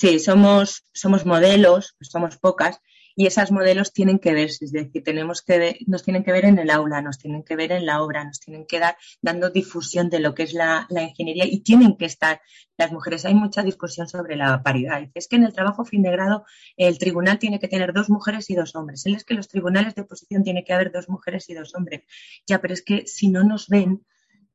Sí, 0.00 0.20
somos, 0.20 0.84
somos 0.92 1.26
modelos, 1.26 1.96
somos 2.00 2.36
pocas, 2.36 2.80
y 3.16 3.26
esas 3.26 3.50
modelos 3.50 3.92
tienen 3.92 4.20
que 4.20 4.32
verse, 4.32 4.64
es 4.64 4.70
decir, 4.70 5.02
tenemos 5.02 5.42
que 5.42 5.76
nos 5.88 6.04
tienen 6.04 6.22
que 6.22 6.30
ver 6.30 6.44
en 6.44 6.56
el 6.60 6.70
aula, 6.70 7.02
nos 7.02 7.18
tienen 7.18 7.42
que 7.42 7.56
ver 7.56 7.72
en 7.72 7.84
la 7.84 8.00
obra, 8.00 8.22
nos 8.22 8.38
tienen 8.38 8.64
que 8.64 8.78
dar 8.78 8.96
dando 9.20 9.50
difusión 9.50 10.08
de 10.08 10.20
lo 10.20 10.36
que 10.36 10.44
es 10.44 10.52
la, 10.52 10.86
ingeniería 10.88 11.46
y 11.46 11.64
tienen 11.64 11.96
que 11.96 12.04
estar 12.04 12.40
las 12.76 12.92
mujeres. 12.92 13.24
Hay 13.24 13.34
mucha 13.34 13.64
discusión 13.64 14.06
sobre 14.06 14.36
la 14.36 14.62
paridad. 14.62 15.02
Es 15.14 15.26
que 15.26 15.34
en 15.34 15.42
el 15.42 15.52
trabajo 15.52 15.84
fin 15.84 16.02
de 16.02 16.12
grado 16.12 16.44
el 16.76 16.96
tribunal 16.98 17.40
tiene 17.40 17.58
que 17.58 17.66
tener 17.66 17.92
dos 17.92 18.08
mujeres 18.08 18.48
y 18.50 18.54
dos 18.54 18.76
hombres. 18.76 19.04
Es 19.04 19.24
que 19.24 19.34
los 19.34 19.48
tribunales 19.48 19.96
de 19.96 20.02
oposición 20.02 20.44
tiene 20.44 20.62
que 20.62 20.74
haber 20.74 20.92
dos 20.92 21.08
mujeres 21.08 21.50
y 21.50 21.54
dos 21.54 21.74
hombres. 21.74 22.02
Ya, 22.46 22.60
pero 22.60 22.72
es 22.72 22.82
que 22.82 23.08
si 23.08 23.30
no 23.30 23.42
nos 23.42 23.66
ven, 23.66 24.06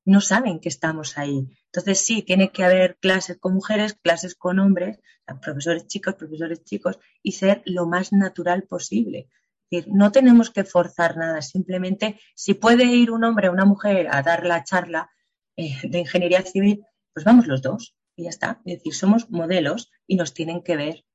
no 0.05 0.21
saben 0.21 0.59
que 0.59 0.69
estamos 0.69 1.17
ahí. 1.17 1.47
Entonces 1.65 1.99
sí, 1.99 2.21
tiene 2.23 2.51
que 2.51 2.63
haber 2.63 2.97
clases 2.97 3.37
con 3.37 3.53
mujeres, 3.53 3.95
clases 4.01 4.35
con 4.35 4.59
hombres, 4.59 4.99
profesores 5.41 5.87
chicos, 5.87 6.15
profesores 6.15 6.63
chicos, 6.63 6.99
y 7.21 7.33
ser 7.33 7.61
lo 7.65 7.85
más 7.85 8.11
natural 8.11 8.63
posible. 8.63 9.29
Es 9.69 9.79
decir, 9.79 9.93
no 9.93 10.11
tenemos 10.11 10.51
que 10.51 10.63
forzar 10.63 11.17
nada, 11.17 11.41
simplemente 11.41 12.19
si 12.35 12.53
puede 12.53 12.85
ir 12.85 13.11
un 13.11 13.23
hombre 13.23 13.49
o 13.49 13.53
una 13.53 13.65
mujer 13.65 14.07
a 14.11 14.21
dar 14.21 14.45
la 14.45 14.63
charla 14.63 15.09
eh, 15.55 15.75
de 15.83 15.99
ingeniería 15.99 16.41
civil, 16.41 16.85
pues 17.13 17.25
vamos 17.25 17.47
los 17.47 17.61
dos 17.61 17.95
y 18.15 18.23
ya 18.23 18.29
está. 18.29 18.61
Es 18.65 18.77
decir, 18.77 18.93
somos 18.93 19.29
modelos 19.29 19.91
y 20.05 20.15
nos 20.15 20.33
tienen 20.33 20.61
que 20.63 20.75
ver. 20.75 21.05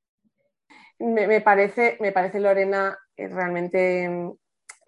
Me, 0.99 1.41
parece, 1.41 1.97
me 2.01 2.11
parece, 2.11 2.41
Lorena, 2.41 2.99
eh, 3.17 3.29
realmente 3.29 4.11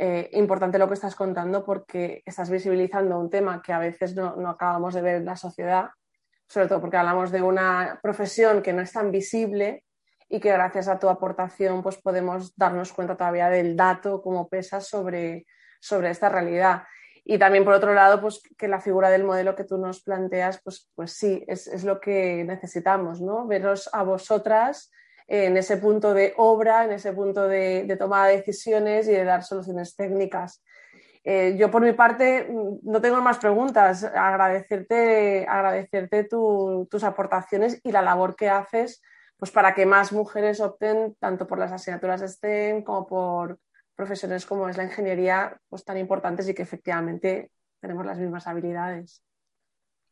eh, 0.02 0.30
importante 0.32 0.78
lo 0.78 0.88
que 0.88 0.94
estás 0.94 1.14
contando 1.14 1.62
porque 1.62 2.22
estás 2.24 2.48
visibilizando 2.48 3.18
un 3.18 3.28
tema 3.28 3.60
que 3.60 3.74
a 3.74 3.78
veces 3.78 4.16
no, 4.16 4.48
acabamos 4.48 4.94
de 4.94 5.02
ver 5.02 5.16
en 5.16 5.26
la 5.26 5.36
sociedad, 5.36 5.90
sobre 6.48 6.68
todo 6.68 6.80
porque 6.80 6.96
hablamos 6.96 7.30
de 7.30 7.42
una 7.42 8.00
profesión 8.02 8.62
que 8.62 8.72
no 8.72 8.80
es 8.80 8.94
tan 8.94 9.10
visible 9.10 9.84
y 10.26 10.40
que 10.40 10.52
gracias 10.52 10.88
a 10.88 10.98
tu 10.98 11.10
aportación 11.10 11.82
pues 11.82 11.98
podemos 11.98 12.56
darnos 12.56 12.94
cuenta 12.94 13.14
todavía 13.14 13.50
del 13.50 13.76
dato 13.76 14.22
como 14.22 14.48
pesa 14.48 14.80
sobre, 14.80 15.44
sobre 15.82 16.08
esta 16.08 16.30
realidad. 16.30 16.84
Y 17.22 17.38
también, 17.38 17.66
por 17.66 17.74
otro 17.74 17.92
lado, 17.92 18.22
pues 18.22 18.40
que 18.56 18.68
la 18.68 18.80
figura 18.80 19.10
del 19.10 19.24
modelo 19.24 19.54
que 19.54 19.64
tú 19.64 19.76
nos 19.76 20.02
planteas, 20.02 20.62
pues, 20.64 20.90
pues 20.94 21.12
sí, 21.12 21.44
es, 21.46 21.66
es 21.66 21.84
lo 21.84 22.00
que 22.00 22.42
necesitamos, 22.44 23.20
¿no? 23.20 23.46
Veros 23.46 23.90
a 23.92 24.02
vosotras 24.02 24.90
en 25.30 25.56
ese 25.56 25.76
punto 25.76 26.12
de 26.12 26.34
obra, 26.38 26.84
en 26.84 26.90
ese 26.90 27.12
punto 27.12 27.46
de, 27.46 27.96
toma 27.96 28.26
de 28.26 28.38
decisiones 28.38 29.06
y 29.06 29.12
de 29.12 29.22
dar 29.22 29.44
soluciones 29.44 29.94
técnicas. 29.94 30.60
Eh, 31.22 31.54
yo 31.56 31.70
por 31.70 31.82
mi 31.82 31.92
parte 31.92 32.48
no 32.82 33.00
tengo 33.00 33.20
más 33.20 33.38
preguntas. 33.38 34.02
Agradecerte, 34.02 35.46
agradecerte 35.48 36.24
tu, 36.24 36.88
tus 36.90 37.04
aportaciones 37.04 37.80
y 37.84 37.92
la 37.92 38.02
labor 38.02 38.34
que 38.34 38.48
haces 38.48 39.00
pues, 39.38 39.52
para 39.52 39.72
que 39.72 39.86
más 39.86 40.12
mujeres 40.12 40.60
opten 40.60 41.14
tanto 41.20 41.46
por 41.46 41.60
las 41.60 41.70
asignaturas 41.70 42.22
STEM 42.22 42.82
como 42.82 43.06
por 43.06 43.60
profesiones 43.94 44.44
como 44.44 44.68
es 44.68 44.76
la 44.76 44.84
ingeniería 44.84 45.60
pues, 45.68 45.84
tan 45.84 45.96
importantes 45.96 46.48
y 46.48 46.54
que 46.54 46.62
efectivamente 46.62 47.52
tenemos 47.80 48.04
las 48.04 48.18
mismas 48.18 48.48
habilidades. 48.48 49.22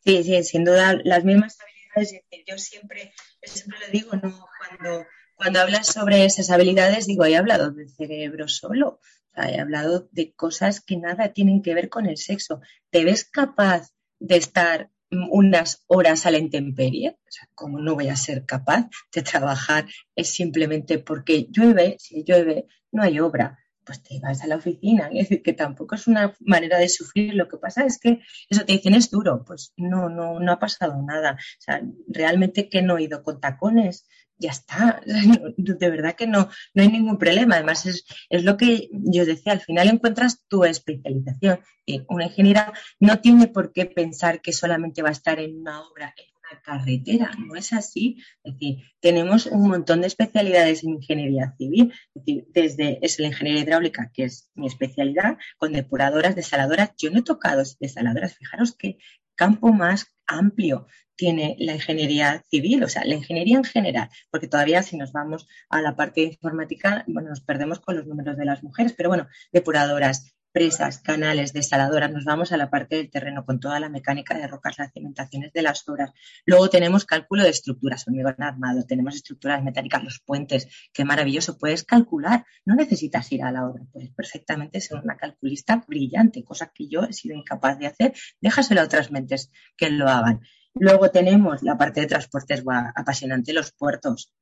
Sí, 0.05 0.23
sí, 0.23 0.45
sin 0.45 0.65
duda 0.65 0.95
las 1.03 1.25
mismas 1.25 1.59
habilidades 1.61 1.78
yo 2.03 2.59
siempre, 2.59 3.13
siempre 3.43 3.79
lo 3.81 3.93
digo, 3.93 4.13
¿no? 4.17 4.47
Cuando, 4.59 5.07
cuando 5.35 5.61
hablas 5.61 5.87
sobre 5.87 6.25
esas 6.25 6.51
habilidades, 6.51 7.07
digo, 7.07 7.25
he 7.25 7.37
hablado 7.37 7.71
del 7.71 7.89
cerebro 7.91 8.49
solo, 8.49 9.01
he 9.37 9.61
hablado 9.61 10.09
de 10.13 10.33
cosas 10.35 10.81
que 10.81 10.97
nada 10.97 11.33
tienen 11.33 11.63
que 11.63 11.75
ver 11.75 11.89
con 11.89 12.07
el 12.07 12.17
sexo. 12.17 12.61
¿Te 12.91 13.05
ves 13.05 13.25
capaz 13.25 13.93
de 14.19 14.37
estar 14.37 14.91
unas 15.11 15.85
horas 15.87 16.27
a 16.27 16.31
la 16.31 16.39
intemperie? 16.39 17.11
O 17.11 17.47
como 17.55 17.79
no 17.81 17.95
voy 17.95 18.09
a 18.09 18.17
ser 18.17 18.45
capaz 18.45 18.89
de 19.13 19.23
trabajar 19.23 19.87
es 20.15 20.29
simplemente 20.31 20.99
porque 20.99 21.47
llueve, 21.51 21.97
si 21.99 22.25
llueve 22.25 22.67
no 22.91 23.03
hay 23.03 23.21
obra 23.21 23.59
pues 23.89 24.03
te 24.03 24.21
vas 24.21 24.43
a 24.43 24.47
la 24.47 24.57
oficina. 24.57 25.09
Es 25.11 25.31
decir, 25.31 25.43
que 25.43 25.55
tampoco 25.55 25.95
es 25.95 26.07
una 26.07 26.37
manera 26.41 26.79
de 26.79 26.91
sufrir. 26.91 27.35
Lo 27.35 27.49
que 27.49 27.57
pasa 27.57 27.87
es 27.87 27.99
que 27.99 28.21
eso 28.51 28.67
te 28.67 28.75
dicen 28.75 28.93
es 28.93 29.11
duro. 29.11 29.45
Pues 29.47 29.73
no, 29.79 30.11
no, 30.11 30.39
no 30.39 30.53
ha 30.53 30.59
pasado 30.59 31.03
nada. 31.03 31.33
O 31.33 31.61
sea, 31.61 31.81
realmente 32.07 32.69
que 32.69 32.83
no 32.83 32.99
he 32.99 33.05
ido 33.05 33.23
con 33.23 33.41
tacones. 33.41 34.07
Ya 34.41 34.51
está, 34.51 35.03
de 35.57 35.91
verdad 35.91 36.15
que 36.15 36.29
no, 36.29 36.51
no 36.75 36.83
hay 36.83 36.89
ningún 36.89 37.17
problema. 37.19 37.57
Además, 37.57 37.87
es, 37.87 38.05
es 38.29 38.45
lo 38.45 38.59
que 38.59 38.91
yo 38.93 39.25
decía, 39.25 39.53
al 39.53 39.61
final 39.61 39.89
encuentras 39.89 40.45
tu 40.49 40.65
especialización. 40.65 41.61
Una 42.09 42.27
ingeniera 42.27 42.75
no 43.01 43.21
tiene 43.21 43.49
por 43.49 43.73
qué 43.73 43.87
pensar 43.87 44.43
que 44.43 44.53
solamente 44.53 45.03
va 45.03 45.09
a 45.09 45.13
estar 45.13 45.41
en 45.41 45.59
una 45.59 45.81
obra, 45.81 46.15
carretera, 46.63 47.31
no 47.39 47.55
es 47.55 47.73
así. 47.73 48.17
Es 48.43 48.55
decir, 48.55 48.79
tenemos 49.01 49.47
un 49.47 49.69
montón 49.69 50.01
de 50.01 50.07
especialidades 50.07 50.85
en 50.85 50.91
ingeniería 50.91 51.55
civil, 51.57 51.93
desde 52.15 52.99
es 53.03 53.19
la 53.19 53.29
ingeniería 53.29 53.63
hidráulica, 53.63 54.11
que 54.13 54.25
es 54.25 54.51
mi 54.55 54.67
especialidad, 54.67 55.39
con 55.57 55.73
depuradoras, 55.73 56.37
desaladoras. 56.37 56.93
Yo 56.99 57.11
no 57.11 57.21
he 57.21 57.23
tocado 57.23 57.63
desaladoras, 57.81 58.37
fijaros 58.37 58.75
qué 58.77 58.99
campo 59.35 59.73
más 59.73 60.07
amplio 60.27 60.87
tiene 61.19 61.57
la 61.59 61.75
ingeniería 61.75 62.45
civil, 62.49 62.85
o 62.85 62.89
sea, 62.89 63.05
la 63.05 63.15
ingeniería 63.15 63.57
en 63.57 63.65
general, 63.65 64.09
porque 64.31 64.47
todavía 64.47 64.83
si 64.83 64.97
nos 64.97 65.13
vamos 65.13 65.49
a 65.69 65.83
la 65.83 65.97
parte 65.97 66.23
informática, 66.23 67.05
bueno, 67.09 67.31
nos 67.31 67.41
perdemos 67.41 67.81
con 67.81 67.97
los 67.97 68.07
números 68.07 68.37
de 68.37 68.45
las 68.45 68.63
mujeres, 68.63 68.95
pero 68.97 69.09
bueno, 69.09 69.27
depuradoras, 69.53 70.33
presas, 70.53 71.01
canales, 71.01 71.53
desaladoras, 71.53 72.11
nos 72.11 72.25
vamos 72.25 72.53
a 72.53 72.57
la 72.57 72.71
parte 72.71 72.97
del 72.97 73.11
terreno 73.11 73.45
con 73.45 73.61
toda 73.61 73.81
la 73.81 73.89
mecánica 73.89 74.37
de 74.37 74.47
rocas, 74.47 74.79
las 74.79 74.93
cimentaciones 74.93 75.53
de 75.53 75.63
las 75.63 75.89
obras. 75.89 76.13
Luego 76.47 76.69
tenemos 76.71 77.05
cálculo 77.05 77.43
de 77.43 77.51
estructuras, 77.51 78.07
hormigón 78.07 78.37
armado, 78.39 78.85
tenemos 78.87 79.15
estructuras 79.15 79.63
metálicas, 79.63 80.03
los 80.03 80.21
puentes, 80.21 80.69
qué 80.93 81.05
maravilloso, 81.05 81.59
puedes 81.59 81.85
calcular, 81.85 82.45
no 82.65 82.75
necesitas 82.75 83.31
ir 83.33 83.43
a 83.43 83.53
la 83.53 83.67
obra, 83.67 83.85
puedes 83.93 84.11
perfectamente 84.11 84.81
ser 84.81 84.99
una 84.99 85.17
calculista 85.17 85.85
brillante, 85.87 86.45
cosa 86.45 86.73
que 86.75 86.89
yo 86.89 87.05
he 87.05 87.13
sido 87.13 87.37
incapaz 87.37 87.79
de 87.79 87.87
hacer, 87.87 88.15
déjaselo 88.41 88.81
a 88.81 88.85
otras 88.85 89.11
mentes 89.11 89.51
que 89.77 89.91
lo 89.91 90.09
hagan. 90.09 90.41
Luego 90.75 91.11
tenemos 91.11 91.63
la 91.63 91.77
parte 91.77 92.01
de 92.01 92.07
transportes 92.07 92.63
apasionante, 92.95 93.53
los 93.53 93.73
puertos. 93.73 94.33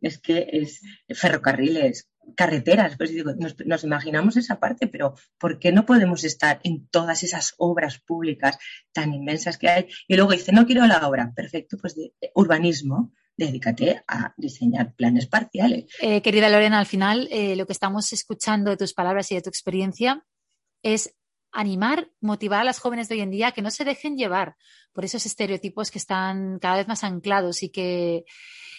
Es 0.00 0.18
que 0.18 0.48
es 0.52 0.80
ferrocarriles, 1.08 2.08
carreteras, 2.36 2.96
pues 2.96 3.10
digo, 3.10 3.32
nos, 3.66 3.84
imaginamos 3.84 4.36
esa 4.36 4.60
parte, 4.60 4.86
pero 4.86 5.14
¿por 5.38 5.58
qué 5.58 5.72
no 5.72 5.86
podemos 5.86 6.24
estar 6.24 6.60
en 6.64 6.86
todas 6.88 7.22
esas 7.22 7.54
obras 7.58 7.98
públicas 7.98 8.58
tan 8.92 9.12
inmensas 9.12 9.58
que 9.58 9.68
hay? 9.68 9.88
Y 10.08 10.16
luego 10.16 10.32
dice, 10.32 10.52
no 10.52 10.66
quiero 10.66 10.86
la 10.86 11.06
obra, 11.06 11.32
perfecto, 11.34 11.76
pues 11.80 11.94
de 11.94 12.14
urbanismo, 12.34 13.12
dedícate 13.36 14.02
a 14.06 14.34
diseñar 14.36 14.94
planes 14.94 15.26
parciales. 15.26 15.86
Eh, 16.00 16.22
querida 16.22 16.50
Lorena, 16.50 16.78
al 16.78 16.86
final 16.86 17.28
eh, 17.30 17.56
lo 17.56 17.66
que 17.66 17.72
estamos 17.72 18.12
escuchando 18.12 18.70
de 18.70 18.76
tus 18.76 18.94
palabras 18.94 19.30
y 19.32 19.34
de 19.34 19.42
tu 19.42 19.48
experiencia 19.48 20.24
es 20.82 21.14
animar, 21.52 22.10
motivar 22.20 22.60
a 22.60 22.64
las 22.64 22.78
jóvenes 22.78 23.08
de 23.08 23.16
hoy 23.16 23.20
en 23.20 23.30
día 23.30 23.48
a 23.48 23.52
que 23.52 23.62
no 23.62 23.70
se 23.70 23.84
dejen 23.84 24.16
llevar 24.16 24.56
por 24.92 25.04
esos 25.04 25.24
estereotipos 25.26 25.90
que 25.90 25.98
están 25.98 26.58
cada 26.58 26.76
vez 26.76 26.88
más 26.88 27.04
anclados 27.04 27.62
y 27.62 27.68
que, 27.68 28.24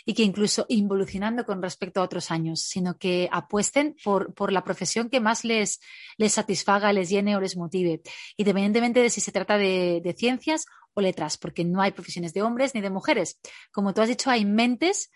y 0.05 0.13
que 0.13 0.23
incluso 0.23 0.65
involucionando 0.69 1.45
con 1.45 1.61
respecto 1.61 2.01
a 2.01 2.03
otros 2.03 2.31
años, 2.31 2.61
sino 2.61 2.97
que 2.97 3.29
apuesten 3.31 3.95
por, 4.03 4.33
por 4.33 4.51
la 4.51 4.63
profesión 4.63 5.09
que 5.09 5.19
más 5.19 5.43
les, 5.43 5.79
les 6.17 6.33
satisfaga, 6.33 6.93
les 6.93 7.09
llene 7.09 7.35
o 7.35 7.41
les 7.41 7.55
motive, 7.55 8.01
independientemente 8.37 9.01
de 9.01 9.09
si 9.09 9.21
se 9.21 9.31
trata 9.31 9.57
de, 9.57 10.01
de 10.03 10.13
ciencias 10.13 10.65
o 10.93 11.01
letras, 11.01 11.37
porque 11.37 11.63
no 11.63 11.81
hay 11.81 11.91
profesiones 11.91 12.33
de 12.33 12.41
hombres 12.41 12.75
ni 12.75 12.81
de 12.81 12.89
mujeres. 12.89 13.39
Como 13.71 13.93
tú 13.93 14.01
has 14.01 14.09
dicho, 14.09 14.29
hay 14.29 14.45
mentes 14.45 15.11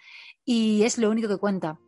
y 0.46 0.84
es 0.84 0.98
lo 0.98 1.10
único 1.10 1.28
que 1.28 1.38
cuenta. 1.38 1.80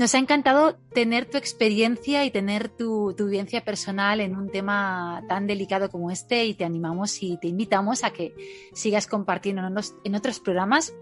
Nos 0.00 0.14
ha 0.14 0.18
encantado 0.18 0.78
tener 0.94 1.26
tu 1.26 1.36
experiencia 1.36 2.24
y 2.24 2.30
tener 2.30 2.70
tu, 2.70 3.14
vivencia 3.18 3.66
personal 3.66 4.22
en 4.22 4.34
un 4.34 4.48
tema 4.48 5.22
tan 5.28 5.46
delicado 5.46 5.90
como 5.90 6.10
este 6.10 6.46
y 6.46 6.54
te 6.54 6.64
animamos 6.64 7.22
y 7.22 7.36
te 7.36 7.48
invitamos 7.48 8.02
a 8.02 8.10
que 8.10 8.32
sigas 8.72 9.06
compartiendo 9.06 9.60
en, 9.60 9.74
en 10.04 10.14
otros 10.14 10.40
programas 10.40 10.94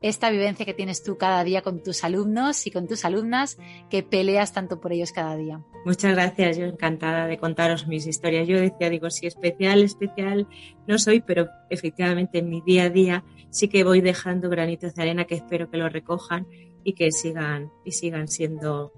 esta 0.00 0.28
vivencia 0.30 0.66
que 0.66 0.74
tienes 0.74 1.04
tú 1.04 1.16
cada 1.16 1.44
día 1.44 1.62
con 1.62 1.84
tus 1.84 2.02
alumnos 2.02 2.66
y 2.66 2.72
con 2.72 2.88
tus 2.88 3.04
alumnas, 3.04 3.58
que 3.88 4.02
peleas 4.02 4.52
tanto 4.52 4.80
por 4.80 4.92
ellos 4.92 5.12
cada 5.12 5.36
día. 5.36 5.60
Muchas 5.84 6.12
gracias, 6.12 6.56
yo 6.56 6.64
encantada 6.64 7.28
de 7.28 7.38
contaros 7.38 7.86
mis 7.86 8.08
historias. 8.08 8.48
Yo 8.48 8.60
decía, 8.60 8.90
digo, 8.90 9.08
sí, 9.10 9.28
especial, 9.28 9.84
especial 9.84 10.48
no 10.88 10.98
soy, 10.98 11.20
pero 11.20 11.46
efectivamente 11.70 12.38
en 12.38 12.48
mi 12.48 12.60
día 12.60 12.84
a 12.84 12.90
día 12.90 13.24
sí 13.50 13.68
que 13.68 13.84
voy 13.84 14.00
dejando 14.00 14.50
granitos 14.50 14.96
de 14.96 15.02
arena 15.02 15.26
que 15.26 15.36
espero 15.36 15.70
que 15.70 15.76
lo 15.76 15.88
recojan 15.88 16.48
y 16.84 16.94
que 16.94 17.12
sigan 17.12 17.70
y 17.84 17.92
sigan 17.92 18.28
siendo 18.28 18.92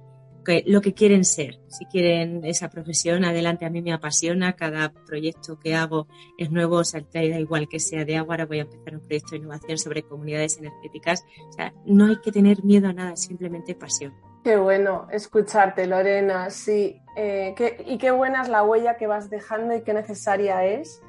lo 0.67 0.81
que 0.81 0.95
quieren 0.95 1.25
ser. 1.25 1.61
Si 1.69 1.87
quieren 1.87 2.45
esa 2.45 2.69
profesión, 2.69 3.25
adelante. 3.25 3.65
A 3.65 3.71
mí 3.71 3.83
me 3.83 3.93
apasiona. 3.93 4.55
Cada 4.55 4.93
proyecto 5.07 5.59
que 5.59 5.75
hago 5.75 6.07
es 6.39 6.51
nuevo. 6.51 6.77
O 6.77 6.85
sea, 6.85 7.03
da 7.13 7.23
igual 7.23 7.69
que 7.69 7.81
sea 7.81 8.05
de 8.05 8.17
agua. 8.17 8.35
Ahora 8.35 8.47
voy 8.47 8.59
a 8.59 8.63
empezar 8.63 8.95
un 8.95 9.01
proyecto 9.01 9.31
de 9.33 9.37
innovación 9.39 9.79
sobre 9.79 10.03
comunidades 10.03 10.59
energéticas. 10.59 11.25
O 11.49 11.53
sea, 11.53 11.73
no 11.87 12.07
hay 12.07 12.21
que 12.21 12.33
tener 12.33 12.65
miedo 12.65 12.89
a 12.89 12.93
nada, 12.93 13.17
simplemente 13.17 13.75
pasión. 13.75 14.15
Qué 14.43 14.57
bueno 14.57 15.07
escucharte, 15.11 15.87
Lorena. 15.87 16.51
Sí, 16.51 17.01
eh, 17.17 17.55
y 17.87 17.97
qué 17.97 18.11
buena 18.11 18.43
es 18.43 18.49
la 18.49 18.63
huella 18.63 18.97
que 18.97 19.07
vas 19.07 19.31
dejando 19.31 19.75
y 19.75 19.83
qué 19.83 19.95
necesaria 19.95 20.67
es 20.67 21.01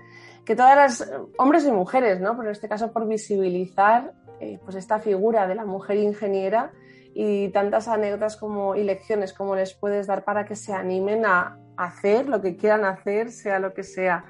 que 0.46 0.56
todas 0.56 0.76
las 0.76 1.12
hombres 1.38 1.66
y 1.66 1.72
mujeres, 1.72 2.22
¿no? 2.22 2.38
Pero 2.38 2.50
en 2.50 2.52
este 2.52 2.70
caso 2.70 2.94
por 2.94 3.08
visibilizar 3.08 4.14
eh, 4.40 4.60
pues 4.64 4.76
esta 4.76 5.00
figura 5.00 5.48
de 5.48 5.56
la 5.56 5.66
mujer 5.66 5.98
ingeniera 5.98 6.72
y 7.14 7.50
tantas 7.50 7.88
anécdotas 7.88 8.36
como 8.36 8.76
y 8.76 8.84
lecciones 8.84 9.34
como 9.34 9.56
les 9.56 9.74
puedes 9.74 10.08
dar 10.08 10.26
para 10.26 10.46
que 10.46 10.56
se 10.56 10.74
animen 10.74 11.26
a 11.26 11.58
hacer 11.78 12.28
lo 12.28 12.42
que 12.42 12.58
quieran 12.58 12.84
hacer, 12.86 13.32
sea 13.32 13.60
lo 13.60 13.74
que 13.74 13.84
sea. 13.84 14.26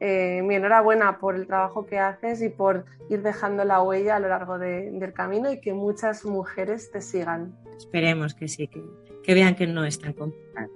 Eh, 0.00 0.42
mi 0.42 0.54
enhorabuena 0.54 1.18
por 1.18 1.34
el 1.34 1.48
trabajo 1.48 1.84
que 1.84 1.98
haces 1.98 2.40
y 2.40 2.48
por 2.48 2.84
ir 3.10 3.22
dejando 3.22 3.64
la 3.64 3.82
huella 3.82 4.16
a 4.16 4.20
lo 4.20 4.28
largo 4.28 4.56
del 4.58 5.12
camino 5.12 5.50
y 5.50 5.60
que 5.60 5.72
muchas 5.72 6.24
mujeres 6.24 6.92
te 6.92 7.00
sigan. 7.00 7.58
Esperemos 7.76 8.34
que 8.34 8.46
sí, 8.46 8.68
que, 8.68 8.84
que 9.24 9.34
vean 9.34 9.56
que 9.56 9.66
no 9.66 9.84
es 9.84 9.98
tan 9.98 10.12
complicado. 10.12 10.70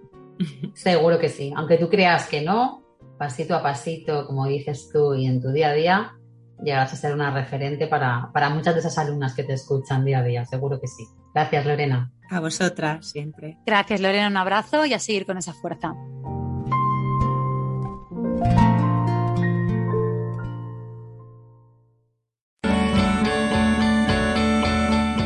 Seguro 0.75 1.21
que 1.21 1.29
sí, 1.29 1.53
aunque 1.55 1.79
tú 1.79 1.89
creas 1.89 2.29
que 2.29 2.43
no, 2.43 2.83
pasito 3.17 3.55
a 3.55 3.63
pasito, 3.63 4.27
como 4.27 4.47
dices 4.47 4.91
tú, 4.93 5.15
y 5.15 5.27
en 5.27 5.41
tu 5.41 5.53
día 5.53 5.69
a 5.69 5.73
día, 5.75 6.19
llegarás 6.63 6.93
a 6.93 6.97
ser 6.97 7.15
una 7.15 7.31
referente 7.31 7.87
para, 7.87 8.31
para 8.33 8.51
muchas 8.51 8.75
de 8.75 8.81
esas 8.81 8.99
alumnas 8.99 9.35
que 9.35 9.45
te 9.45 9.55
escuchan 9.55 10.05
día 10.05 10.19
a 10.19 10.23
día, 10.23 10.45
seguro 10.45 10.81
que 10.81 10.89
sí. 10.89 11.07
Gracias, 11.35 11.67
Lorena. 11.67 12.13
A 12.31 12.41
vosotras, 12.41 13.11
siempre. 13.11 13.59
Gracias, 13.67 14.01
Lorena. 14.01 14.29
Un 14.29 14.37
abrazo 14.37 14.87
y 14.87 14.95
a 14.95 14.99
seguir 14.99 15.27
con 15.27 15.39
esa 15.39 15.53
fuerza. 15.53 15.93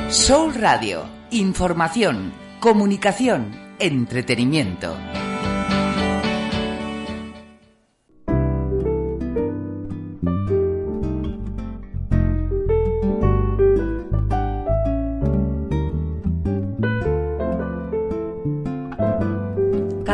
Soul 0.09 0.55
Radio. 0.55 1.07
Información, 1.30 2.32
comunicación, 2.61 3.53
entretenimiento. 3.78 4.97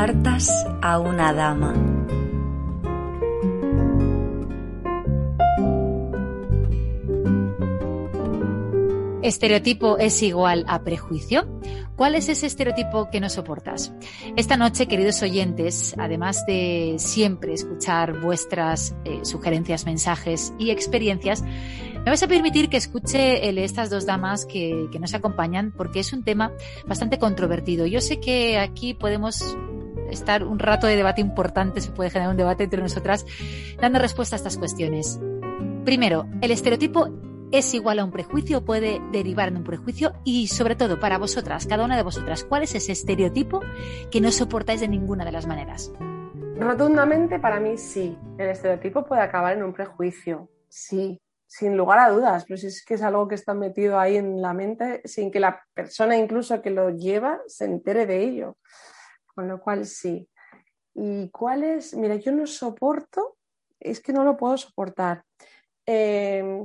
Soportas 0.03 0.67
a 0.83 0.99
una 0.99 1.33
dama? 1.33 1.75
¿Estereotipo 9.23 9.99
es 9.99 10.21
igual 10.25 10.65
a 10.67 10.83
prejuicio? 10.83 11.47
¿Cuál 11.95 12.17
es 12.17 12.29
ese 12.29 12.47
estereotipo 12.47 13.11
que 13.11 13.21
no 13.21 13.29
soportas? 13.29 13.93
Esta 14.35 14.57
noche, 14.57 14.89
queridos 14.89 15.23
oyentes, 15.23 15.95
además 15.97 16.45
de 16.47 16.97
siempre 16.99 17.55
escuchar 17.55 18.19
vuestras 18.21 18.97
eh, 19.05 19.21
sugerencias, 19.23 19.87
mensajes 19.87 20.53
y 20.59 20.73
experiencias, 20.73 21.43
me 21.43 22.07
vais 22.07 22.23
a 22.25 22.27
permitir 22.27 22.69
que 22.69 22.77
escuche 22.77 23.49
estas 23.63 23.89
dos 23.89 24.05
damas 24.05 24.47
que 24.47 24.89
nos 24.99 25.15
acompañan 25.15 25.73
porque 25.77 26.01
es 26.01 26.13
un 26.13 26.25
tema 26.25 26.51
bastante 26.89 27.21
controvertido. 27.21 27.87
Yo 27.87 28.01
sé 28.01 28.19
que 28.19 28.59
aquí 28.59 28.95
podemos 28.95 29.57
estar 30.13 30.45
un 30.45 30.59
rato 30.59 30.87
de 30.87 30.97
debate 30.97 31.21
importante, 31.21 31.81
se 31.81 31.91
puede 31.91 32.11
generar 32.11 32.31
un 32.31 32.37
debate 32.37 32.65
entre 32.65 32.83
nosotras 32.83 33.27
dando 33.81 33.99
respuesta 33.99 34.37
a 34.37 34.39
estas 34.39 34.59
cuestiones. 34.59 35.21
Primero, 35.85 36.27
el 36.41 36.51
estereotipo 36.51 37.09
es 37.53 37.75
igual 37.75 37.99
a 37.99 38.05
un 38.05 38.11
prejuicio 38.11 38.59
o 38.59 38.65
puede 38.65 39.01
derivar 39.13 39.49
en 39.49 39.59
un 39.59 39.65
prejuicio 39.65 40.15
y 40.25 40.47
sobre 40.49 40.75
todo 40.75 40.99
para 40.99 41.19
vosotras, 41.19 41.67
cada 41.67 41.85
una 41.85 41.97
de 41.97 42.03
vosotras, 42.03 42.45
¿cuál 42.45 42.63
es 42.63 42.75
ese 42.75 42.93
estereotipo 42.93 43.61
que 44.11 44.21
no 44.21 44.33
soportáis 44.33 44.81
de 44.81 44.89
ninguna 44.89 45.25
de 45.25 45.33
las 45.33 45.47
maneras? 45.47 45.93
Rotundamente 46.57 47.39
para 47.39 47.61
mí 47.61 47.77
sí, 47.77 48.17
el 48.39 48.49
estereotipo 48.49 49.05
puede 49.05 49.21
acabar 49.21 49.57
en 49.57 49.63
un 49.63 49.73
prejuicio, 49.73 50.49
sí, 50.69 51.21
sin 51.47 51.77
lugar 51.77 51.99
a 51.99 52.09
dudas, 52.09 52.47
pero 52.49 52.57
si 52.57 52.69
es 52.69 52.83
que 52.83 52.95
es 52.95 53.03
algo 53.03 53.29
que 53.29 53.35
está 53.35 53.53
metido 53.53 53.99
ahí 53.99 54.17
en 54.17 54.41
la 54.41 54.55
mente 54.55 55.03
sin 55.05 55.31
que 55.31 55.39
la 55.39 55.63
persona 55.75 56.17
incluso 56.17 56.63
que 56.63 56.71
lo 56.71 56.89
lleva 56.89 57.41
se 57.47 57.67
entere 57.67 58.07
de 58.07 58.23
ello, 58.23 58.57
con 59.43 59.49
lo 59.49 59.61
cual 59.61 59.86
sí. 59.86 60.30
¿Y 60.95 61.28
cuál 61.30 61.64
es? 61.64 61.97
Mira, 61.97 62.14
yo 62.14 62.30
no 62.30 62.47
soporto, 62.47 63.38
es 63.80 64.01
que 64.01 64.12
no 64.12 64.22
lo 64.22 64.36
puedo 64.36 64.57
soportar. 64.57 65.24
Eh, 65.84 66.64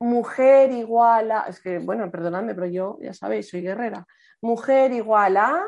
mujer 0.00 0.72
igual 0.72 1.30
a, 1.30 1.42
es 1.42 1.60
que, 1.60 1.78
bueno, 1.78 2.10
perdonadme, 2.10 2.56
pero 2.56 2.66
yo, 2.66 2.98
ya 3.00 3.14
sabéis, 3.14 3.48
soy 3.48 3.62
guerrera. 3.62 4.04
Mujer 4.42 4.90
igual 4.90 5.36
a, 5.36 5.64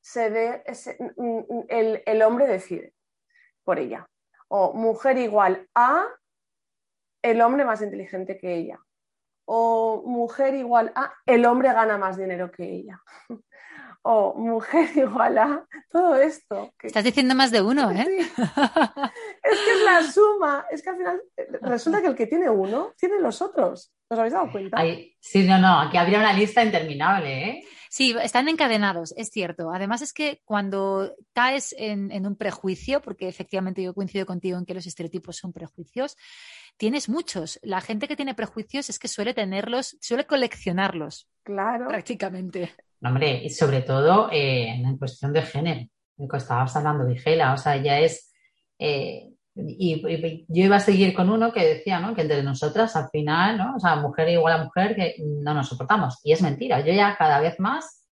se 0.00 0.28
de, 0.28 0.64
el, 1.68 2.02
el 2.04 2.22
hombre 2.22 2.48
decide 2.48 2.92
por 3.62 3.78
ella. 3.78 4.08
O 4.48 4.72
mujer 4.72 5.18
igual 5.18 5.68
a, 5.72 6.04
el 7.22 7.40
hombre 7.42 7.64
más 7.64 7.80
inteligente 7.80 8.36
que 8.38 8.56
ella. 8.56 8.80
O 9.44 10.02
mujer 10.04 10.54
igual 10.54 10.90
a, 10.96 11.14
el 11.26 11.46
hombre 11.46 11.72
gana 11.72 11.96
más 11.96 12.16
dinero 12.16 12.50
que 12.50 12.64
ella. 12.64 13.00
o 14.08 14.34
mujer 14.34 14.88
igual 14.96 15.36
a 15.38 15.66
todo 15.90 16.16
esto. 16.16 16.72
Estás 16.80 17.02
diciendo 17.02 17.34
más 17.34 17.50
de 17.50 17.60
uno, 17.60 17.90
¿eh? 17.90 18.06
Es 19.42 19.58
que 19.64 19.72
es 19.72 19.84
la 19.84 20.02
suma. 20.02 20.66
Es 20.70 20.82
que 20.82 20.90
al 20.90 20.96
final 20.96 21.22
eh, 21.36 21.46
resulta 21.62 22.00
que 22.00 22.08
el 22.08 22.14
que 22.14 22.26
tiene 22.26 22.48
uno 22.48 22.92
tiene 22.96 23.18
los 23.18 23.42
otros. 23.42 23.92
¿Os 24.08 24.18
habéis 24.18 24.34
dado 24.34 24.52
cuenta? 24.52 24.78
sí, 25.18 25.42
no, 25.44 25.58
no. 25.58 25.80
Aquí 25.80 25.96
habría 25.96 26.20
una 26.20 26.32
lista 26.32 26.62
interminable, 26.62 27.50
¿eh? 27.50 27.64
Sí, 27.90 28.14
están 28.22 28.48
encadenados, 28.48 29.14
es 29.16 29.30
cierto. 29.30 29.72
Además 29.72 30.02
es 30.02 30.12
que 30.12 30.40
cuando 30.44 31.14
caes 31.32 31.74
en, 31.78 32.12
en, 32.12 32.26
un 32.26 32.36
prejuicio, 32.36 33.00
porque 33.00 33.26
efectivamente 33.26 33.82
yo 33.82 33.94
coincido 33.94 34.26
contigo 34.26 34.58
en 34.58 34.66
que 34.66 34.74
los 34.74 34.86
estereotipos 34.86 35.36
son 35.36 35.52
prejuicios, 35.52 36.16
tienes 36.76 37.08
muchos. 37.08 37.58
La 37.62 37.80
gente 37.80 38.06
que 38.06 38.16
tiene 38.16 38.34
prejuicios 38.34 38.90
es 38.90 38.98
que 38.98 39.08
suele 39.08 39.34
tenerlos, 39.34 39.96
suele 40.00 40.26
coleccionarlos. 40.26 41.28
Claro. 41.42 41.88
Prácticamente. 41.88 42.74
Hombre, 43.02 43.42
y 43.44 43.50
sobre 43.50 43.82
todo 43.82 44.30
eh, 44.32 44.68
en 44.68 44.96
cuestión 44.98 45.32
de 45.32 45.42
género, 45.42 45.86
que 46.16 46.36
estabas 46.36 46.74
hablando, 46.76 47.06
Vigela, 47.06 47.52
o 47.52 47.56
sea, 47.56 47.76
ya 47.76 47.98
es... 47.98 48.32
Eh, 48.78 49.30
y, 49.54 50.44
yo 50.48 50.64
iba 50.64 50.76
a 50.76 50.80
seguir 50.80 51.14
con 51.14 51.30
uno 51.30 51.52
que 51.52 51.64
decía, 51.64 51.98
¿no? 52.00 52.14
Que 52.14 52.22
entre 52.22 52.42
nosotras 52.42 52.94
al 52.96 53.08
final, 53.10 53.58
¿no? 53.58 53.76
O 53.76 53.80
sea, 53.80 53.96
mujer 53.96 54.28
igual 54.28 54.54
a 54.54 54.64
mujer 54.64 54.94
que 54.94 55.16
no 55.18 55.54
nos 55.54 55.68
soportamos. 55.68 56.20
Y 56.24 56.32
es 56.32 56.42
mentira. 56.42 56.80
Yo 56.80 56.92
ya 56.92 57.16
cada 57.16 57.40
vez 57.40 57.58
más 57.58 58.06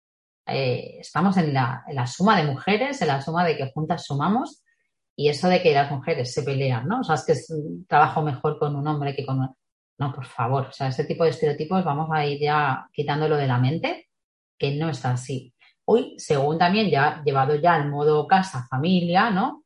eh, 0.45 0.97
estamos 0.99 1.37
en 1.37 1.53
la, 1.53 1.83
en 1.87 1.95
la, 1.95 2.05
suma 2.05 2.37
de 2.37 2.45
mujeres, 2.45 3.01
en 3.01 3.07
la 3.07 3.21
suma 3.21 3.43
de 3.43 3.57
que 3.57 3.71
juntas 3.73 4.05
sumamos. 4.05 4.63
Y 5.15 5.29
eso 5.29 5.47
de 5.47 5.61
que 5.61 5.73
las 5.73 5.91
mujeres 5.91 6.33
se 6.33 6.43
pelean, 6.43 6.87
¿no? 6.87 6.99
O 7.01 7.03
sea, 7.03 7.15
es 7.15 7.25
que 7.25 7.35
trabajo 7.87 8.21
mejor 8.21 8.59
con 8.59 8.75
un 8.75 8.87
hombre 8.87 9.15
que 9.15 9.25
con 9.25 9.39
un... 9.39 9.55
No, 9.97 10.13
por 10.13 10.25
favor. 10.25 10.67
O 10.67 10.71
sea, 10.71 10.87
ese 10.87 11.05
tipo 11.05 11.23
de 11.23 11.31
estereotipos 11.31 11.83
vamos 11.83 12.09
a 12.11 12.25
ir 12.25 12.39
ya 12.39 12.87
quitándolo 12.93 13.35
de 13.35 13.47
la 13.47 13.57
mente 13.57 14.10
que 14.61 14.75
no 14.75 14.89
está 14.89 15.13
así. 15.13 15.55
Hoy, 15.85 16.13
según 16.17 16.59
también 16.59 16.91
ya 16.91 17.23
llevado 17.25 17.55
ya 17.55 17.73
al 17.73 17.89
modo 17.89 18.27
casa, 18.27 18.67
familia, 18.69 19.31
¿no? 19.31 19.63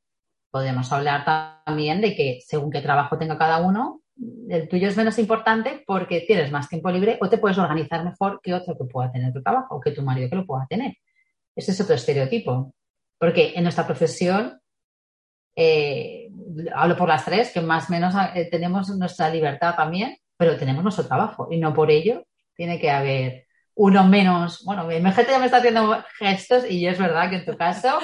Podemos 0.50 0.90
hablar 0.94 1.26
también 1.66 2.00
de 2.00 2.16
que 2.16 2.40
según 2.48 2.72
qué 2.72 2.80
trabajo 2.80 3.18
tenga 3.18 3.38
cada 3.38 3.58
uno, 3.58 4.00
el 4.50 4.70
tuyo 4.70 4.88
es 4.88 4.96
menos 4.96 5.20
importante 5.20 5.84
porque 5.86 6.22
tienes 6.22 6.50
más 6.50 6.70
tiempo 6.70 6.90
libre 6.90 7.18
o 7.20 7.28
te 7.28 7.38
puedes 7.38 7.58
organizar 7.58 8.06
mejor 8.06 8.40
que 8.42 8.54
otro 8.54 8.78
que 8.78 8.86
pueda 8.86 9.12
tener 9.12 9.34
tu 9.34 9.44
trabajo 9.44 9.76
o 9.76 9.82
que 9.82 9.92
tu 9.92 10.02
marido 10.02 10.30
que 10.30 10.38
lo 10.38 10.46
pueda 10.46 10.66
tener. 10.70 10.96
Ese 11.54 11.72
es 11.74 11.82
otro 11.82 11.96
estereotipo. 11.96 12.74
Porque 13.20 13.52
en 13.54 13.64
nuestra 13.64 13.86
profesión, 13.86 14.62
eh, 15.58 16.30
hablo 16.74 16.96
por 16.96 17.10
las 17.10 17.26
tres, 17.26 17.52
que 17.52 17.60
más 17.60 17.90
o 17.90 17.92
menos 17.92 18.16
eh, 18.34 18.48
tenemos 18.50 18.90
nuestra 18.98 19.30
libertad 19.30 19.76
también, 19.76 20.16
pero 20.38 20.58
tenemos 20.58 20.84
nuestro 20.84 21.06
trabajo 21.06 21.50
y 21.52 21.58
no 21.58 21.74
por 21.74 21.92
ello 21.92 22.24
tiene 22.56 22.80
que 22.80 22.90
haber 22.90 23.45
uno 23.76 24.06
menos. 24.06 24.64
Bueno, 24.64 24.86
mi 24.86 24.96
gente 25.12 25.32
ya 25.32 25.40
me 25.40 25.46
está 25.46 25.58
haciendo 25.58 26.04
gestos 26.18 26.64
y 26.70 26.82
yo 26.82 26.90
es 26.90 26.98
verdad 26.98 27.30
que 27.30 27.38
en 27.38 27.46
tu 27.46 27.58
caso 27.58 28.00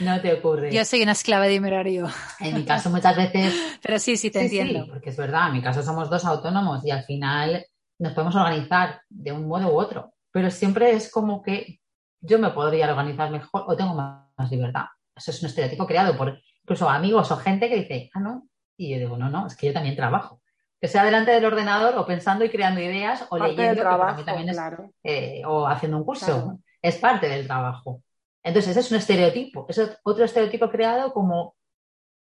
no 0.00 0.20
te 0.20 0.32
ocurre. 0.32 0.72
Yo 0.72 0.84
soy 0.84 1.02
una 1.02 1.12
esclava 1.12 1.46
de 1.46 1.60
mi 1.60 1.66
horario. 1.66 2.08
En 2.40 2.54
mi 2.54 2.64
caso 2.64 2.88
muchas 2.88 3.16
veces... 3.16 3.54
Pero 3.82 3.98
sí, 3.98 4.16
sí 4.16 4.30
te 4.30 4.40
sí, 4.40 4.58
entiendo. 4.58 4.84
Sí, 4.84 4.90
porque 4.90 5.10
es 5.10 5.16
verdad, 5.16 5.48
en 5.48 5.54
mi 5.54 5.62
caso 5.62 5.82
somos 5.82 6.08
dos 6.08 6.24
autónomos 6.24 6.84
y 6.86 6.90
al 6.90 7.04
final 7.04 7.66
nos 7.98 8.12
podemos 8.12 8.36
organizar 8.36 9.02
de 9.08 9.32
un 9.32 9.48
modo 9.48 9.68
u 9.68 9.78
otro, 9.78 10.14
pero 10.30 10.50
siempre 10.52 10.92
es 10.92 11.10
como 11.10 11.42
que 11.42 11.80
yo 12.20 12.38
me 12.38 12.50
podría 12.50 12.88
organizar 12.88 13.30
mejor 13.30 13.64
o 13.66 13.76
tengo 13.76 13.94
más 13.94 14.50
libertad. 14.50 14.84
Eso 15.16 15.32
es 15.32 15.42
un 15.42 15.48
estereotipo 15.48 15.86
creado 15.86 16.16
por 16.16 16.40
incluso 16.62 16.88
amigos 16.88 17.30
o 17.32 17.36
gente 17.36 17.68
que 17.68 17.76
dice, 17.76 18.10
ah, 18.14 18.20
no. 18.20 18.48
Y 18.76 18.90
yo 18.92 18.98
digo, 18.98 19.16
no, 19.16 19.28
no, 19.28 19.48
es 19.48 19.56
que 19.56 19.66
yo 19.66 19.72
también 19.72 19.96
trabajo 19.96 20.37
que 20.80 20.88
sea 20.88 21.04
delante 21.04 21.32
del 21.32 21.44
ordenador 21.44 21.96
o 21.96 22.06
pensando 22.06 22.44
y 22.44 22.50
creando 22.50 22.80
ideas 22.80 23.22
o 23.30 23.38
parte 23.38 23.56
leyendo, 23.56 23.82
trabajo, 23.82 24.24
también 24.24 24.48
es, 24.48 24.56
claro. 24.56 24.92
eh, 25.02 25.42
o 25.44 25.66
haciendo 25.66 25.98
un 25.98 26.04
curso. 26.04 26.26
Claro. 26.26 26.58
Es 26.80 26.96
parte 26.98 27.28
del 27.28 27.46
trabajo. 27.46 28.02
Entonces, 28.42 28.70
ese 28.70 28.80
es 28.80 28.90
un 28.92 28.98
estereotipo. 28.98 29.66
Es 29.68 29.80
otro 30.04 30.24
estereotipo 30.24 30.70
creado 30.70 31.12
como 31.12 31.56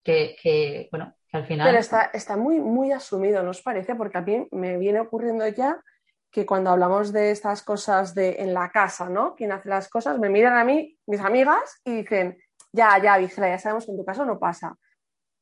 que, 0.05 0.37
que 0.41 0.89
bueno, 0.93 1.15
que 1.29 1.37
al 1.37 1.47
final. 1.47 1.67
Pero 1.67 1.79
está, 1.79 2.11
está 2.13 2.37
muy, 2.37 2.61
muy 2.61 2.93
asumido, 2.93 3.43
¿no 3.43 3.51
os 3.51 3.63
parece? 3.63 3.97
Porque 3.97 4.19
a 4.19 4.23
mí 4.23 4.47
me 4.53 4.79
viene 4.79 5.01
ocurriendo 5.01 5.47
ya 5.49 5.83
que 6.31 6.47
cuando 6.47 6.71
hablamos 6.71 7.13
de 7.13 7.31
estas 7.31 7.63
cosas 7.63 8.15
de 8.15 8.37
en 8.41 8.55
la 8.55 8.71
casa, 8.71 9.09
¿no? 9.09 9.35
Quien 9.35 9.53
hace 9.53 9.69
las 9.69 9.89
cosas, 9.89 10.19
me 10.19 10.29
miran 10.29 10.57
a 10.57 10.65
mí, 10.65 10.97
mis 11.07 11.21
amigas, 11.21 11.81
y 11.85 11.99
dicen, 11.99 12.39
ya, 12.73 13.01
ya, 13.01 13.19
Vigela, 13.19 13.49
ya 13.49 13.59
sabemos 13.59 13.85
que 13.85 13.93
en 13.93 13.99
tu 13.99 14.05
caso 14.05 14.25
no 14.25 14.39
pasa. 14.39 14.77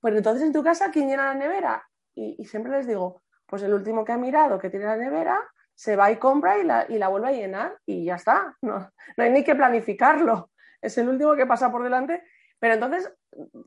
Pues 0.00 0.14
entonces 0.14 0.42
en 0.42 0.52
tu 0.52 0.62
casa, 0.62 0.90
¿quién 0.90 1.08
llena 1.08 1.26
la 1.26 1.34
nevera? 1.34 1.82
Y, 2.14 2.44
siempre 2.44 2.72
les 2.72 2.86
digo, 2.86 3.22
pues 3.46 3.62
el 3.62 3.74
último 3.74 4.04
que 4.04 4.12
ha 4.12 4.18
mirado 4.18 4.58
que 4.58 4.70
tiene 4.70 4.86
la 4.86 4.96
nevera, 4.96 5.40
se 5.74 5.96
va 5.96 6.10
y 6.10 6.16
compra 6.16 6.58
y 6.58 6.64
la, 6.64 6.86
y 6.88 6.98
la 6.98 7.08
vuelve 7.08 7.28
a 7.28 7.32
llenar 7.32 7.78
y 7.86 8.04
ya 8.04 8.16
está. 8.16 8.56
No, 8.62 8.90
no, 9.16 9.24
hay 9.24 9.30
ni 9.30 9.44
que 9.44 9.54
planificarlo. 9.54 10.50
Es 10.80 10.98
el 10.98 11.08
último 11.08 11.34
que 11.34 11.46
pasa 11.46 11.70
por 11.70 11.82
delante. 11.82 12.22
Pero 12.58 12.74
entonces, 12.74 13.12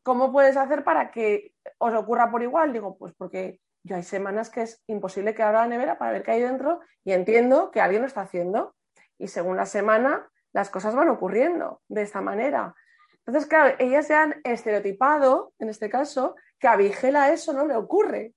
¿cómo 0.04 0.32
puedes 0.32 0.56
hacer 0.56 0.84
para 0.84 1.12
que 1.12 1.54
os 1.80 1.93
ocurra 1.93 2.32
por 2.32 2.41
igual? 2.43 2.72
Digo, 2.72 2.98
pues 2.98 3.14
porque 3.18 3.60
yo 3.84 3.96
hay 3.96 4.04
semanas 4.04 4.50
que 4.50 4.62
es 4.62 4.82
imposible 4.88 5.36
que 5.36 5.43
abra 5.43 5.62
la 5.62 5.68
nevera 5.68 5.98
para 5.98 6.12
ver 6.12 6.24
qué 6.24 6.32
hay 6.32 6.41
dentro 6.41 6.80
y 7.04 7.12
entiendo 7.12 7.72
que 7.72 7.82
alguien 7.82 8.02
lo 8.02 8.08
está 8.08 8.22
haciendo. 8.22 8.76
Y 9.18 9.28
según 9.28 9.58
la 9.58 9.66
semana, 9.66 10.30
las 10.54 10.70
cosas 10.70 10.96
van 10.96 11.10
ocurriendo 11.10 11.82
de 11.89 12.04
esta 12.04 12.22
manera. 12.22 12.74
Entonces, 13.26 13.50
claro, 13.50 13.76
ellas 13.80 14.08
se 14.08 14.16
han 14.16 14.39
estereotipado, 14.43 15.54
en 15.60 15.70
este 15.70 15.89
caso, 15.89 16.36
que 16.60 16.68
a 16.68 16.76
Vigela 16.76 17.32
eso 17.32 17.53
no 17.53 17.66
le 17.66 17.76
ocurre. 17.76 18.34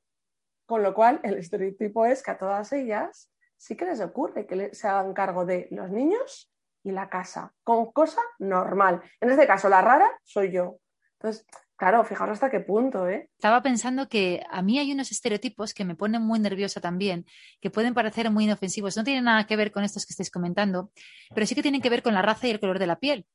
Con 0.67 0.83
lo 0.83 0.93
cual, 0.93 1.21
el 1.23 1.39
estereotipo 1.39 2.05
es 2.05 2.23
que 2.23 2.31
a 2.31 2.39
todas 2.39 2.73
ellas 2.73 3.31
sí 3.57 3.77
que 3.77 3.87
les 3.87 4.01
ocurre 4.01 4.47
que 4.47 4.75
se 4.75 4.87
hagan 4.87 5.15
cargo 5.15 5.45
de 5.45 5.69
los 5.71 5.91
niños 5.91 6.51
y 6.85 6.93
la 6.93 7.09
casa, 7.09 7.53
con 7.65 7.93
cosa 7.93 8.21
normal. 8.39 9.03
En 9.21 9.31
este 9.31 9.47
caso, 9.47 9.69
la 9.69 9.83
rara 9.83 10.11
soy 10.25 10.53
yo. 10.53 10.79
Entonces, 11.15 11.45
claro, 11.77 12.05
fijaos 12.05 12.31
hasta 12.31 12.51
qué 12.51 12.61
punto, 12.61 13.09
¿eh? 13.09 13.29
Estaba 13.37 13.63
pensando 13.63 14.09
que 14.09 14.43
a 14.51 14.63
mí 14.63 14.79
hay 14.79 14.93
unos 14.93 15.11
estereotipos 15.11 15.75
que 15.75 15.85
me 15.85 15.97
ponen 15.97 16.23
muy 16.23 16.39
nerviosa 16.39 16.81
también, 16.81 17.27
que 17.61 17.71
pueden 17.71 17.95
parecer 17.95 18.31
muy 18.31 18.45
inofensivos. 18.45 18.97
No 18.97 19.05
tienen 19.05 19.25
nada 19.25 19.47
que 19.47 19.57
ver 19.57 19.73
con 19.73 19.85
estos 19.85 20.07
que 20.07 20.13
estáis 20.13 20.31
comentando, 20.31 20.93
pero 21.35 21.47
sí 21.47 21.55
que 21.55 21.63
tienen 21.63 21.81
que 21.81 21.91
ver 21.91 22.03
con 22.03 22.15
la 22.15 22.23
raza 22.23 22.47
y 22.47 22.51
el 22.51 22.61
color 22.61 22.79
de 22.79 22.87
la 22.87 22.99
piel. 22.99 23.27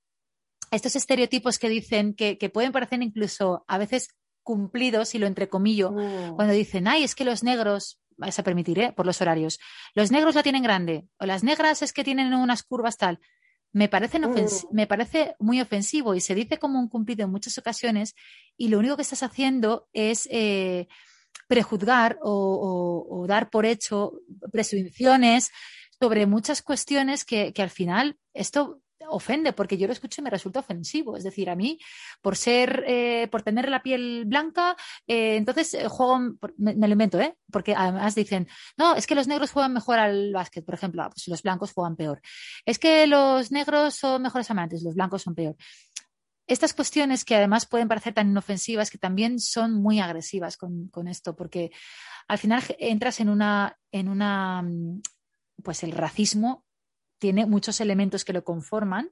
Estos 0.71 0.95
estereotipos 0.95 1.59
que 1.59 1.69
dicen 1.69 2.15
que, 2.15 2.37
que 2.37 2.49
pueden 2.49 2.71
parecer 2.71 3.01
incluso 3.01 3.65
a 3.67 3.77
veces 3.77 4.07
cumplidos, 4.43 5.15
y 5.15 5.19
lo 5.19 5.27
entrecomillo, 5.27 5.91
Mm. 5.91 6.35
cuando 6.35 6.53
dicen, 6.53 6.87
ay, 6.87 7.03
es 7.03 7.15
que 7.15 7.25
los 7.25 7.43
negros, 7.43 7.99
vais 8.17 8.37
a 8.37 8.43
permitir, 8.43 8.79
¿eh? 8.79 8.93
por 8.93 9.05
los 9.05 9.21
horarios, 9.21 9.59
los 9.95 10.11
negros 10.11 10.35
la 10.35 10.43
tienen 10.43 10.63
grande, 10.63 11.07
o 11.19 11.25
las 11.25 11.43
negras 11.43 11.81
es 11.81 11.93
que 11.93 12.03
tienen 12.03 12.33
unas 12.33 12.63
curvas 12.63 12.97
tal. 12.97 13.19
me 13.75 13.89
parece, 13.89 14.19
mm. 14.19 14.67
me 14.71 14.85
parece 14.85 15.35
muy 15.39 15.59
ofensivo 15.59 16.13
y 16.13 16.21
se 16.21 16.35
dice 16.35 16.59
como 16.59 16.79
un 16.79 16.89
cumplido 16.89 17.23
en 17.23 17.31
muchas 17.31 17.57
ocasiones 17.57 18.13
y 18.55 18.67
lo 18.67 18.77
único 18.77 18.95
que 18.95 19.01
estás 19.01 19.23
haciendo 19.23 19.87
es 19.93 20.27
eh, 20.29 20.87
prejuzgar 21.47 22.19
o, 22.21 23.25
dar 23.27 23.49
por 23.49 23.65
hecho 23.65 24.13
presunciones 24.51 25.49
sobre 25.99 26.27
muchas 26.27 26.61
cuestiones 26.61 27.25
que, 27.25 27.51
que 27.51 27.63
al 27.63 27.71
final 27.71 28.19
esto 28.35 28.82
ofende, 29.13 29.53
porque 29.53 29.77
yo 29.77 29.87
lo 29.87 29.93
escucho 29.93 30.21
y 30.21 30.23
me 30.23 30.29
resulta 30.29 30.59
ofensivo. 30.59 31.15
Es 31.15 31.23
decir, 31.23 31.49
a 31.49 31.55
mí, 31.55 31.79
por 32.21 32.35
ser, 32.35 32.83
eh, 32.87 33.27
por 33.31 33.41
tener 33.41 33.69
la 33.69 33.83
piel 33.83 34.25
blanca, 34.25 34.75
eh, 35.07 35.35
entonces 35.35 35.73
eh, 35.73 35.87
juego, 35.87 36.19
me, 36.57 36.75
lo 36.75 36.91
invento, 36.91 37.19
¿eh? 37.19 37.35
Porque 37.51 37.75
además 37.75 38.15
dicen, 38.15 38.47
no, 38.77 38.95
es 38.95 39.07
que 39.07 39.15
los 39.15 39.27
negros 39.27 39.51
juegan 39.51 39.73
mejor 39.73 39.99
al 39.99 40.33
básquet, 40.33 40.65
por 40.65 40.75
ejemplo, 40.75 41.03
ah, 41.03 41.09
pues 41.09 41.27
los 41.27 41.41
blancos 41.43 41.71
juegan 41.73 41.95
peor. 41.95 42.21
Es 42.65 42.79
que 42.79 43.07
los 43.07 43.51
negros 43.51 43.95
son 43.95 44.21
mejores 44.21 44.49
amantes, 44.51 44.83
los 44.83 44.95
blancos 44.95 45.21
son 45.21 45.35
peor. 45.35 45.55
Estas 46.45 46.73
cuestiones 46.73 47.23
que 47.23 47.35
además 47.35 47.65
pueden 47.65 47.87
parecer 47.87 48.13
tan 48.13 48.29
inofensivas, 48.29 48.91
que 48.91 48.97
también 48.97 49.39
son 49.39 49.73
muy 49.81 49.99
agresivas 49.99 50.57
con, 50.57 50.89
con 50.89 51.07
esto, 51.07 51.35
porque 51.35 51.71
al 52.27 52.37
final 52.37 52.63
entras 52.79 53.19
en 53.19 53.29
una, 53.29 53.77
en 53.91 54.09
una, 54.09 54.61
mm, 54.61 55.01
pues 55.63 55.83
el 55.83 55.91
racismo 55.91 56.65
tiene 57.19 57.45
muchos 57.45 57.79
elementos 57.81 58.25
que 58.25 58.33
lo 58.33 58.43
conforman 58.43 59.11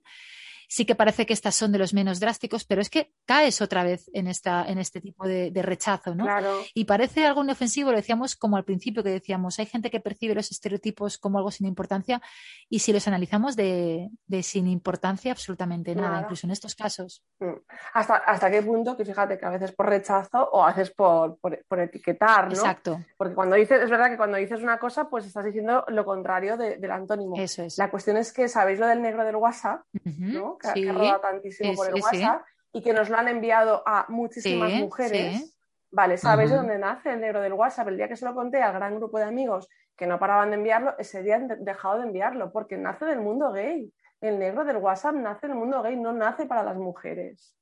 sí 0.72 0.86
que 0.86 0.96
parece 0.96 1.26
que 1.26 1.34
estas 1.34 1.54
son 1.54 1.74
de 1.74 1.78
los 1.78 1.94
menos 1.94 2.22
drásticos, 2.22 2.64
pero 2.64 2.80
es 2.80 2.90
que 2.90 3.12
caes 3.26 3.62
otra 3.62 3.84
vez 3.84 4.10
en, 4.14 4.28
esta, 4.28 4.64
en 4.66 4.78
este 4.78 5.02
tipo 5.02 5.28
de, 5.28 5.52
rechazo, 5.62 6.16
¿no? 6.16 6.26
Y 6.74 6.86
parece 6.86 7.26
algo 7.26 7.44
inofensivo, 7.44 7.92
lo 7.92 7.98
decíamos 7.98 8.38
como 8.38 8.56
al 8.56 8.64
principio 8.64 9.04
que 9.04 9.10
decíamos, 9.10 9.60
hay 9.60 9.66
gente 9.66 9.92
que 9.92 10.00
percibe 10.00 10.34
los 10.34 10.50
estereotipos 10.50 11.18
como 11.18 11.40
algo 11.40 11.52
sin 11.52 11.68
importancia 11.68 12.22
y 12.70 12.80
si 12.80 12.94
los 12.94 13.06
analizamos 13.10 13.58
de, 13.58 14.12
sin 14.44 14.68
importancia 14.68 15.34
absolutamente 15.34 15.94
nada, 15.94 16.22
incluso 16.22 16.48
en 16.48 16.52
estos 16.52 16.74
casos. 16.74 17.22
Mm. 17.42 17.52
¿Hasta, 17.94 18.16
¿Hasta 18.16 18.50
qué 18.50 18.62
punto? 18.62 18.96
Que 18.96 19.04
fíjate 19.04 19.38
que 19.38 19.46
a 19.46 19.50
veces 19.50 19.74
por 19.74 19.90
rechazo 19.90 20.42
o 20.54 20.64
a 20.64 20.68
veces 20.68 20.92
por, 20.92 21.38
por, 21.38 21.80
etiquetar, 21.82 22.46
¿no? 22.46 22.54
Exacto. 22.54 22.98
Porque 23.18 23.36
cuando 23.36 23.58
dices, 23.58 23.82
es 23.84 23.90
verdad 23.90 24.10
que 24.10 24.16
cuando 24.16 24.38
dices 24.38 24.64
una 24.64 24.80
cosa, 24.80 25.10
pues 25.10 25.26
estás 25.26 25.44
diciendo 25.44 25.84
lo 25.90 26.06
contrario 26.06 26.56
del 26.56 26.92
antónimo. 26.92 27.36
Eso 27.36 27.64
es. 27.64 27.78
La 27.78 27.92
cuestión 27.92 28.16
es 28.16 28.32
que 28.32 28.48
sabéis 28.48 28.80
lo 28.80 28.88
del 28.88 29.02
negro 29.02 29.26
del 29.26 29.36
WhatsApp, 29.36 29.82
¿no? 30.06 30.60
Que, 30.62 30.90
ha 30.90 30.94
rodado 30.94 31.20
tantísimo 31.20 31.76
por 31.76 31.88
el 31.88 32.02
WhatsApp 32.02 32.44
y 32.74 32.82
que 32.82 32.94
nos 32.94 33.10
lo 33.10 33.18
han 33.18 33.28
enviado 33.28 33.84
a 33.86 34.06
muchísimas 34.10 34.72
mujeres. 34.74 35.58
Vale, 35.92 36.18
¿sabes 36.18 36.50
de 36.50 36.56
dónde 36.56 36.78
nace 36.78 37.12
el 37.12 37.20
negro 37.20 37.42
del 37.42 37.54
WhatsApp? 37.54 37.90
El 37.90 37.98
día 37.98 38.08
que 38.08 38.16
se 38.16 38.24
lo 38.24 38.34
conté 38.34 38.62
al 38.62 38.74
gran 38.74 38.96
grupo 38.96 39.18
de 39.18 39.26
amigos 39.26 39.68
que 39.98 40.08
no 40.08 40.18
paraban 40.18 40.50
de 40.50 40.56
enviarlo, 40.56 40.96
ese 40.98 41.22
día 41.22 41.36
han 41.36 41.64
dejado 41.64 42.00
de 42.00 42.06
enviarlo, 42.06 42.52
porque 42.52 42.78
nace 42.78 43.06
del 43.06 43.20
mundo 43.20 43.52
gay. 43.52 43.94
El 44.22 44.40
negro 44.40 44.64
del 44.64 44.78
WhatsApp 44.78 45.16
nace 45.16 45.48
del 45.48 45.56
mundo 45.56 45.82
gay, 45.84 45.96
no 45.96 46.14
nace 46.14 46.46
para 46.46 46.64
las 46.64 46.78
mujeres. 46.78 47.56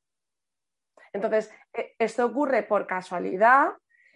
Entonces, 1.12 1.52
e, 1.74 1.96
esto 1.98 2.26
ocurre 2.26 2.64
por 2.64 2.86
casualidad, 2.86 3.74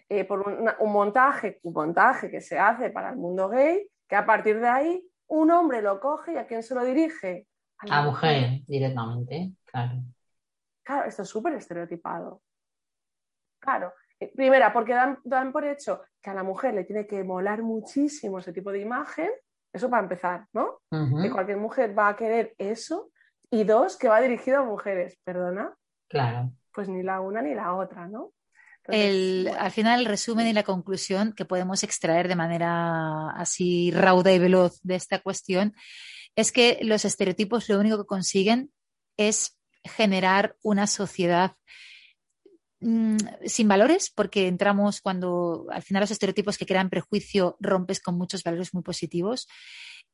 eh, 0.08 0.24
por 0.24 0.40
un, 0.40 0.92
montaje, 0.92 1.58
un 1.62 1.72
montaje 1.72 2.30
que 2.30 2.40
se 2.40 2.58
hace 2.58 2.90
para 2.90 3.10
el 3.10 3.16
mundo 3.16 3.48
gay, 3.48 3.88
que 4.08 4.16
a 4.16 4.24
partir 4.24 4.60
de 4.60 4.68
ahí 4.68 5.10
un 5.26 5.50
hombre 5.50 5.82
lo 5.82 6.00
coge 6.00 6.34
y 6.34 6.36
a 6.36 6.46
quién 6.46 6.62
se 6.62 6.74
lo 6.74 6.84
dirige? 6.84 7.46
A 7.90 8.00
la 8.00 8.02
mujer 8.02 8.60
directamente, 8.66 9.52
claro. 9.64 10.02
Claro, 10.82 11.08
esto 11.08 11.22
es 11.22 11.28
súper 11.28 11.54
estereotipado. 11.54 12.42
Claro. 13.58 13.92
Eh, 14.20 14.30
primera, 14.34 14.72
porque 14.72 14.94
dan, 15.24 15.52
por 15.52 15.64
hecho 15.64 16.02
que 16.20 16.30
a 16.30 16.34
la 16.34 16.42
mujer 16.42 16.74
le 16.74 16.84
tiene 16.84 17.06
que 17.06 17.24
molar 17.24 17.62
muchísimo 17.62 18.38
ese 18.38 18.52
tipo 18.52 18.70
de 18.70 18.80
imagen. 18.80 19.30
Eso 19.72 19.90
para 19.90 20.02
empezar, 20.02 20.46
¿no? 20.52 20.82
Que 20.90 21.30
cualquier 21.30 21.56
mujer 21.56 21.98
va 21.98 22.08
a 22.08 22.16
querer 22.16 22.54
eso. 22.58 23.10
Y 23.50 23.64
dos, 23.64 23.96
que 23.96 24.08
va 24.08 24.20
dirigido 24.20 24.60
a 24.60 24.64
mujeres, 24.64 25.18
¿perdona? 25.24 25.74
Claro. 26.08 26.52
Pues 26.72 26.88
ni 26.88 27.02
la 27.02 27.20
una 27.20 27.42
ni 27.42 27.54
la 27.54 27.74
otra, 27.74 28.06
¿no? 28.06 28.32
Al 28.86 29.70
final, 29.70 30.00
el 30.00 30.06
resumen 30.06 30.46
y 30.46 30.52
la 30.52 30.62
conclusión 30.62 31.32
que 31.32 31.44
podemos 31.44 31.82
extraer 31.82 32.28
de 32.28 32.36
manera 32.36 33.30
así 33.30 33.90
rauda 33.90 34.30
y 34.30 34.38
veloz 34.38 34.80
de 34.82 34.94
esta 34.94 35.20
cuestión 35.20 35.74
es 36.36 36.52
que 36.52 36.78
los 36.82 37.04
estereotipos 37.04 37.68
lo 37.68 37.78
único 37.78 37.98
que 37.98 38.06
consiguen 38.06 38.72
es 39.16 39.56
generar 39.84 40.56
una 40.62 40.86
sociedad 40.86 41.56
mm, 42.80 43.16
sin 43.46 43.68
valores, 43.68 44.10
porque 44.10 44.48
entramos 44.48 45.00
cuando 45.00 45.66
al 45.70 45.82
final 45.82 46.02
los 46.02 46.10
estereotipos 46.10 46.58
que 46.58 46.66
crean 46.66 46.90
prejuicio 46.90 47.56
rompes 47.60 48.00
con 48.00 48.16
muchos 48.16 48.42
valores 48.42 48.74
muy 48.74 48.82
positivos 48.82 49.46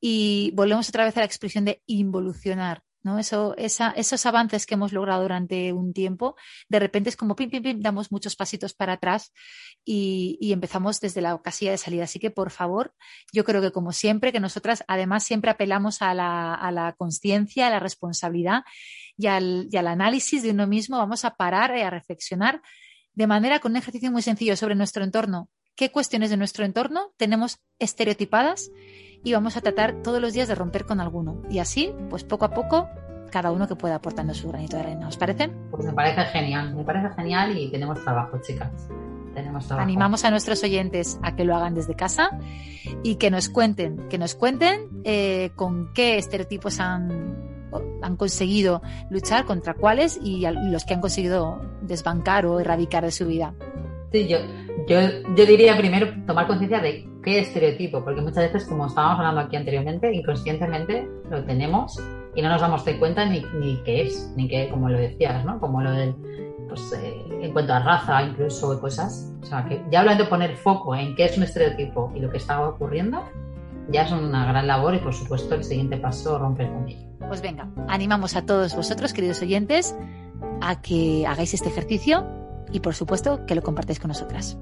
y 0.01 0.53
volvemos 0.55 0.89
otra 0.89 1.05
vez 1.05 1.17
a 1.17 1.21
la 1.21 1.27
expresión 1.27 1.65
de 1.65 1.83
involucionar. 1.87 2.83
¿No? 3.03 3.19
Eso, 3.19 3.55
esos 3.57 4.27
avances 4.27 4.67
que 4.67 4.75
hemos 4.75 4.93
logrado 4.93 5.23
durante 5.23 5.73
un 5.73 5.93
tiempo, 5.93 6.37
de 6.69 6.79
repente 6.79 7.11
es 7.11 7.17
como 7.17 7.37
pim, 7.37 7.51
pim, 7.51 7.63
pim, 7.63 7.81
damos 7.81 8.13
muchos 8.13 8.37
pasitos 8.37 8.75
para 8.75 8.95
atrás 8.95 9.33
y, 9.85 10.53
empezamos 10.53 11.01
desde 11.01 11.21
la 11.21 11.41
casilla 11.43 11.71
de 11.71 11.79
salida. 11.79 12.05
Así 12.05 12.19
que, 12.19 12.31
por 12.31 12.51
favor, 12.51 12.95
yo 13.33 13.45
creo 13.45 13.63
que 13.63 13.73
como 13.73 13.93
siempre, 13.93 14.33
que 14.33 14.41
nosotras 14.41 14.85
además 14.89 15.25
siempre 15.25 15.51
apelamos 15.51 16.03
a 16.03 16.15
la, 16.15 16.55
a 16.55 16.71
la 16.73 16.93
conciencia, 16.93 17.69
a 17.69 17.71
la 17.71 17.81
responsabilidad 17.81 18.63
y 19.17 19.27
al, 19.27 19.69
y 19.71 19.77
al 19.77 19.87
análisis 19.87 20.43
de 20.43 20.51
uno 20.51 20.67
mismo, 20.67 20.99
vamos 20.99 21.25
a 21.25 21.37
parar 21.37 21.77
y 21.77 21.83
a 21.83 21.91
reflexionar 21.91 22.63
de 23.15 23.27
manera 23.27 23.59
con 23.61 23.73
un 23.73 23.77
ejercicio 23.77 24.11
muy 24.11 24.23
sencillo 24.23 24.57
sobre 24.57 24.75
nuestro 24.75 25.05
entorno. 25.05 25.49
¿Qué 25.77 25.91
cuestiones 25.91 26.31
de 26.31 26.37
nuestro 26.37 26.65
entorno 26.65 27.13
tenemos 27.17 27.59
estereotipadas? 27.79 28.71
Y 29.23 29.33
vamos 29.33 29.57
a 29.57 29.61
tratar 29.61 30.03
todos 30.03 30.21
los 30.21 30.33
días 30.33 30.49
de 30.49 30.55
romper 30.55 30.87
con 30.87 31.01
alguno. 31.01 31.43
Y 31.51 31.59
así, 31.59 31.93
pues 32.09 32.25
poco 32.25 32.45
a 32.45 32.51
poco, 32.51 32.89
cada 33.31 33.53
uno 33.53 33.69
que 33.69 33.77
pueda 33.77 33.97
aportando 33.97 34.35
su 34.35 34.49
granito 34.49 34.77
de 34.77 34.83
arena. 34.83 35.09
¿Os 35.09 35.17
parece? 35.17 35.49
Pues 35.71 35.85
me 35.85 35.93
parece 35.93 36.23
genial, 36.25 36.75
me 36.75 36.85
parece 36.85 37.15
genial 37.15 37.57
y 37.57 37.71
tenemos 37.71 38.03
trabajo, 38.03 38.39
chicas. 38.41 38.71
Tenemos 39.35 39.67
trabajo. 39.67 39.85
Animamos 39.85 40.25
a 40.25 40.31
nuestros 40.31 40.63
oyentes 40.65 41.19
a 41.23 41.37
que 41.37 41.45
lo 41.45 41.55
hagan 41.55 41.75
desde 41.75 41.95
casa 41.95 42.31
y 43.03 43.17
que 43.17 43.31
nos 43.31 43.49
cuenten, 43.49 44.09
que 44.09 44.19
nos 44.19 44.35
cuenten 44.35 44.89
eh, 45.05 45.53
con 45.55 45.93
qué 45.95 46.19
estereotipos 46.19 46.81
han, 46.81 47.69
han 48.03 48.17
conseguido 48.17 48.83
luchar, 49.09 49.45
contra 49.45 49.75
cuáles 49.75 50.19
y 50.21 50.45
los 50.71 50.85
que 50.85 50.95
han 50.95 51.01
conseguido 51.01 51.61
desbancar 51.83 52.47
o 52.47 52.59
erradicar 52.59 53.05
de 53.05 53.13
su 53.13 53.27
vida. 53.27 53.55
Sí, 54.13 54.27
yo, 54.27 54.39
yo, 54.89 54.99
yo 55.37 55.47
diría 55.47 55.77
primero 55.77 56.09
tomar 56.27 56.47
conciencia 56.49 56.81
de 56.81 57.09
qué 57.23 57.39
estereotipo, 57.39 58.05
porque 58.05 58.21
muchas 58.21 58.45
veces, 58.45 58.67
como 58.67 58.87
estábamos 58.87 59.21
hablando 59.21 59.43
aquí 59.43 59.57
anteriormente, 59.57 60.13
inconscientemente 60.13 61.09
lo 61.31 61.45
tenemos 61.45 61.97
y 62.35 62.43
no 62.43 62.49
nos 62.49 62.61
damos 62.61 62.85
de 62.85 62.99
cuenta 62.99 63.25
ni, 63.25 63.45
ni 63.61 63.77
qué 63.85 64.03
es, 64.03 64.33
ni 64.37 64.49
qué, 64.49 64.69
como 64.69 64.89
lo 64.89 64.99
decías, 64.99 65.45
¿no? 65.45 65.61
Como 65.61 65.81
lo 65.81 65.93
del, 65.93 66.15
pues, 66.69 66.93
eh, 66.93 67.25
en 67.41 67.53
cuanto 67.53 67.73
a 67.73 67.81
raza, 67.81 68.23
incluso 68.23 68.81
cosas. 68.81 69.33
O 69.43 69.47
sea, 69.47 69.65
que 69.65 69.81
ya 69.91 70.01
hablando 70.01 70.25
de 70.25 70.31
poner 70.31 70.57
foco 70.57 70.97
en 70.97 71.15
qué 71.15 71.27
es 71.27 71.37
un 71.37 71.45
estereotipo 71.45 72.13
y 72.15 72.21
lo 72.21 72.31
que 72.31 72.39
está 72.39 72.61
ocurriendo, 72.69 73.23
ya 73.91 74.03
es 74.03 74.13
una 74.13 74.47
gran 74.47 74.67
labor 74.67 74.95
y, 74.95 74.99
por 74.99 75.15
supuesto, 75.15 75.55
el 75.55 75.63
siguiente 75.63 75.97
paso 75.99 76.37
romper 76.37 76.69
con 76.69 76.89
ello. 76.89 77.07
Pues 77.29 77.43
venga, 77.43 77.69
animamos 77.87 78.35
a 78.35 78.45
todos 78.45 78.75
vosotros, 78.75 79.13
queridos 79.13 79.41
oyentes, 79.41 79.97
a 80.61 80.81
que 80.81 81.27
hagáis 81.27 81.55
este 81.55 81.69
ejercicio 81.69 82.40
y 82.73 82.81
por 82.81 82.95
supuesto 82.95 83.45
que 83.47 83.55
lo 83.55 83.63
compartáis 83.63 84.01
con 84.01 84.09
nosotras. 84.09 84.57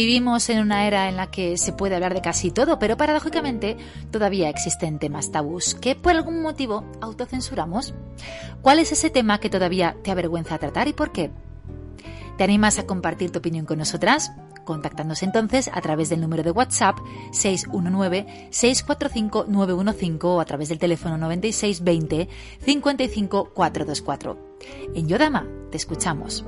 Vivimos 0.00 0.48
en 0.48 0.60
una 0.60 0.86
era 0.86 1.10
en 1.10 1.16
la 1.16 1.30
que 1.30 1.58
se 1.58 1.74
puede 1.74 1.94
hablar 1.94 2.14
de 2.14 2.22
casi 2.22 2.50
todo, 2.50 2.78
pero 2.78 2.96
paradójicamente 2.96 3.76
todavía 4.10 4.48
existen 4.48 4.98
temas 4.98 5.30
tabús 5.30 5.74
que 5.74 5.94
por 5.94 6.12
algún 6.12 6.40
motivo 6.40 6.86
autocensuramos. 7.02 7.92
¿Cuál 8.62 8.78
es 8.78 8.92
ese 8.92 9.10
tema 9.10 9.40
que 9.40 9.50
todavía 9.50 9.98
te 10.02 10.10
avergüenza 10.10 10.56
tratar 10.56 10.88
y 10.88 10.94
por 10.94 11.12
qué? 11.12 11.30
¿Te 12.38 12.44
animas 12.44 12.78
a 12.78 12.86
compartir 12.86 13.30
tu 13.30 13.40
opinión 13.40 13.66
con 13.66 13.76
nosotras? 13.76 14.32
Contactándonos 14.64 15.22
entonces 15.22 15.68
a 15.70 15.82
través 15.82 16.08
del 16.08 16.22
número 16.22 16.44
de 16.44 16.52
WhatsApp 16.52 16.96
619-645-915 17.32 20.18
o 20.22 20.40
a 20.40 20.46
través 20.46 20.70
del 20.70 20.78
teléfono 20.78 21.18
9620 21.18 22.26
55 22.64 23.50
424. 23.52 24.56
En 24.94 25.08
Yodama 25.08 25.46
te 25.70 25.76
escuchamos. 25.76 26.46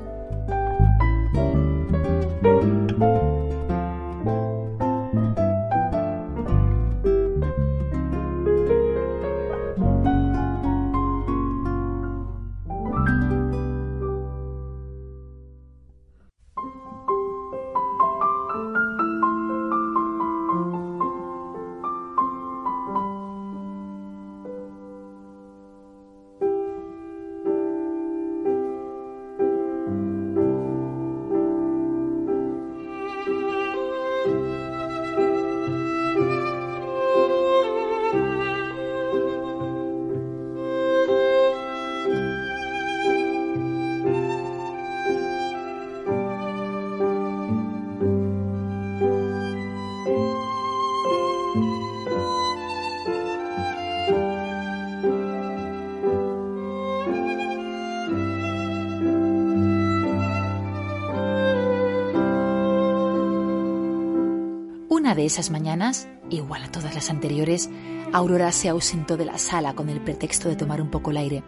De 65.15 65.27
esas 65.27 65.51
mañanas, 65.51 66.09
igual 66.31 66.63
a 66.63 66.71
todas 66.71 66.95
las 66.95 67.11
anteriores, 67.11 67.69
Aurora 68.15 68.51
se 68.51 68.71
ausentó 68.71 69.19
de 69.19 69.27
la 69.27 69.37
sala 69.37 69.75
con 69.75 69.91
el 69.91 70.01
pretexto 70.01 70.49
de 70.49 70.57
tomar 70.57 70.81
un 70.81 70.91
poco 70.91 71.11
el 71.11 71.19
aire. 71.19 71.45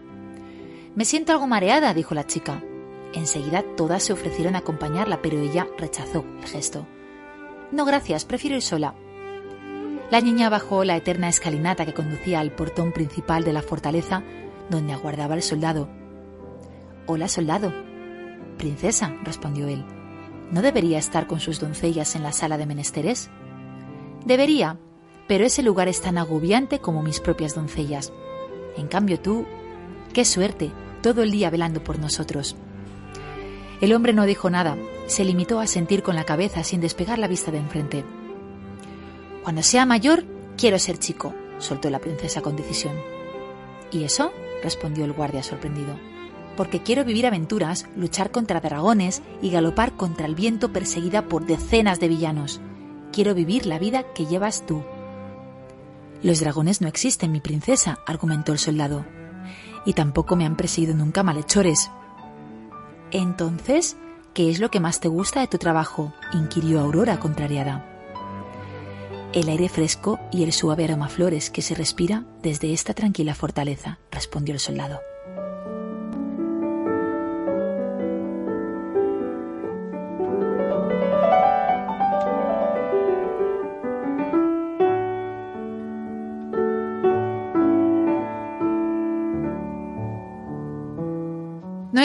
Me 0.94 1.06
siento 1.06 1.32
algo 1.32 1.46
mareada, 1.46 1.94
dijo 1.94 2.14
la 2.14 2.26
chica. 2.26 2.62
Enseguida 3.14 3.64
todas 3.74 4.02
se 4.02 4.12
ofrecieron 4.12 4.54
a 4.54 4.58
acompañarla, 4.58 5.22
pero 5.22 5.38
ella 5.40 5.66
rechazó 5.78 6.26
el 6.42 6.46
gesto. 6.46 6.86
No, 7.72 7.86
gracias, 7.86 8.26
prefiero 8.26 8.56
ir 8.56 8.62
sola. 8.62 8.94
La 10.10 10.20
niña 10.20 10.50
bajó 10.50 10.84
la 10.84 10.96
eterna 10.96 11.30
escalinata 11.30 11.86
que 11.86 11.94
conducía 11.94 12.40
al 12.40 12.52
portón 12.52 12.92
principal 12.92 13.44
de 13.44 13.54
la 13.54 13.62
fortaleza, 13.62 14.22
donde 14.68 14.92
aguardaba 14.92 15.36
el 15.36 15.42
soldado. 15.42 15.88
Hola, 17.06 17.28
soldado. 17.28 17.72
Princesa, 18.58 19.16
respondió 19.24 19.68
él. 19.68 19.86
¿No 20.50 20.60
debería 20.60 20.98
estar 20.98 21.26
con 21.26 21.40
sus 21.40 21.60
doncellas 21.60 22.14
en 22.14 22.22
la 22.22 22.32
sala 22.32 22.58
de 22.58 22.66
menesteres? 22.66 23.30
Debería, 24.24 24.78
pero 25.28 25.44
ese 25.44 25.62
lugar 25.62 25.88
es 25.88 26.00
tan 26.00 26.18
agobiante 26.18 26.78
como 26.78 27.02
mis 27.02 27.20
propias 27.20 27.54
doncellas. 27.54 28.12
En 28.76 28.88
cambio 28.88 29.20
tú, 29.20 29.44
qué 30.12 30.24
suerte, 30.24 30.72
todo 31.02 31.22
el 31.22 31.30
día 31.30 31.50
velando 31.50 31.82
por 31.84 31.98
nosotros. 31.98 32.56
El 33.80 33.92
hombre 33.92 34.12
no 34.12 34.24
dijo 34.24 34.48
nada, 34.48 34.76
se 35.06 35.24
limitó 35.24 35.60
a 35.60 35.66
sentir 35.66 36.02
con 36.02 36.16
la 36.16 36.24
cabeza 36.24 36.64
sin 36.64 36.80
despegar 36.80 37.18
la 37.18 37.28
vista 37.28 37.50
de 37.50 37.58
enfrente. 37.58 38.04
Cuando 39.42 39.62
sea 39.62 39.84
mayor, 39.84 40.24
quiero 40.56 40.78
ser 40.78 40.98
chico, 40.98 41.34
soltó 41.58 41.90
la 41.90 41.98
princesa 41.98 42.40
con 42.40 42.56
decisión. 42.56 42.94
¿Y 43.90 44.04
eso? 44.04 44.32
respondió 44.62 45.04
el 45.04 45.12
guardia 45.12 45.42
sorprendido. 45.42 45.94
Porque 46.56 46.82
quiero 46.82 47.04
vivir 47.04 47.26
aventuras, 47.26 47.86
luchar 47.96 48.30
contra 48.30 48.60
dragones 48.60 49.22
y 49.42 49.50
galopar 49.50 49.96
contra 49.96 50.24
el 50.24 50.34
viento 50.34 50.72
perseguida 50.72 51.28
por 51.28 51.44
decenas 51.44 52.00
de 52.00 52.08
villanos. 52.08 52.60
Quiero 53.14 53.32
vivir 53.32 53.64
la 53.66 53.78
vida 53.78 54.02
que 54.12 54.26
llevas 54.26 54.66
tú. 54.66 54.82
Los 56.24 56.40
dragones 56.40 56.80
no 56.80 56.88
existen, 56.88 57.30
mi 57.30 57.38
princesa, 57.38 58.00
argumentó 58.08 58.50
el 58.50 58.58
soldado. 58.58 59.04
Y 59.86 59.92
tampoco 59.92 60.34
me 60.34 60.44
han 60.44 60.56
presidido 60.56 60.96
nunca 60.96 61.22
malhechores. 61.22 61.92
Entonces, 63.12 63.96
¿qué 64.32 64.50
es 64.50 64.58
lo 64.58 64.68
que 64.68 64.80
más 64.80 64.98
te 64.98 65.06
gusta 65.06 65.38
de 65.38 65.46
tu 65.46 65.58
trabajo? 65.58 66.12
inquirió 66.32 66.80
Aurora 66.80 67.20
contrariada. 67.20 67.88
El 69.32 69.48
aire 69.48 69.68
fresco 69.68 70.18
y 70.32 70.42
el 70.42 70.52
suave 70.52 70.82
aroma 70.82 71.08
flores 71.08 71.50
que 71.50 71.62
se 71.62 71.76
respira 71.76 72.24
desde 72.42 72.72
esta 72.72 72.94
tranquila 72.94 73.36
fortaleza, 73.36 74.00
respondió 74.10 74.54
el 74.54 74.60
soldado. 74.60 74.98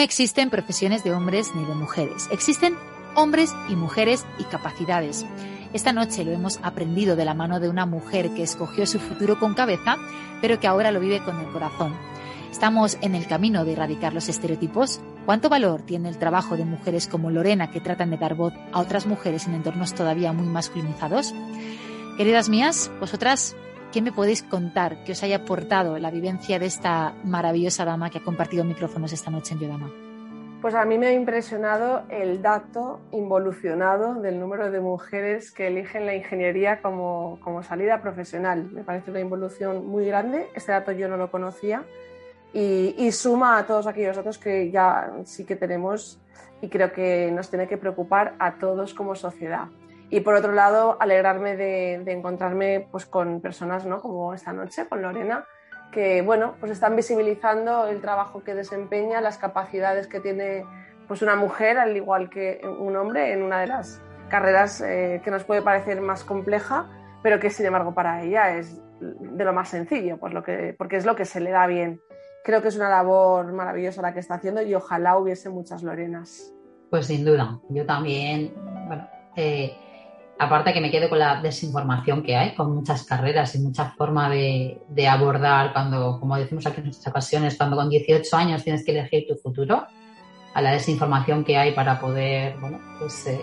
Existen 0.02 0.50
profesiones 0.50 1.04
de 1.04 1.12
hombres 1.12 1.54
ni 1.54 1.64
de 1.64 1.74
mujeres. 1.74 2.28
Existen 2.30 2.74
hombres 3.14 3.54
y 3.68 3.76
mujeres 3.76 4.24
y 4.38 4.44
capacidades. 4.44 5.26
Esta 5.72 5.92
noche 5.92 6.24
lo 6.24 6.32
hemos 6.32 6.58
aprendido 6.62 7.16
de 7.16 7.24
la 7.24 7.34
mano 7.34 7.60
de 7.60 7.68
una 7.68 7.86
mujer 7.86 8.30
que 8.30 8.42
escogió 8.42 8.86
su 8.86 8.98
futuro 8.98 9.38
con 9.38 9.54
cabeza, 9.54 9.96
pero 10.40 10.58
que 10.58 10.66
ahora 10.66 10.90
lo 10.90 11.00
vive 11.00 11.22
con 11.24 11.38
el 11.38 11.46
corazón. 11.52 11.94
Estamos 12.50 12.98
en 13.00 13.14
el 13.14 13.26
camino 13.26 13.64
de 13.64 13.72
erradicar 13.72 14.12
los 14.12 14.28
estereotipos. 14.28 15.00
¿Cuánto 15.24 15.48
valor 15.48 15.82
tiene 15.82 16.08
el 16.08 16.18
trabajo 16.18 16.56
de 16.56 16.64
mujeres 16.64 17.06
como 17.06 17.30
Lorena 17.30 17.70
que 17.70 17.80
tratan 17.80 18.10
de 18.10 18.16
dar 18.16 18.34
voz 18.34 18.52
a 18.72 18.80
otras 18.80 19.06
mujeres 19.06 19.46
en 19.46 19.54
entornos 19.54 19.94
todavía 19.94 20.32
muy 20.32 20.48
masculinizados? 20.48 21.32
Queridas 22.16 22.48
mías, 22.48 22.90
vosotras 22.98 23.54
¿Qué 23.92 24.02
me 24.02 24.12
podéis 24.12 24.44
contar 24.44 25.02
que 25.02 25.12
os 25.12 25.22
haya 25.24 25.38
aportado 25.38 25.98
la 25.98 26.12
vivencia 26.12 26.60
de 26.60 26.66
esta 26.66 27.12
maravillosa 27.24 27.84
dama 27.84 28.08
que 28.08 28.18
ha 28.18 28.22
compartido 28.22 28.62
micrófonos 28.62 29.12
esta 29.12 29.32
noche 29.32 29.54
en 29.54 29.60
Yodama? 29.60 29.90
Pues 30.62 30.76
a 30.76 30.84
mí 30.84 30.96
me 30.96 31.08
ha 31.08 31.12
impresionado 31.12 32.04
el 32.08 32.40
dato 32.40 33.00
involucionado 33.10 34.14
del 34.14 34.38
número 34.38 34.70
de 34.70 34.78
mujeres 34.78 35.50
que 35.50 35.66
eligen 35.66 36.06
la 36.06 36.14
ingeniería 36.14 36.80
como, 36.82 37.40
como, 37.42 37.64
salida 37.64 38.00
profesional. 38.00 38.70
Me 38.70 38.84
parece 38.84 39.10
una 39.10 39.20
involución 39.20 39.84
muy 39.84 40.04
grande. 40.04 40.48
Este 40.54 40.70
dato 40.70 40.92
yo 40.92 41.08
no 41.08 41.16
lo 41.16 41.32
conocía 41.32 41.82
y, 42.52 42.94
y 42.96 43.10
suma 43.10 43.58
a 43.58 43.66
todos 43.66 43.88
aquellos 43.88 44.14
datos 44.14 44.38
que 44.38 44.70
ya 44.70 45.10
sí 45.24 45.44
que 45.44 45.56
tenemos 45.56 46.20
y 46.60 46.68
creo 46.68 46.92
que 46.92 47.32
nos 47.32 47.50
tiene 47.50 47.66
que 47.66 47.76
preocupar 47.76 48.36
a 48.38 48.54
todos 48.58 48.94
como 48.94 49.16
sociedad. 49.16 49.66
Y 50.10 50.20
por 50.20 50.34
otro 50.34 50.52
lado, 50.52 50.96
alegrarme 51.00 51.56
de, 51.56 52.02
de 52.04 52.12
encontrarme 52.12 52.88
pues, 52.90 53.06
con 53.06 53.40
personas 53.40 53.86
¿no? 53.86 54.00
como 54.00 54.34
esta 54.34 54.52
noche, 54.52 54.88
con 54.88 55.02
Lorena, 55.02 55.46
que 55.92 56.22
bueno, 56.22 56.54
pues 56.60 56.72
están 56.72 56.96
visibilizando 56.96 57.86
el 57.86 58.00
trabajo 58.00 58.42
que 58.42 58.54
desempeña, 58.54 59.20
las 59.20 59.38
capacidades 59.38 60.06
que 60.06 60.20
tiene 60.20 60.64
pues, 61.06 61.22
una 61.22 61.36
mujer, 61.36 61.78
al 61.78 61.96
igual 61.96 62.28
que 62.28 62.60
un 62.64 62.96
hombre, 62.96 63.32
en 63.32 63.42
una 63.42 63.60
de 63.60 63.68
las 63.68 64.00
carreras 64.28 64.80
eh, 64.80 65.20
que 65.24 65.30
nos 65.30 65.44
puede 65.44 65.62
parecer 65.62 66.00
más 66.00 66.24
compleja, 66.24 66.86
pero 67.22 67.38
que 67.38 67.50
sin 67.50 67.66
embargo 67.66 67.92
para 67.94 68.22
ella 68.22 68.56
es 68.56 68.80
de 69.00 69.44
lo 69.44 69.52
más 69.52 69.68
sencillo, 69.68 70.18
pues 70.18 70.32
lo 70.32 70.42
que, 70.42 70.74
porque 70.78 70.96
es 70.96 71.04
lo 71.04 71.16
que 71.16 71.24
se 71.24 71.40
le 71.40 71.50
da 71.50 71.66
bien. 71.66 72.00
Creo 72.44 72.62
que 72.62 72.68
es 72.68 72.76
una 72.76 72.88
labor 72.88 73.52
maravillosa 73.52 74.02
la 74.02 74.14
que 74.14 74.20
está 74.20 74.34
haciendo 74.34 74.62
y 74.62 74.74
ojalá 74.74 75.18
hubiese 75.18 75.50
muchas 75.50 75.82
Lorenas. 75.82 76.54
Pues 76.88 77.06
sin 77.06 77.24
duda, 77.24 77.60
yo 77.68 77.84
también, 77.86 78.52
bueno, 78.86 79.06
eh, 79.36 79.76
aparte 80.40 80.72
que 80.72 80.80
me 80.80 80.90
quedo 80.90 81.10
con 81.10 81.18
la 81.18 81.38
desinformación 81.42 82.22
que 82.22 82.34
hay, 82.34 82.54
con 82.54 82.74
muchas 82.74 83.04
carreras 83.04 83.54
y 83.54 83.58
mucha 83.58 83.90
forma 83.90 84.30
de, 84.30 84.80
abordar 85.06 85.74
cuando, 85.74 86.18
como 86.18 86.34
decimos 86.38 86.66
aquí 86.66 86.78
en 86.78 86.86
nuestras 86.86 87.08
ocasiones, 87.08 87.58
cuando 87.58 87.76
con 87.76 87.90
18 87.90 88.36
años 88.38 88.64
tienes 88.64 88.82
que 88.82 88.92
elegir 88.92 89.26
tu 89.28 89.36
futuro, 89.36 89.84
a 90.54 90.62
la 90.62 90.72
desinformación 90.72 91.44
que 91.44 91.58
hay 91.58 91.72
para 91.72 92.00
poder, 92.00 92.56
bueno, 92.58 92.80
pues 92.98 93.26
eh, 93.26 93.38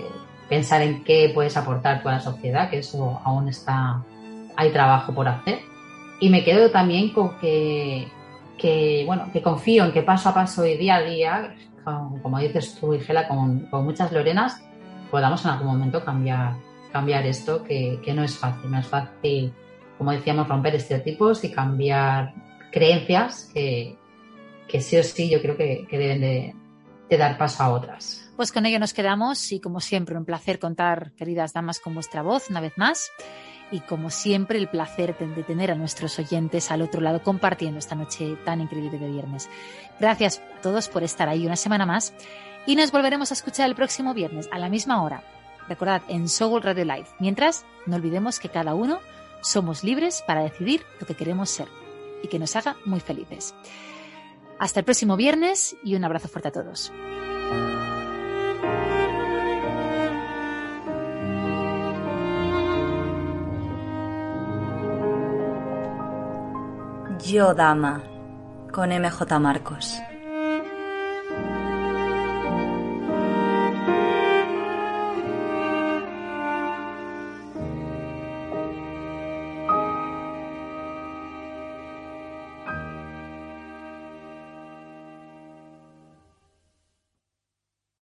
pensar 0.50 0.82
en 0.82 1.04
qué 1.04 1.30
puedes 1.36 1.56
aportar 1.56 2.02
a 2.04 2.12
la 2.12 2.20
sociedad, 2.20 2.68
que 2.68 2.80
eso 2.80 3.22
aún 3.24 3.48
está, 3.48 4.04
hay 4.56 4.72
trabajo 4.72 5.14
por 5.14 5.28
hacer. 5.28 5.60
Y 6.20 6.32
me 6.32 6.44
quedo 6.44 6.72
también 6.72 7.14
con 7.14 7.38
que, 7.38 8.08
bueno, 9.06 9.30
que 9.32 9.44
confío 9.44 9.86
en 9.86 9.92
que 9.92 10.02
paso 10.02 10.30
a 10.30 10.34
paso 10.34 10.66
y 10.66 10.76
día 10.78 10.96
a 10.96 11.02
día, 11.04 11.56
como 12.24 12.40
dices 12.40 12.76
tú, 12.80 12.96
Igela, 12.96 13.28
con, 13.28 13.68
con 13.68 13.86
muchas 13.86 14.12
Lorenas, 14.12 14.64
podamos 15.12 15.46
en 15.46 15.52
algún 15.52 15.68
momento 15.68 16.04
cambiar 16.04 16.67
cambiar 16.98 17.28
esto, 17.28 17.64
que, 17.64 18.00
que, 18.04 18.12
no 18.12 18.24
es 18.24 18.36
fácil, 18.36 18.72
no 18.72 18.80
es 18.80 18.88
fácil, 18.88 19.54
como 20.00 20.12
decíamos, 20.12 20.48
romper 20.48 20.74
estereotipos 20.74 21.44
y 21.44 21.52
cambiar 21.52 22.34
creencias 22.72 23.52
que, 23.54 23.96
que 24.68 24.82
sí 24.82 24.98
o 24.98 25.04
sí 25.04 25.30
yo 25.30 25.40
creo 25.40 25.56
que, 25.56 25.86
que 25.88 25.98
deben 26.00 26.22
de, 26.22 26.56
de, 27.08 27.18
dar 27.18 27.38
paso 27.38 27.62
a 27.62 27.70
otras. 27.70 28.32
Pues 28.36 28.52
con 28.52 28.66
ello 28.66 28.80
nos 28.80 28.94
quedamos 28.96 29.52
y 29.52 29.60
como 29.60 29.80
siempre 29.80 30.18
un 30.18 30.26
placer 30.26 30.58
contar, 30.58 31.12
queridas 31.12 31.54
damas, 31.54 31.80
con 31.80 31.94
vuestra 31.94 32.24
voz 32.24 32.50
una 32.50 32.62
vez 32.62 32.74
más 32.78 33.12
y 33.70 33.82
como 33.82 34.10
siempre 34.10 34.58
el 34.58 34.68
placer 34.68 35.16
de 35.20 35.44
tener 35.44 35.70
a 35.70 35.76
nuestros 35.76 36.18
oyentes 36.18 36.72
al 36.72 36.82
otro 36.82 37.00
lado 37.00 37.22
compartiendo 37.22 37.78
esta 37.78 37.94
noche 37.94 38.38
tan 38.44 38.60
increíble 38.60 38.98
de 38.98 39.12
viernes. 39.12 39.50
Gracias 40.00 40.42
a 40.58 40.62
todos 40.62 40.88
por 40.88 41.04
estar 41.04 41.30
ahí 41.30 41.46
una 41.46 41.58
semana 41.58 41.86
más 41.86 42.16
y 42.66 42.76
nos 42.76 42.92
volveremos 42.92 43.30
a 43.30 43.36
escuchar 43.36 43.70
el 43.70 43.76
próximo 43.76 44.16
viernes 44.16 44.50
a 44.52 44.58
la 44.58 44.70
misma 44.70 45.04
hora 45.04 45.22
recordad, 45.68 46.02
en 46.08 46.30
Soul 46.30 46.62
Radio 46.62 46.86
Live. 46.86 47.08
Mientras, 47.20 47.66
no 47.86 47.96
olvidemos 47.96 48.40
que 48.40 48.50
cada 48.50 48.74
uno 48.74 49.00
somos 49.42 49.84
libres 49.84 50.24
para 50.26 50.42
decidir 50.42 50.84
lo 51.00 51.08
que 51.08 51.16
queremos 51.16 51.50
ser 51.50 51.68
y 52.24 52.28
que 52.28 52.40
nos 52.40 52.56
haga 52.56 52.76
muy 52.86 53.00
felices. 53.00 53.54
Hasta 54.60 54.80
el 54.80 54.86
próximo 54.86 55.16
viernes 55.16 55.76
y 55.84 55.96
un 55.96 56.04
abrazo 56.04 56.28
fuerte 56.28 56.50
a 56.50 56.52
todos. 56.52 56.92
Yo, 67.24 67.54
Dama, 67.54 68.04
con 68.72 68.90
MJ 68.90 69.40
Marcos. 69.40 70.00